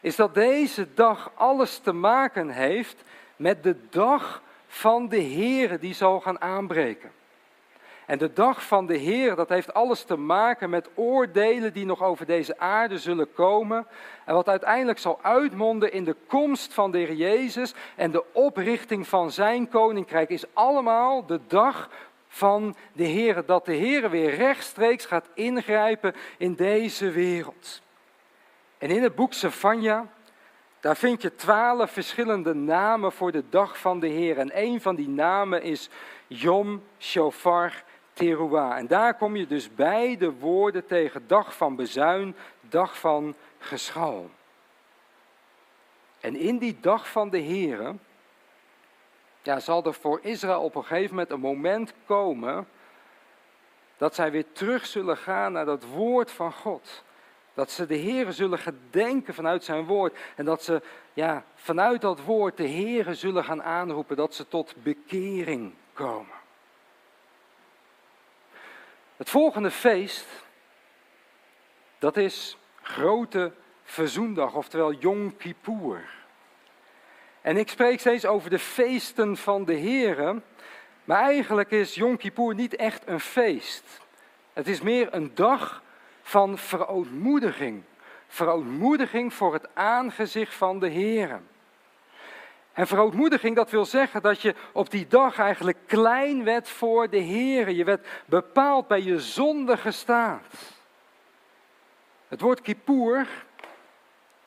is 0.00 0.16
dat 0.16 0.34
deze 0.34 0.94
dag 0.94 1.30
alles 1.34 1.78
te 1.78 1.92
maken 1.92 2.48
heeft 2.48 3.02
met 3.36 3.62
de 3.62 3.76
dag 3.88 4.42
van 4.66 5.08
de 5.08 5.22
Here 5.22 5.78
die 5.78 5.94
zal 5.94 6.20
gaan 6.20 6.40
aanbreken. 6.40 7.10
En 8.10 8.18
de 8.18 8.32
dag 8.32 8.66
van 8.66 8.86
de 8.86 8.96
Heer, 8.96 9.34
dat 9.34 9.48
heeft 9.48 9.74
alles 9.74 10.02
te 10.02 10.16
maken 10.16 10.70
met 10.70 10.88
oordelen 10.94 11.72
die 11.72 11.84
nog 11.84 12.02
over 12.02 12.26
deze 12.26 12.58
aarde 12.58 12.98
zullen 12.98 13.32
komen. 13.32 13.86
En 14.24 14.34
wat 14.34 14.48
uiteindelijk 14.48 14.98
zal 14.98 15.18
uitmonden 15.22 15.92
in 15.92 16.04
de 16.04 16.16
komst 16.26 16.74
van 16.74 16.90
de 16.90 16.98
Heer 16.98 17.12
Jezus 17.12 17.74
en 17.96 18.10
de 18.10 18.24
oprichting 18.32 19.08
van 19.08 19.30
zijn 19.30 19.68
koninkrijk, 19.68 20.30
is 20.30 20.44
allemaal 20.52 21.26
de 21.26 21.40
dag 21.46 21.90
van 22.28 22.76
de 22.92 23.04
Heer. 23.04 23.46
Dat 23.46 23.64
de 23.64 23.72
Heer 23.72 24.10
weer 24.10 24.34
rechtstreeks 24.34 25.06
gaat 25.06 25.28
ingrijpen 25.34 26.14
in 26.38 26.54
deze 26.54 27.10
wereld. 27.10 27.82
En 28.78 28.90
in 28.90 29.02
het 29.02 29.14
boek 29.14 29.32
Sefania, 29.32 30.06
daar 30.80 30.96
vind 30.96 31.22
je 31.22 31.34
twaalf 31.34 31.90
verschillende 31.90 32.54
namen 32.54 33.12
voor 33.12 33.32
de 33.32 33.44
dag 33.50 33.78
van 33.78 34.00
de 34.00 34.08
Heer. 34.08 34.38
En 34.38 34.50
een 34.54 34.80
van 34.80 34.94
die 34.94 35.08
namen 35.08 35.62
is 35.62 35.90
Yom 36.26 36.82
Shofar 36.98 37.88
En 38.20 38.86
daar 38.86 39.14
kom 39.14 39.36
je 39.36 39.46
dus 39.46 39.74
bij 39.74 40.16
de 40.16 40.32
woorden 40.32 40.86
tegen 40.86 41.26
dag 41.26 41.56
van 41.56 41.76
bezuin, 41.76 42.36
dag 42.60 42.98
van 42.98 43.34
geschal. 43.58 44.30
En 46.20 46.36
in 46.36 46.58
die 46.58 46.78
dag 46.80 47.10
van 47.10 47.30
de 47.30 47.42
Here, 47.42 47.94
ja, 49.42 49.60
zal 49.60 49.84
er 49.84 49.94
voor 49.94 50.18
Israël 50.22 50.62
op 50.62 50.74
een 50.74 50.84
gegeven 50.84 51.10
moment 51.10 51.30
een 51.30 51.40
moment 51.40 51.92
komen 52.06 52.68
dat 53.96 54.14
zij 54.14 54.30
weer 54.30 54.52
terug 54.52 54.86
zullen 54.86 55.16
gaan 55.16 55.52
naar 55.52 55.64
dat 55.64 55.84
woord 55.84 56.30
van 56.30 56.52
God. 56.52 57.04
Dat 57.54 57.70
ze 57.70 57.86
de 57.86 57.98
Here 57.98 58.32
zullen 58.32 58.58
gedenken 58.58 59.34
vanuit 59.34 59.64
zijn 59.64 59.84
woord. 59.84 60.18
En 60.36 60.44
dat 60.44 60.62
ze 60.62 60.82
ja, 61.12 61.44
vanuit 61.54 62.00
dat 62.00 62.24
woord 62.24 62.56
de 62.56 62.68
Here 62.68 63.14
zullen 63.14 63.44
gaan 63.44 63.62
aanroepen. 63.62 64.16
Dat 64.16 64.34
ze 64.34 64.48
tot 64.48 64.74
bekering 64.82 65.74
komen. 65.92 66.39
Het 69.20 69.30
volgende 69.30 69.70
feest, 69.70 70.26
dat 71.98 72.16
is 72.16 72.58
Grote 72.82 73.52
Verzoendag, 73.84 74.54
oftewel 74.54 74.92
Yom 74.92 75.36
Kippur. 75.36 76.10
En 77.40 77.56
ik 77.56 77.68
spreek 77.68 78.00
steeds 78.00 78.26
over 78.26 78.50
de 78.50 78.58
feesten 78.58 79.36
van 79.36 79.64
de 79.64 79.72
Heren, 79.72 80.44
maar 81.04 81.20
eigenlijk 81.22 81.70
is 81.70 81.94
Yom 81.94 82.16
Kippur 82.16 82.54
niet 82.54 82.76
echt 82.76 83.02
een 83.06 83.20
feest. 83.20 84.00
Het 84.52 84.68
is 84.68 84.80
meer 84.80 85.14
een 85.14 85.34
dag 85.34 85.82
van 86.22 86.58
verootmoediging. 86.58 87.82
Verootmoediging 88.26 89.34
voor 89.34 89.52
het 89.52 89.68
aangezicht 89.74 90.54
van 90.54 90.78
de 90.78 90.88
Heren. 90.88 91.48
En 92.80 92.86
verootmoediging, 92.86 93.56
dat 93.56 93.70
wil 93.70 93.84
zeggen 93.84 94.22
dat 94.22 94.42
je 94.42 94.54
op 94.72 94.90
die 94.90 95.06
dag 95.06 95.38
eigenlijk 95.38 95.78
klein 95.86 96.44
werd 96.44 96.68
voor 96.68 97.10
de 97.10 97.18
Heer. 97.18 97.70
Je 97.70 97.84
werd 97.84 98.06
bepaald 98.26 98.88
bij 98.88 99.02
je 99.02 99.18
zondige 99.18 99.90
staat. 99.90 100.54
Het 102.28 102.40
woord 102.40 102.60
kippur, 102.60 103.28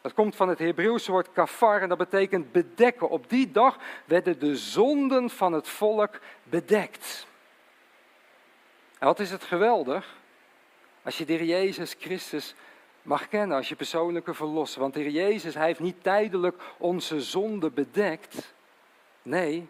dat 0.02 0.14
komt 0.14 0.36
van 0.36 0.50
het 0.50 0.60
Hebreeuwse 0.60 1.12
woord 1.12 1.32
kafar 1.32 1.82
en 1.82 1.90
dat 1.90 1.98
betekent 1.98 2.52
bedekken. 2.52 3.10
Op 3.10 3.30
die 3.30 3.52
dag 3.52 3.78
werden 4.06 4.40
de 4.40 4.56
zonden 4.56 5.30
van 5.30 5.54
het 5.54 5.68
volk 5.68 6.20
bedekt. 6.44 7.28
En 9.00 9.08
wat 9.08 9.20
is 9.20 9.32
het 9.32 9.44
geweldig 9.44 10.16
als 11.04 11.18
je 11.18 11.26
de 11.26 11.46
Jezus 11.46 11.96
Christus 12.00 12.56
mag 13.04 13.28
kennen 13.28 13.58
als 13.58 13.70
je 13.70 13.76
persoonlijke 13.76 14.34
verlosser. 14.34 14.82
Want 14.82 14.94
de 14.94 15.00
Heer 15.00 15.12
Jezus, 15.12 15.54
Hij 15.54 15.66
heeft 15.66 15.80
niet 15.80 16.04
tijdelijk 16.04 16.62
onze 16.78 17.22
zonde 17.22 17.70
bedekt. 17.70 18.54
Nee, 19.22 19.68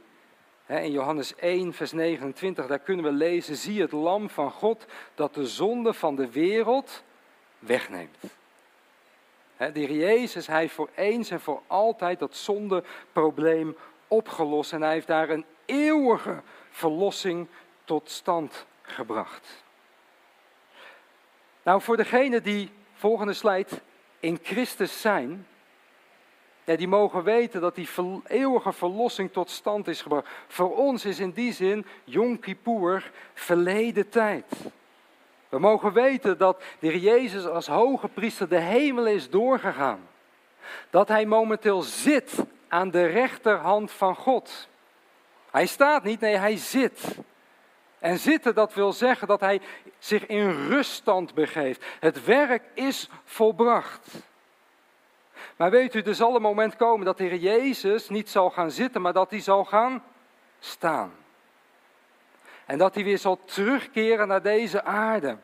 in 0.67 0.91
Johannes 0.91 1.35
1, 1.35 1.73
vers 1.73 1.91
29, 1.91 2.67
daar 2.67 2.79
kunnen 2.79 3.05
we 3.05 3.11
lezen, 3.11 3.55
zie 3.55 3.81
het 3.81 3.91
lam 3.91 4.29
van 4.29 4.51
God 4.51 4.85
dat 5.15 5.33
de 5.33 5.47
zonde 5.47 5.93
van 5.93 6.15
de 6.15 6.31
wereld 6.31 7.03
wegneemt. 7.59 8.17
De 9.57 9.79
Heer 9.79 9.91
Jezus, 9.91 10.47
Hij 10.47 10.59
heeft 10.59 10.73
voor 10.73 10.89
eens 10.95 11.29
en 11.29 11.41
voor 11.41 11.61
altijd 11.67 12.19
dat 12.19 12.35
zondeprobleem 12.35 13.77
opgelost 14.07 14.73
en 14.73 14.81
Hij 14.81 14.93
heeft 14.93 15.07
daar 15.07 15.29
een 15.29 15.45
eeuwige 15.65 16.41
verlossing 16.69 17.47
tot 17.83 18.09
stand 18.09 18.65
gebracht. 18.81 19.63
Nou, 21.63 21.81
voor 21.81 21.97
degenen 21.97 22.43
die, 22.43 22.71
volgende 23.03 23.33
slide, 23.33 23.69
in 24.19 24.39
Christus 24.43 25.01
zijn, 25.01 25.47
ja, 26.63 26.75
die 26.75 26.87
mogen 26.87 27.23
weten 27.23 27.61
dat 27.61 27.75
die 27.75 27.89
eeuwige 28.27 28.73
verlossing 28.73 29.31
tot 29.31 29.49
stand 29.49 29.87
is 29.87 30.01
gebracht. 30.01 30.27
Voor 30.47 30.77
ons 30.77 31.05
is 31.05 31.19
in 31.19 31.31
die 31.31 31.53
zin 31.53 31.85
Yom 32.03 32.39
Kippur 32.39 33.11
verleden 33.33 34.09
tijd. 34.09 34.45
We 35.49 35.59
mogen 35.59 35.93
weten 35.93 36.37
dat 36.37 36.63
de 36.79 36.99
Jezus 36.99 37.45
als 37.45 37.67
hoge 37.67 38.07
priester 38.07 38.49
de 38.49 38.59
hemel 38.59 39.07
is 39.07 39.29
doorgegaan. 39.29 40.07
Dat 40.89 41.07
hij 41.07 41.25
momenteel 41.25 41.81
zit 41.81 42.43
aan 42.67 42.91
de 42.91 43.05
rechterhand 43.05 43.91
van 43.91 44.15
God. 44.15 44.67
Hij 45.51 45.65
staat 45.65 46.03
niet, 46.03 46.19
nee, 46.19 46.35
hij 46.35 46.57
zit. 46.57 47.17
En 47.99 48.19
zitten, 48.19 48.55
dat 48.55 48.73
wil 48.73 48.93
zeggen 48.93 49.27
dat 49.27 49.39
hij 49.39 49.61
zich 50.03 50.25
in 50.25 50.67
ruststand 50.67 51.33
begeeft. 51.33 51.85
Het 51.99 52.25
werk 52.25 52.63
is 52.73 53.09
volbracht. 53.23 54.07
Maar 55.55 55.71
weet 55.71 55.95
u, 55.95 56.01
er 56.01 56.15
zal 56.15 56.35
een 56.35 56.41
moment 56.41 56.75
komen 56.75 57.05
dat 57.05 57.17
de 57.17 57.23
Heer 57.23 57.37
Jezus 57.37 58.09
niet 58.09 58.29
zal 58.29 58.49
gaan 58.49 58.71
zitten, 58.71 59.01
maar 59.01 59.13
dat 59.13 59.29
hij 59.29 59.39
zal 59.39 59.65
gaan 59.65 60.03
staan. 60.59 61.11
En 62.65 62.77
dat 62.77 62.95
hij 62.95 63.03
weer 63.03 63.17
zal 63.17 63.39
terugkeren 63.45 64.27
naar 64.27 64.41
deze 64.41 64.83
aarde. 64.83 65.37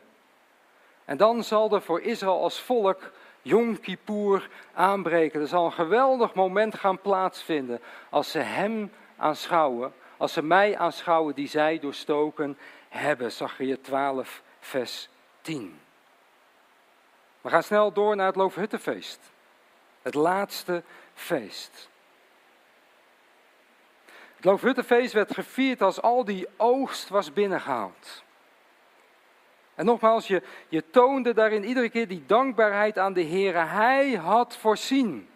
En 1.04 1.16
dan 1.16 1.44
zal 1.44 1.74
er 1.74 1.82
voor 1.82 2.00
Israël 2.00 2.42
als 2.42 2.60
volk 2.60 3.10
Yom 3.42 3.80
Kippur 3.80 4.48
aanbreken. 4.74 5.40
Er 5.40 5.46
zal 5.46 5.64
een 5.64 5.72
geweldig 5.72 6.34
moment 6.34 6.74
gaan 6.74 7.00
plaatsvinden 7.00 7.80
als 8.10 8.30
ze 8.30 8.38
hem 8.38 8.92
aanschouwen, 9.16 9.92
als 10.16 10.32
ze 10.32 10.42
mij 10.42 10.78
aanschouwen 10.78 11.34
die 11.34 11.48
zij 11.48 11.78
doorstoken 11.78 12.58
hebben. 12.88 13.30
je 13.58 13.80
12, 13.80 14.42
vers 14.60 15.08
10. 15.40 15.80
We 17.40 17.48
gaan 17.48 17.62
snel 17.62 17.92
door 17.92 18.16
naar 18.16 18.26
het 18.26 18.36
Loofhuttenfeest. 18.36 19.20
Het 20.02 20.14
laatste 20.14 20.82
feest. 21.14 21.88
Het 24.36 24.44
Loofhuttenfeest 24.44 25.12
werd 25.12 25.34
gevierd 25.34 25.82
als 25.82 26.00
al 26.00 26.24
die 26.24 26.48
oogst 26.56 27.08
was 27.08 27.32
binnengehaald. 27.32 28.22
En 29.74 29.84
nogmaals, 29.84 30.26
je, 30.26 30.42
je 30.68 30.90
toonde 30.90 31.34
daarin 31.34 31.64
iedere 31.64 31.90
keer 31.90 32.08
die 32.08 32.26
dankbaarheid 32.26 32.98
aan 32.98 33.12
de 33.12 33.20
Heer. 33.20 33.70
Hij 33.70 34.12
had 34.12 34.56
voorzien. 34.56 35.29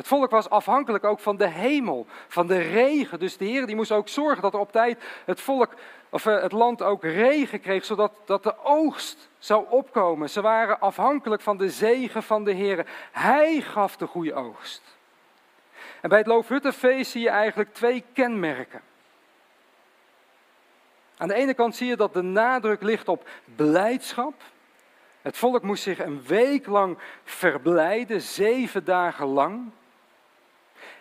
Het 0.00 0.08
volk 0.08 0.30
was 0.30 0.50
afhankelijk 0.50 1.04
ook 1.04 1.20
van 1.20 1.36
de 1.36 1.48
hemel, 1.48 2.06
van 2.28 2.46
de 2.46 2.58
regen. 2.58 3.18
Dus 3.18 3.36
de 3.36 3.44
Heer 3.44 3.66
die 3.66 3.76
moest 3.76 3.92
ook 3.92 4.08
zorgen 4.08 4.42
dat 4.42 4.54
er 4.54 4.60
op 4.60 4.72
tijd 4.72 5.02
het 5.24 5.40
volk 5.40 5.74
of 6.10 6.26
eh, 6.26 6.42
het 6.42 6.52
land 6.52 6.82
ook 6.82 7.02
regen 7.02 7.60
kreeg, 7.60 7.84
zodat 7.84 8.12
dat 8.24 8.42
de 8.42 8.54
oogst 8.64 9.28
zou 9.38 9.66
opkomen. 9.68 10.30
Ze 10.30 10.40
waren 10.40 10.80
afhankelijk 10.80 11.42
van 11.42 11.56
de 11.56 11.70
zegen 11.70 12.22
van 12.22 12.44
de 12.44 12.52
Heer. 12.52 12.86
Hij 13.12 13.60
gaf 13.60 13.96
de 13.96 14.06
goede 14.06 14.34
oogst. 14.34 14.82
En 16.00 16.08
bij 16.08 16.18
het 16.18 16.26
Loofhuttenfeest 16.26 17.10
zie 17.10 17.22
je 17.22 17.30
eigenlijk 17.30 17.74
twee 17.74 18.04
kenmerken. 18.12 18.80
Aan 21.16 21.28
de 21.28 21.34
ene 21.34 21.54
kant 21.54 21.76
zie 21.76 21.88
je 21.88 21.96
dat 21.96 22.12
de 22.12 22.22
nadruk 22.22 22.82
ligt 22.82 23.08
op 23.08 23.28
blijdschap. 23.56 24.34
Het 25.22 25.36
volk 25.36 25.62
moest 25.62 25.82
zich 25.82 25.98
een 25.98 26.22
week 26.22 26.66
lang 26.66 26.98
verblijden, 27.24 28.20
zeven 28.20 28.84
dagen 28.84 29.26
lang. 29.26 29.70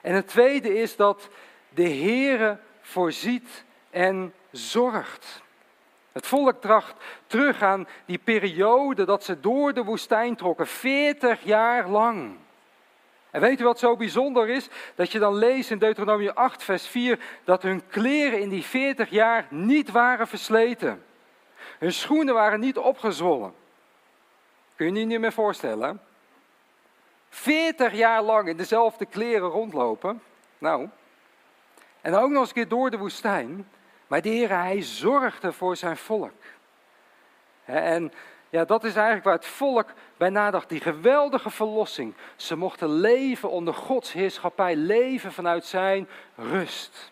En 0.01 0.13
het 0.13 0.27
tweede 0.27 0.77
is 0.77 0.95
dat 0.95 1.29
de 1.69 1.89
Heere 1.89 2.57
voorziet 2.81 3.63
en 3.89 4.33
zorgt. 4.51 5.41
Het 6.11 6.27
volk 6.27 6.61
tracht 6.61 6.93
terug 7.27 7.61
aan 7.61 7.87
die 8.05 8.17
periode 8.17 9.05
dat 9.05 9.23
ze 9.23 9.39
door 9.39 9.73
de 9.73 9.83
woestijn 9.83 10.35
trokken, 10.35 10.67
40 10.67 11.43
jaar 11.43 11.89
lang. 11.89 12.37
En 13.31 13.41
weet 13.41 13.59
u 13.59 13.63
wat 13.63 13.79
zo 13.79 13.95
bijzonder 13.95 14.49
is? 14.49 14.67
Dat 14.95 15.11
je 15.11 15.19
dan 15.19 15.35
leest 15.35 15.71
in 15.71 15.77
Deuteronomie 15.77 16.31
8, 16.31 16.63
vers 16.63 16.87
4, 16.87 17.19
dat 17.43 17.61
hun 17.61 17.87
kleren 17.87 18.39
in 18.39 18.49
die 18.49 18.63
40 18.63 19.09
jaar 19.09 19.47
niet 19.49 19.91
waren 19.91 20.27
versleten. 20.27 21.03
Hun 21.79 21.93
schoenen 21.93 22.33
waren 22.33 22.59
niet 22.59 22.77
opgezwollen. 22.77 23.53
Kun 24.75 24.93
je 24.93 24.99
je 24.99 25.05
niet 25.05 25.19
meer 25.19 25.33
voorstellen? 25.33 26.01
40 27.29 27.93
jaar 27.93 28.21
lang 28.21 28.47
in 28.47 28.57
dezelfde 28.57 29.05
kleren 29.05 29.49
rondlopen. 29.49 30.21
Nou, 30.57 30.89
en 32.01 32.15
ook 32.15 32.29
nog 32.29 32.39
eens 32.39 32.47
een 32.47 32.55
keer 32.55 32.67
door 32.67 32.89
de 32.89 32.97
woestijn. 32.97 33.67
Maar 34.07 34.21
de 34.21 34.29
Heer, 34.29 34.49
Hij 34.49 34.81
zorgde 34.81 35.51
voor 35.53 35.75
zijn 35.75 35.97
volk. 35.97 36.31
En 37.65 38.11
ja, 38.49 38.65
dat 38.65 38.83
is 38.83 38.95
eigenlijk 38.95 39.25
waar 39.25 39.35
het 39.35 39.45
volk 39.45 39.87
bij 40.17 40.29
nadacht. 40.29 40.69
Die 40.69 40.79
geweldige 40.79 41.49
verlossing. 41.49 42.13
Ze 42.35 42.55
mochten 42.55 42.89
leven 42.89 43.49
onder 43.49 43.73
Gods 43.73 44.13
heerschappij. 44.13 44.75
Leven 44.75 45.31
vanuit 45.31 45.65
zijn 45.65 46.07
rust. 46.35 47.11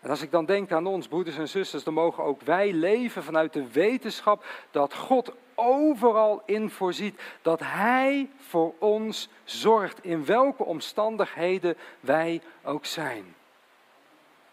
En 0.00 0.10
als 0.10 0.22
ik 0.22 0.30
dan 0.30 0.44
denk 0.44 0.72
aan 0.72 0.86
ons, 0.86 1.08
broeders 1.08 1.36
en 1.36 1.48
zusters, 1.48 1.84
dan 1.84 1.94
mogen 1.94 2.24
ook 2.24 2.42
wij 2.42 2.72
leven 2.72 3.22
vanuit 3.22 3.52
de 3.52 3.70
wetenschap 3.70 4.44
dat 4.70 4.94
God 4.94 5.32
overal 5.56 6.42
in 6.44 6.70
voorziet. 6.70 7.20
Dat 7.42 7.60
Hij 7.60 8.30
voor 8.38 8.74
ons 8.78 9.28
zorgt, 9.44 10.04
in 10.04 10.24
welke 10.24 10.64
omstandigheden 10.64 11.76
wij 12.00 12.40
ook 12.62 12.86
zijn. 12.86 13.34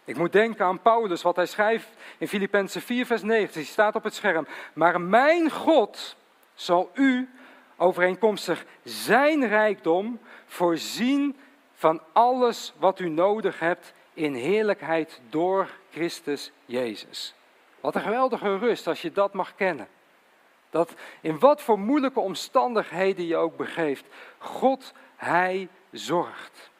Ik 0.04 0.16
moet 0.16 0.32
denken 0.32 0.64
aan 0.64 0.80
Paulus, 0.80 1.22
wat 1.22 1.36
hij 1.36 1.46
schrijft 1.46 1.88
in 2.18 2.28
Filippenzen 2.28 2.82
4, 2.82 3.06
vers 3.06 3.22
9. 3.22 3.52
Die 3.54 3.64
staat 3.64 3.94
op 3.94 4.04
het 4.04 4.14
scherm. 4.14 4.46
Maar 4.72 5.00
mijn 5.00 5.50
God 5.50 6.16
zal 6.54 6.90
u 6.94 7.28
overeenkomstig 7.76 8.64
zijn 8.82 9.48
rijkdom 9.48 10.18
voorzien 10.46 11.36
van 11.74 12.00
alles 12.12 12.72
wat 12.78 12.98
u 12.98 13.08
nodig 13.08 13.58
hebt 13.58 13.92
in 14.14 14.34
heerlijkheid 14.34 15.20
door 15.28 15.70
Christus 15.90 16.52
Jezus. 16.66 17.34
Wat 17.80 17.94
een 17.94 18.00
geweldige 18.00 18.58
rust 18.58 18.86
als 18.86 19.02
je 19.02 19.12
dat 19.12 19.32
mag 19.32 19.54
kennen. 19.54 19.88
Dat 20.74 20.94
in 21.20 21.38
wat 21.38 21.62
voor 21.62 21.78
moeilijke 21.78 22.20
omstandigheden 22.20 23.26
je 23.26 23.36
ook 23.36 23.56
begeeft, 23.56 24.04
God, 24.38 24.92
Hij 25.16 25.68
zorgt. 25.90 26.70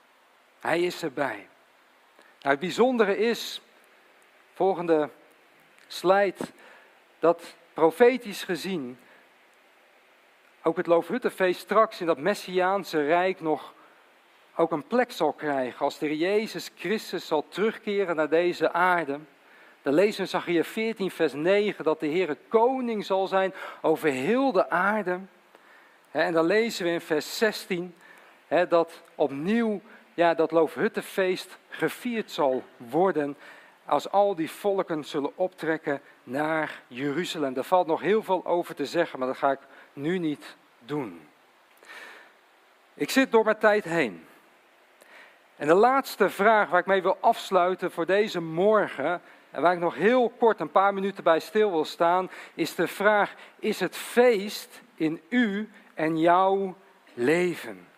Hij 0.61 0.83
is 0.83 1.03
erbij. 1.03 1.49
Nou, 2.17 2.51
het 2.51 2.59
bijzondere 2.59 3.17
is, 3.17 3.61
volgende 4.55 5.11
slide, 5.87 6.37
dat 7.19 7.55
profetisch 7.75 8.43
gezien 8.43 8.99
ook 10.63 10.77
het 10.77 10.87
Loofhuttenfeest 10.87 11.61
straks 11.61 12.01
in 12.01 12.07
dat 12.07 12.19
Messiaanse 12.19 13.03
Rijk 13.03 13.41
nog 13.41 13.75
ook 14.55 14.73
een 14.73 14.87
plek 14.87 15.13
zal 15.13 15.33
krijgen. 15.33 15.85
Als 15.85 15.99
de 15.99 16.17
Jezus 16.17 16.71
Christus 16.77 17.27
zal 17.27 17.49
terugkeren 17.49 18.17
naar 18.17 18.29
deze 18.29 18.73
aarde. 18.73 19.19
Dan 19.85 19.95
lezen 19.95 20.17
we 20.17 20.23
in 20.23 20.29
Zachariah 20.29 20.65
14, 20.65 21.11
vers 21.11 21.33
9 21.33 21.85
dat 21.85 22.01
de 22.01 22.07
Heer 22.07 22.37
koning 22.49 23.05
zal 23.05 23.27
zijn 23.27 23.55
over 23.83 24.09
heel 24.09 24.53
de 24.53 24.71
aarde. 24.71 25.21
En 26.11 26.33
dan 26.33 26.47
lezen 26.47 26.85
we 26.85 26.91
in 26.91 27.01
vers 27.01 27.39
16 27.39 27.95
dat 28.69 29.03
opnieuw 29.15 29.81
ja, 30.15 30.35
dat 30.35 30.51
Loofhuttenfeest 30.51 31.59
gevierd 31.69 32.31
zal 32.31 32.63
worden 32.77 33.37
als 33.85 34.11
al 34.11 34.35
die 34.35 34.51
volken 34.51 35.05
zullen 35.05 35.33
optrekken 35.35 36.01
naar 36.23 36.83
Jeruzalem. 36.87 37.55
Daar 37.55 37.65
valt 37.65 37.87
nog 37.87 38.01
heel 38.01 38.23
veel 38.23 38.47
over 38.47 38.75
te 38.75 38.87
zeggen, 38.87 39.19
maar 39.19 39.29
dat 39.29 39.37
ga 39.37 39.51
ik 39.51 39.61
nu 39.93 40.19
niet 40.19 40.57
doen. 40.79 41.29
Ik 42.95 43.11
zit 43.11 43.33
door 43.33 43.45
mijn 43.45 43.59
tijd 43.59 43.85
heen. 43.85 44.27
En 45.57 45.67
de 45.67 45.75
laatste 45.75 46.31
vraag 46.31 46.71
waar 46.71 46.81
ik 46.81 46.87
mee 46.87 47.03
wil 47.03 47.17
afsluiten 47.21 47.91
voor 47.91 48.07
deze 48.07 48.41
morgen, 48.41 49.21
en 49.55 49.63
waar 49.63 49.73
ik 49.73 49.79
nog 49.79 49.95
heel 49.95 50.33
kort 50.39 50.61
een 50.61 50.71
paar 50.71 50.95
minuten 50.95 51.25
bij 51.25 51.41
stil 51.41 51.71
wil 51.71 51.85
staan, 51.85 52.31
is 52.55 52.75
de 52.75 52.89
vraag: 52.89 53.35
is 53.59 53.81
het 53.81 53.97
feest 53.97 54.83
in 54.95 55.21
u 55.29 55.71
en 55.95 56.19
jouw 56.19 56.77
leven? 57.15 57.89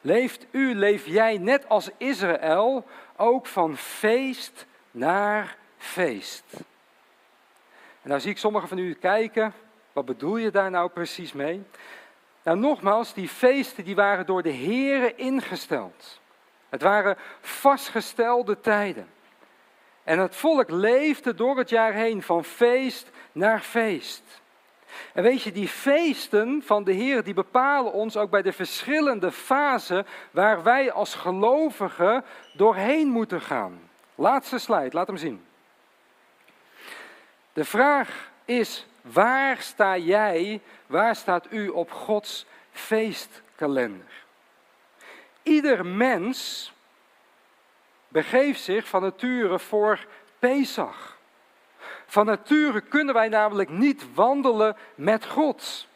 Leeft 0.00 0.46
u, 0.50 0.74
leef 0.74 1.06
jij 1.06 1.38
net 1.38 1.68
als 1.68 1.90
Israël 1.96 2.86
ook 3.16 3.46
van 3.46 3.76
feest 3.76 4.66
naar 4.90 5.56
feest? 5.76 6.44
En 8.02 8.08
nou 8.08 8.20
zie 8.20 8.30
ik 8.30 8.38
sommigen 8.38 8.68
van 8.68 8.78
u 8.78 8.94
kijken 8.94 9.52
Wat 9.92 10.04
bedoel 10.04 10.36
je 10.36 10.50
daar 10.50 10.70
nou 10.70 10.90
precies 10.90 11.32
mee? 11.32 11.62
Nou, 12.42 12.58
nogmaals, 12.58 13.14
die 13.14 13.28
feesten 13.28 13.84
die 13.84 13.94
waren 13.94 14.26
door 14.26 14.42
de 14.42 14.52
Here 14.54 15.14
ingesteld. 15.14 16.20
Het 16.68 16.82
waren 16.82 17.16
vastgestelde 17.40 18.60
tijden. 18.60 19.08
En 20.04 20.18
het 20.18 20.36
volk 20.36 20.70
leefde 20.70 21.34
door 21.34 21.58
het 21.58 21.68
jaar 21.68 21.92
heen 21.92 22.22
van 22.22 22.44
feest 22.44 23.10
naar 23.32 23.60
feest. 23.60 24.40
En 25.12 25.22
weet 25.22 25.42
je, 25.42 25.52
die 25.52 25.68
feesten 25.68 26.62
van 26.64 26.84
de 26.84 26.92
Heer, 26.92 27.24
die 27.24 27.34
bepalen 27.34 27.92
ons 27.92 28.16
ook 28.16 28.30
bij 28.30 28.42
de 28.42 28.52
verschillende 28.52 29.32
fasen 29.32 30.06
waar 30.30 30.62
wij 30.62 30.92
als 30.92 31.14
gelovigen 31.14 32.24
doorheen 32.52 33.08
moeten 33.08 33.40
gaan. 33.40 33.90
Laatste 34.14 34.58
slide, 34.58 34.96
laat 34.96 35.06
hem 35.06 35.16
zien. 35.16 35.44
De 37.52 37.64
vraag 37.64 38.30
is, 38.44 38.86
waar 39.00 39.60
sta 39.60 39.96
jij, 39.96 40.60
waar 40.86 41.16
staat 41.16 41.46
u 41.50 41.68
op 41.68 41.90
Gods 41.90 42.46
feestkalender? 42.72 44.24
Ieder 45.42 45.86
mens 45.86 46.71
begeeft 48.12 48.60
zich 48.60 48.88
van 48.88 49.02
nature 49.02 49.58
voor 49.58 50.06
Pesach. 50.38 51.18
Van 52.06 52.26
nature 52.26 52.80
kunnen 52.80 53.14
wij 53.14 53.28
namelijk 53.28 53.68
niet 53.68 54.14
wandelen 54.14 54.76
met 54.94 55.26
God. 55.26 55.86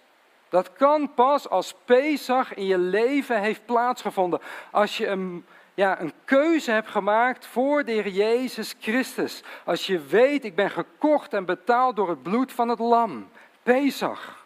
Dat 0.48 0.72
kan 0.72 1.14
pas 1.14 1.48
als 1.48 1.74
Pesach 1.84 2.54
in 2.54 2.64
je 2.64 2.78
leven 2.78 3.40
heeft 3.40 3.66
plaatsgevonden. 3.66 4.40
Als 4.70 4.96
je 4.96 5.06
een, 5.06 5.44
ja, 5.74 6.00
een 6.00 6.12
keuze 6.24 6.70
hebt 6.70 6.88
gemaakt 6.88 7.46
voor 7.46 7.84
de 7.84 7.92
Heer 7.92 8.08
Jezus 8.08 8.74
Christus. 8.80 9.42
Als 9.64 9.86
je 9.86 10.00
weet, 10.00 10.44
ik 10.44 10.54
ben 10.54 10.70
gekocht 10.70 11.32
en 11.32 11.44
betaald 11.44 11.96
door 11.96 12.08
het 12.08 12.22
bloed 12.22 12.52
van 12.52 12.68
het 12.68 12.78
lam. 12.78 13.28
Pesach. 13.62 14.44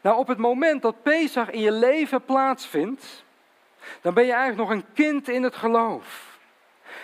Nou, 0.00 0.16
op 0.16 0.26
het 0.28 0.38
moment 0.38 0.82
dat 0.82 1.02
Pesach 1.02 1.50
in 1.50 1.60
je 1.60 1.72
leven 1.72 2.24
plaatsvindt, 2.24 3.24
dan 4.00 4.14
ben 4.14 4.24
je 4.24 4.32
eigenlijk 4.32 4.68
nog 4.68 4.70
een 4.70 4.92
kind 4.94 5.28
in 5.28 5.42
het 5.42 5.56
geloof. 5.56 6.38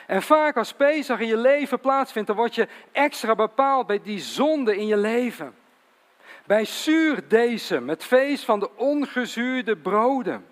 En 0.07 0.23
vaak 0.23 0.57
als 0.57 0.73
Pesach 0.73 1.21
in 1.21 1.27
je 1.27 1.37
leven 1.37 1.81
plaatsvindt, 1.81 2.29
dan 2.29 2.37
word 2.37 2.55
je 2.55 2.69
extra 2.93 3.35
bepaald 3.35 3.87
bij 3.87 4.01
die 4.03 4.21
zonde 4.21 4.77
in 4.77 4.87
je 4.87 4.97
leven. 4.97 5.55
Bij 6.45 6.65
zuurdesem, 6.65 7.89
het 7.89 8.05
feest 8.05 8.45
van 8.45 8.61
de 8.61 8.77
ongezuurde 8.77 9.77
broden. 9.77 10.47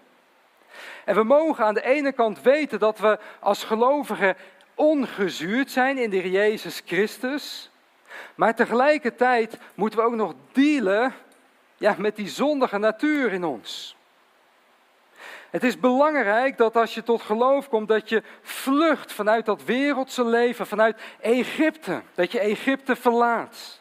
En 1.05 1.15
we 1.15 1.23
mogen 1.23 1.65
aan 1.65 1.75
de 1.75 1.85
ene 1.85 2.13
kant 2.13 2.43
weten 2.43 2.79
dat 2.79 2.99
we 2.99 3.19
als 3.41 3.65
gelovigen 3.65 4.37
ongezuurd 4.75 5.71
zijn 5.71 5.99
in 5.99 6.11
de 6.11 6.31
Jezus 6.31 6.83
Christus. 6.87 7.71
Maar 8.35 8.55
tegelijkertijd 8.55 9.59
moeten 9.75 9.99
we 9.99 10.05
ook 10.05 10.15
nog 10.15 10.35
dealen 10.53 11.15
ja, 11.77 11.95
met 11.99 12.17
die 12.17 12.29
zondige 12.29 12.79
natuur 12.79 13.33
in 13.33 13.45
ons. 13.45 13.97
Het 15.55 15.65
is 15.65 15.81
belangrijk 15.81 16.57
dat 16.57 16.77
als 16.77 16.95
je 16.95 17.03
tot 17.03 17.23
geloof 17.23 17.69
komt, 17.69 17.89
dat 17.89 18.09
je 18.09 18.23
vlucht 18.43 19.13
vanuit 19.13 19.47
dat 19.47 19.65
wereldse 19.65 20.25
leven, 20.25 20.67
vanuit 20.67 21.01
Egypte. 21.21 22.03
Dat 22.15 22.33
je 22.33 22.41
Egypte 22.41 22.97
verlaat. 22.97 23.81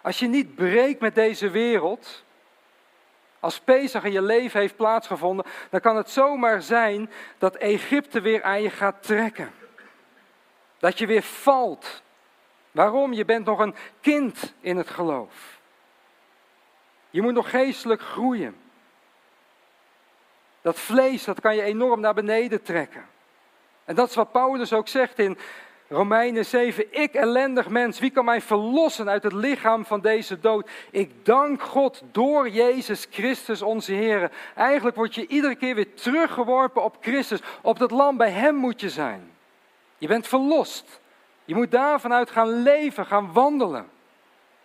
Als 0.00 0.18
je 0.18 0.26
niet 0.26 0.54
breekt 0.54 1.00
met 1.00 1.14
deze 1.14 1.50
wereld, 1.50 2.24
als 3.40 3.60
Pesach 3.60 4.04
in 4.04 4.12
je 4.12 4.22
leven 4.22 4.60
heeft 4.60 4.76
plaatsgevonden, 4.76 5.46
dan 5.70 5.80
kan 5.80 5.96
het 5.96 6.10
zomaar 6.10 6.62
zijn 6.62 7.10
dat 7.38 7.54
Egypte 7.54 8.20
weer 8.20 8.42
aan 8.42 8.62
je 8.62 8.70
gaat 8.70 9.02
trekken. 9.02 9.52
Dat 10.78 10.98
je 10.98 11.06
weer 11.06 11.22
valt. 11.22 12.02
Waarom? 12.70 13.12
Je 13.12 13.24
bent 13.24 13.44
nog 13.44 13.58
een 13.58 13.74
kind 14.00 14.54
in 14.60 14.76
het 14.76 14.90
geloof. 14.90 15.60
Je 17.10 17.22
moet 17.22 17.34
nog 17.34 17.50
geestelijk 17.50 18.00
groeien. 18.00 18.61
Dat 20.62 20.78
vlees, 20.78 21.24
dat 21.24 21.40
kan 21.40 21.56
je 21.56 21.62
enorm 21.62 22.00
naar 22.00 22.14
beneden 22.14 22.62
trekken. 22.62 23.04
En 23.84 23.94
dat 23.94 24.08
is 24.08 24.14
wat 24.14 24.32
Paulus 24.32 24.72
ook 24.72 24.88
zegt 24.88 25.18
in 25.18 25.38
Romeinen 25.88 26.44
7. 26.44 27.00
Ik 27.02 27.14
ellendig 27.14 27.68
mens, 27.68 27.98
wie 27.98 28.10
kan 28.10 28.24
mij 28.24 28.40
verlossen 28.40 29.08
uit 29.08 29.22
het 29.22 29.32
lichaam 29.32 29.84
van 29.84 30.00
deze 30.00 30.40
dood? 30.40 30.70
Ik 30.90 31.24
dank 31.24 31.62
God 31.62 32.02
door 32.12 32.48
Jezus 32.48 33.06
Christus 33.10 33.62
onze 33.62 33.92
Heer. 33.92 34.30
Eigenlijk 34.54 34.96
word 34.96 35.14
je 35.14 35.26
iedere 35.26 35.54
keer 35.54 35.74
weer 35.74 35.94
teruggeworpen 35.94 36.82
op 36.82 36.96
Christus. 37.00 37.40
Op 37.60 37.78
dat 37.78 37.90
land, 37.90 38.18
bij 38.18 38.30
Hem 38.30 38.54
moet 38.54 38.80
je 38.80 38.90
zijn. 38.90 39.32
Je 39.98 40.06
bent 40.06 40.28
verlost. 40.28 41.00
Je 41.44 41.54
moet 41.54 41.70
daar 41.70 42.00
vanuit 42.00 42.30
gaan 42.30 42.62
leven, 42.62 43.06
gaan 43.06 43.32
wandelen. 43.32 43.90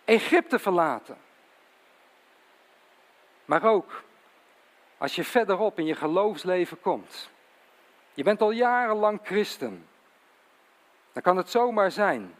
Egypte 0.04 0.58
verlaten. 0.58 1.16
Maar 3.44 3.64
ook 3.64 4.02
als 4.98 5.14
je 5.14 5.24
verderop 5.24 5.78
in 5.78 5.84
je 5.84 5.94
geloofsleven 5.94 6.80
komt. 6.80 7.30
Je 8.14 8.22
bent 8.22 8.40
al 8.40 8.50
jarenlang 8.50 9.20
christen. 9.22 9.86
Dan 11.12 11.22
kan 11.22 11.36
het 11.36 11.50
zomaar 11.50 11.90
zijn 11.90 12.34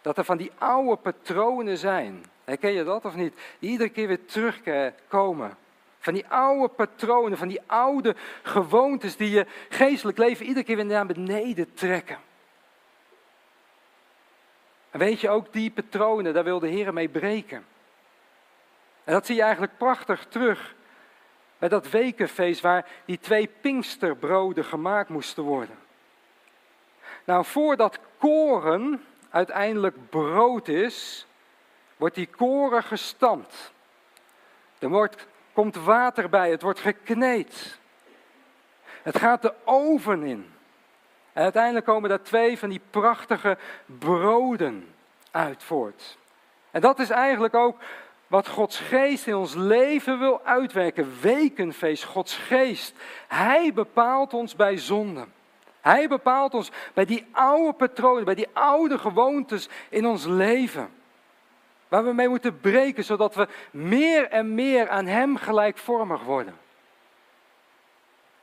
dat 0.00 0.18
er 0.18 0.24
van 0.24 0.36
die 0.36 0.52
oude 0.58 0.96
patronen 0.96 1.78
zijn. 1.78 2.24
Herken 2.44 2.72
je 2.72 2.84
dat 2.84 3.04
of 3.04 3.14
niet? 3.14 3.34
Die 3.58 3.70
iedere 3.70 3.90
keer 3.90 4.08
weer 4.08 4.24
terugkomen. 4.24 5.56
Van 5.98 6.14
die 6.14 6.26
oude 6.26 6.68
patronen, 6.68 7.38
van 7.38 7.48
die 7.48 7.60
oude 7.66 8.16
gewoontes 8.42 9.16
die 9.16 9.30
je 9.30 9.46
geestelijk 9.68 10.18
leven 10.18 10.46
iedere 10.46 10.64
keer 10.64 10.76
weer 10.76 10.84
naar 10.84 11.06
beneden 11.06 11.74
trekken. 11.74 12.18
En 14.90 14.98
weet 14.98 15.20
je 15.20 15.28
ook, 15.28 15.52
die 15.52 15.70
patronen, 15.70 16.34
daar 16.34 16.44
wil 16.44 16.58
de 16.58 16.68
Heer 16.68 16.92
mee 16.92 17.08
breken. 17.08 17.64
En 19.04 19.12
dat 19.12 19.26
zie 19.26 19.34
je 19.34 19.42
eigenlijk 19.42 19.78
prachtig 19.78 20.26
terug 20.28 20.74
bij 21.60 21.68
dat 21.68 21.90
wekenfeest 21.90 22.60
waar 22.60 22.86
die 23.04 23.18
twee 23.18 23.46
pinksterbroden 23.60 24.64
gemaakt 24.64 25.08
moesten 25.08 25.42
worden. 25.42 25.78
Nou, 27.24 27.44
voordat 27.44 27.98
koren 28.18 29.04
uiteindelijk 29.30 30.10
brood 30.10 30.68
is, 30.68 31.26
wordt 31.96 32.14
die 32.14 32.26
koren 32.26 32.82
gestampt. 32.82 33.72
Er 34.78 34.88
wordt, 34.88 35.26
komt 35.52 35.76
water 35.76 36.28
bij, 36.28 36.50
het 36.50 36.62
wordt 36.62 36.80
gekneed. 36.80 37.78
Het 39.02 39.18
gaat 39.18 39.42
de 39.42 39.54
oven 39.64 40.22
in. 40.22 40.52
En 41.32 41.42
uiteindelijk 41.42 41.86
komen 41.86 42.08
daar 42.08 42.22
twee 42.22 42.58
van 42.58 42.68
die 42.68 42.80
prachtige 42.90 43.58
broden 43.86 44.94
uit 45.30 45.62
voort. 45.62 46.18
En 46.70 46.80
dat 46.80 46.98
is 46.98 47.10
eigenlijk 47.10 47.54
ook 47.54 47.80
wat 48.30 48.48
Gods 48.48 48.78
geest 48.78 49.26
in 49.26 49.34
ons 49.34 49.54
leven 49.54 50.18
wil 50.18 50.40
uitwerken. 50.44 51.20
Wekenfeest, 51.20 52.04
Gods 52.04 52.36
geest. 52.36 52.94
Hij 53.28 53.72
bepaalt 53.72 54.34
ons 54.34 54.56
bij 54.56 54.76
zonde. 54.76 55.26
Hij 55.80 56.08
bepaalt 56.08 56.54
ons 56.54 56.70
bij 56.94 57.04
die 57.04 57.26
oude 57.32 57.72
patronen, 57.72 58.24
bij 58.24 58.34
die 58.34 58.48
oude 58.52 58.98
gewoontes 58.98 59.68
in 59.88 60.06
ons 60.06 60.24
leven. 60.24 60.90
Waar 61.88 62.04
we 62.04 62.12
mee 62.12 62.28
moeten 62.28 62.60
breken, 62.60 63.04
zodat 63.04 63.34
we 63.34 63.48
meer 63.70 64.28
en 64.28 64.54
meer 64.54 64.88
aan 64.88 65.06
Hem 65.06 65.36
gelijkvormig 65.36 66.22
worden. 66.22 66.58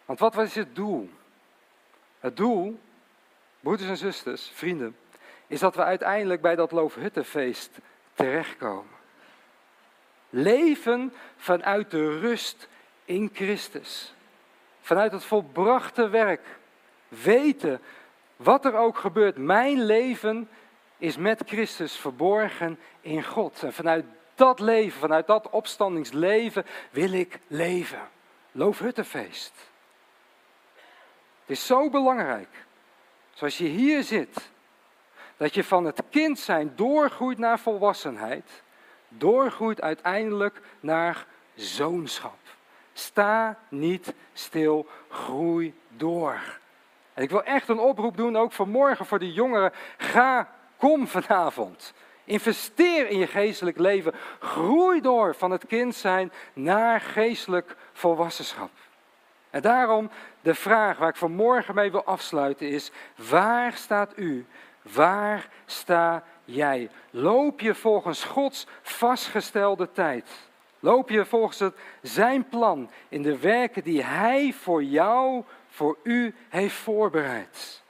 Want 0.05 0.19
wat 0.19 0.37
is 0.37 0.55
het 0.55 0.75
doel? 0.75 1.09
Het 2.19 2.37
doel, 2.37 2.79
broeders 3.59 3.89
en 3.89 3.97
zusters, 3.97 4.51
vrienden, 4.53 4.97
is 5.47 5.59
dat 5.59 5.75
we 5.75 5.83
uiteindelijk 5.83 6.41
bij 6.41 6.55
dat 6.55 6.71
Loofhuttenfeest 6.71 7.77
terechtkomen. 8.13 8.96
Leven 10.37 11.13
vanuit 11.37 11.91
de 11.91 12.19
rust 12.19 12.67
in 13.05 13.29
Christus. 13.33 14.13
Vanuit 14.81 15.11
het 15.11 15.23
volbrachte 15.23 16.09
werk. 16.09 16.45
Weten 17.07 17.81
wat 18.35 18.65
er 18.65 18.75
ook 18.75 18.97
gebeurt. 18.97 19.37
Mijn 19.37 19.85
leven 19.85 20.49
is 20.97 21.17
met 21.17 21.43
Christus 21.45 21.95
verborgen 21.95 22.79
in 23.01 23.23
God. 23.23 23.63
En 23.63 23.73
vanuit 23.73 24.05
dat 24.35 24.59
leven, 24.59 24.99
vanuit 24.99 25.27
dat 25.27 25.49
opstandingsleven 25.49 26.65
wil 26.91 27.11
ik 27.11 27.39
leven. 27.47 28.09
Loofhuttenfeest. 28.51 29.53
Het 31.41 31.57
is 31.57 31.65
zo 31.65 31.89
belangrijk, 31.89 32.65
zoals 33.33 33.57
je 33.57 33.67
hier 33.67 34.03
zit, 34.03 34.51
dat 35.37 35.53
je 35.53 35.63
van 35.63 35.85
het 35.85 36.01
kind 36.09 36.39
zijn 36.39 36.71
doorgroeit 36.75 37.37
naar 37.37 37.59
volwassenheid 37.59 38.65
doorgroeit 39.07 39.81
uiteindelijk 39.81 40.61
naar 40.79 41.25
zoonschap. 41.55 42.37
Sta 42.93 43.57
niet 43.69 44.13
stil, 44.33 44.87
groei 45.09 45.73
door. 45.89 46.59
En 47.13 47.23
ik 47.23 47.29
wil 47.29 47.43
echt 47.43 47.69
een 47.69 47.79
oproep 47.79 48.17
doen, 48.17 48.37
ook 48.37 48.51
vanmorgen 48.51 49.05
voor 49.05 49.19
de 49.19 49.33
jongeren. 49.33 49.71
Ga, 49.97 50.49
kom 50.77 51.07
vanavond. 51.07 51.93
Investeer 52.23 53.09
in 53.09 53.17
je 53.17 53.27
geestelijk 53.27 53.77
leven. 53.77 54.13
Groei 54.39 55.01
door 55.01 55.35
van 55.35 55.51
het 55.51 55.65
kind 55.67 55.95
zijn 55.95 56.31
naar 56.53 57.01
geestelijk 57.01 57.75
volwassenschap. 57.93 58.69
En 59.49 59.61
daarom 59.61 60.09
de 60.41 60.55
vraag 60.55 60.97
waar 60.97 61.09
ik 61.09 61.15
vanmorgen 61.15 61.75
mee 61.75 61.91
wil 61.91 62.03
afsluiten 62.03 62.69
is: 62.69 62.91
waar 63.15 63.73
staat 63.73 64.11
u? 64.15 64.45
Waar 64.81 65.49
sta 65.65 66.23
jij? 66.47 66.89
Loop 67.09 67.59
je 67.59 67.75
volgens 67.75 68.23
Gods 68.23 68.67
vastgestelde 68.81 69.91
tijd? 69.91 70.29
Loop 70.79 71.09
je 71.09 71.25
volgens 71.25 71.59
het, 71.59 71.75
zijn 72.01 72.47
plan 72.49 72.89
in 73.09 73.21
de 73.21 73.37
werken 73.37 73.83
die 73.83 74.03
Hij 74.03 74.53
voor 74.53 74.83
jou, 74.83 75.43
voor 75.67 75.97
u 76.03 76.35
heeft 76.49 76.75
voorbereid? 76.75 77.83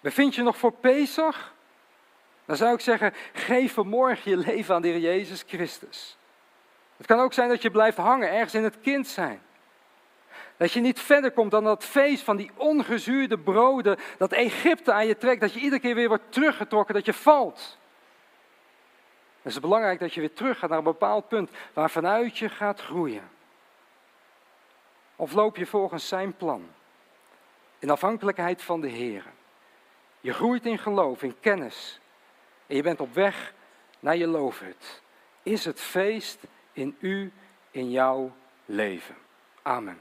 Bevind 0.00 0.34
je 0.34 0.42
nog 0.42 0.56
voor 0.56 0.72
Pesach? 0.72 1.54
Dan 2.44 2.56
zou 2.56 2.74
ik 2.74 2.80
zeggen, 2.80 3.14
geef 3.32 3.72
vanmorgen 3.72 4.30
je 4.30 4.36
leven 4.36 4.74
aan 4.74 4.82
de 4.82 4.88
Heer 4.88 4.98
Jezus 4.98 5.44
Christus. 5.46 6.16
Het 6.96 7.06
kan 7.06 7.20
ook 7.20 7.32
zijn 7.32 7.48
dat 7.48 7.62
je 7.62 7.70
blijft 7.70 7.96
hangen 7.96 8.30
ergens 8.30 8.54
in 8.54 8.64
het 8.64 8.80
kind 8.80 9.06
zijn. 9.06 9.40
Dat 10.56 10.72
je 10.72 10.80
niet 10.80 11.00
verder 11.00 11.30
komt 11.30 11.50
dan 11.50 11.64
dat 11.64 11.84
feest 11.84 12.22
van 12.22 12.36
die 12.36 12.50
ongezuurde 12.56 13.38
broden, 13.38 13.98
dat 14.18 14.32
Egypte 14.32 14.92
aan 14.92 15.06
je 15.06 15.16
trekt, 15.16 15.40
dat 15.40 15.52
je 15.52 15.60
iedere 15.60 15.80
keer 15.80 15.94
weer 15.94 16.08
wordt 16.08 16.32
teruggetrokken, 16.32 16.94
dat 16.94 17.04
je 17.04 17.12
valt. 17.12 17.78
Het 19.42 19.52
is 19.52 19.60
belangrijk 19.60 20.00
dat 20.00 20.14
je 20.14 20.20
weer 20.20 20.32
terug 20.32 20.58
gaat 20.58 20.68
naar 20.68 20.78
een 20.78 20.84
bepaald 20.84 21.28
punt 21.28 21.50
waar 21.72 21.90
vanuit 21.90 22.38
je 22.38 22.48
gaat 22.48 22.80
groeien. 22.80 23.30
Of 25.16 25.32
loop 25.32 25.56
je 25.56 25.66
volgens 25.66 26.08
zijn 26.08 26.36
plan, 26.36 26.68
in 27.78 27.90
afhankelijkheid 27.90 28.62
van 28.62 28.80
de 28.80 28.88
Heer. 28.88 29.24
Je 30.20 30.32
groeit 30.32 30.66
in 30.66 30.78
geloof, 30.78 31.22
in 31.22 31.40
kennis, 31.40 32.00
en 32.66 32.76
je 32.76 32.82
bent 32.82 33.00
op 33.00 33.14
weg 33.14 33.54
naar 34.00 34.16
je 34.16 34.26
loofhut. 34.26 35.02
Is 35.42 35.64
het 35.64 35.80
feest 35.80 36.42
in 36.72 36.96
u, 37.00 37.32
in 37.70 37.90
jouw 37.90 38.32
leven. 38.64 39.16
Amen. 39.62 39.98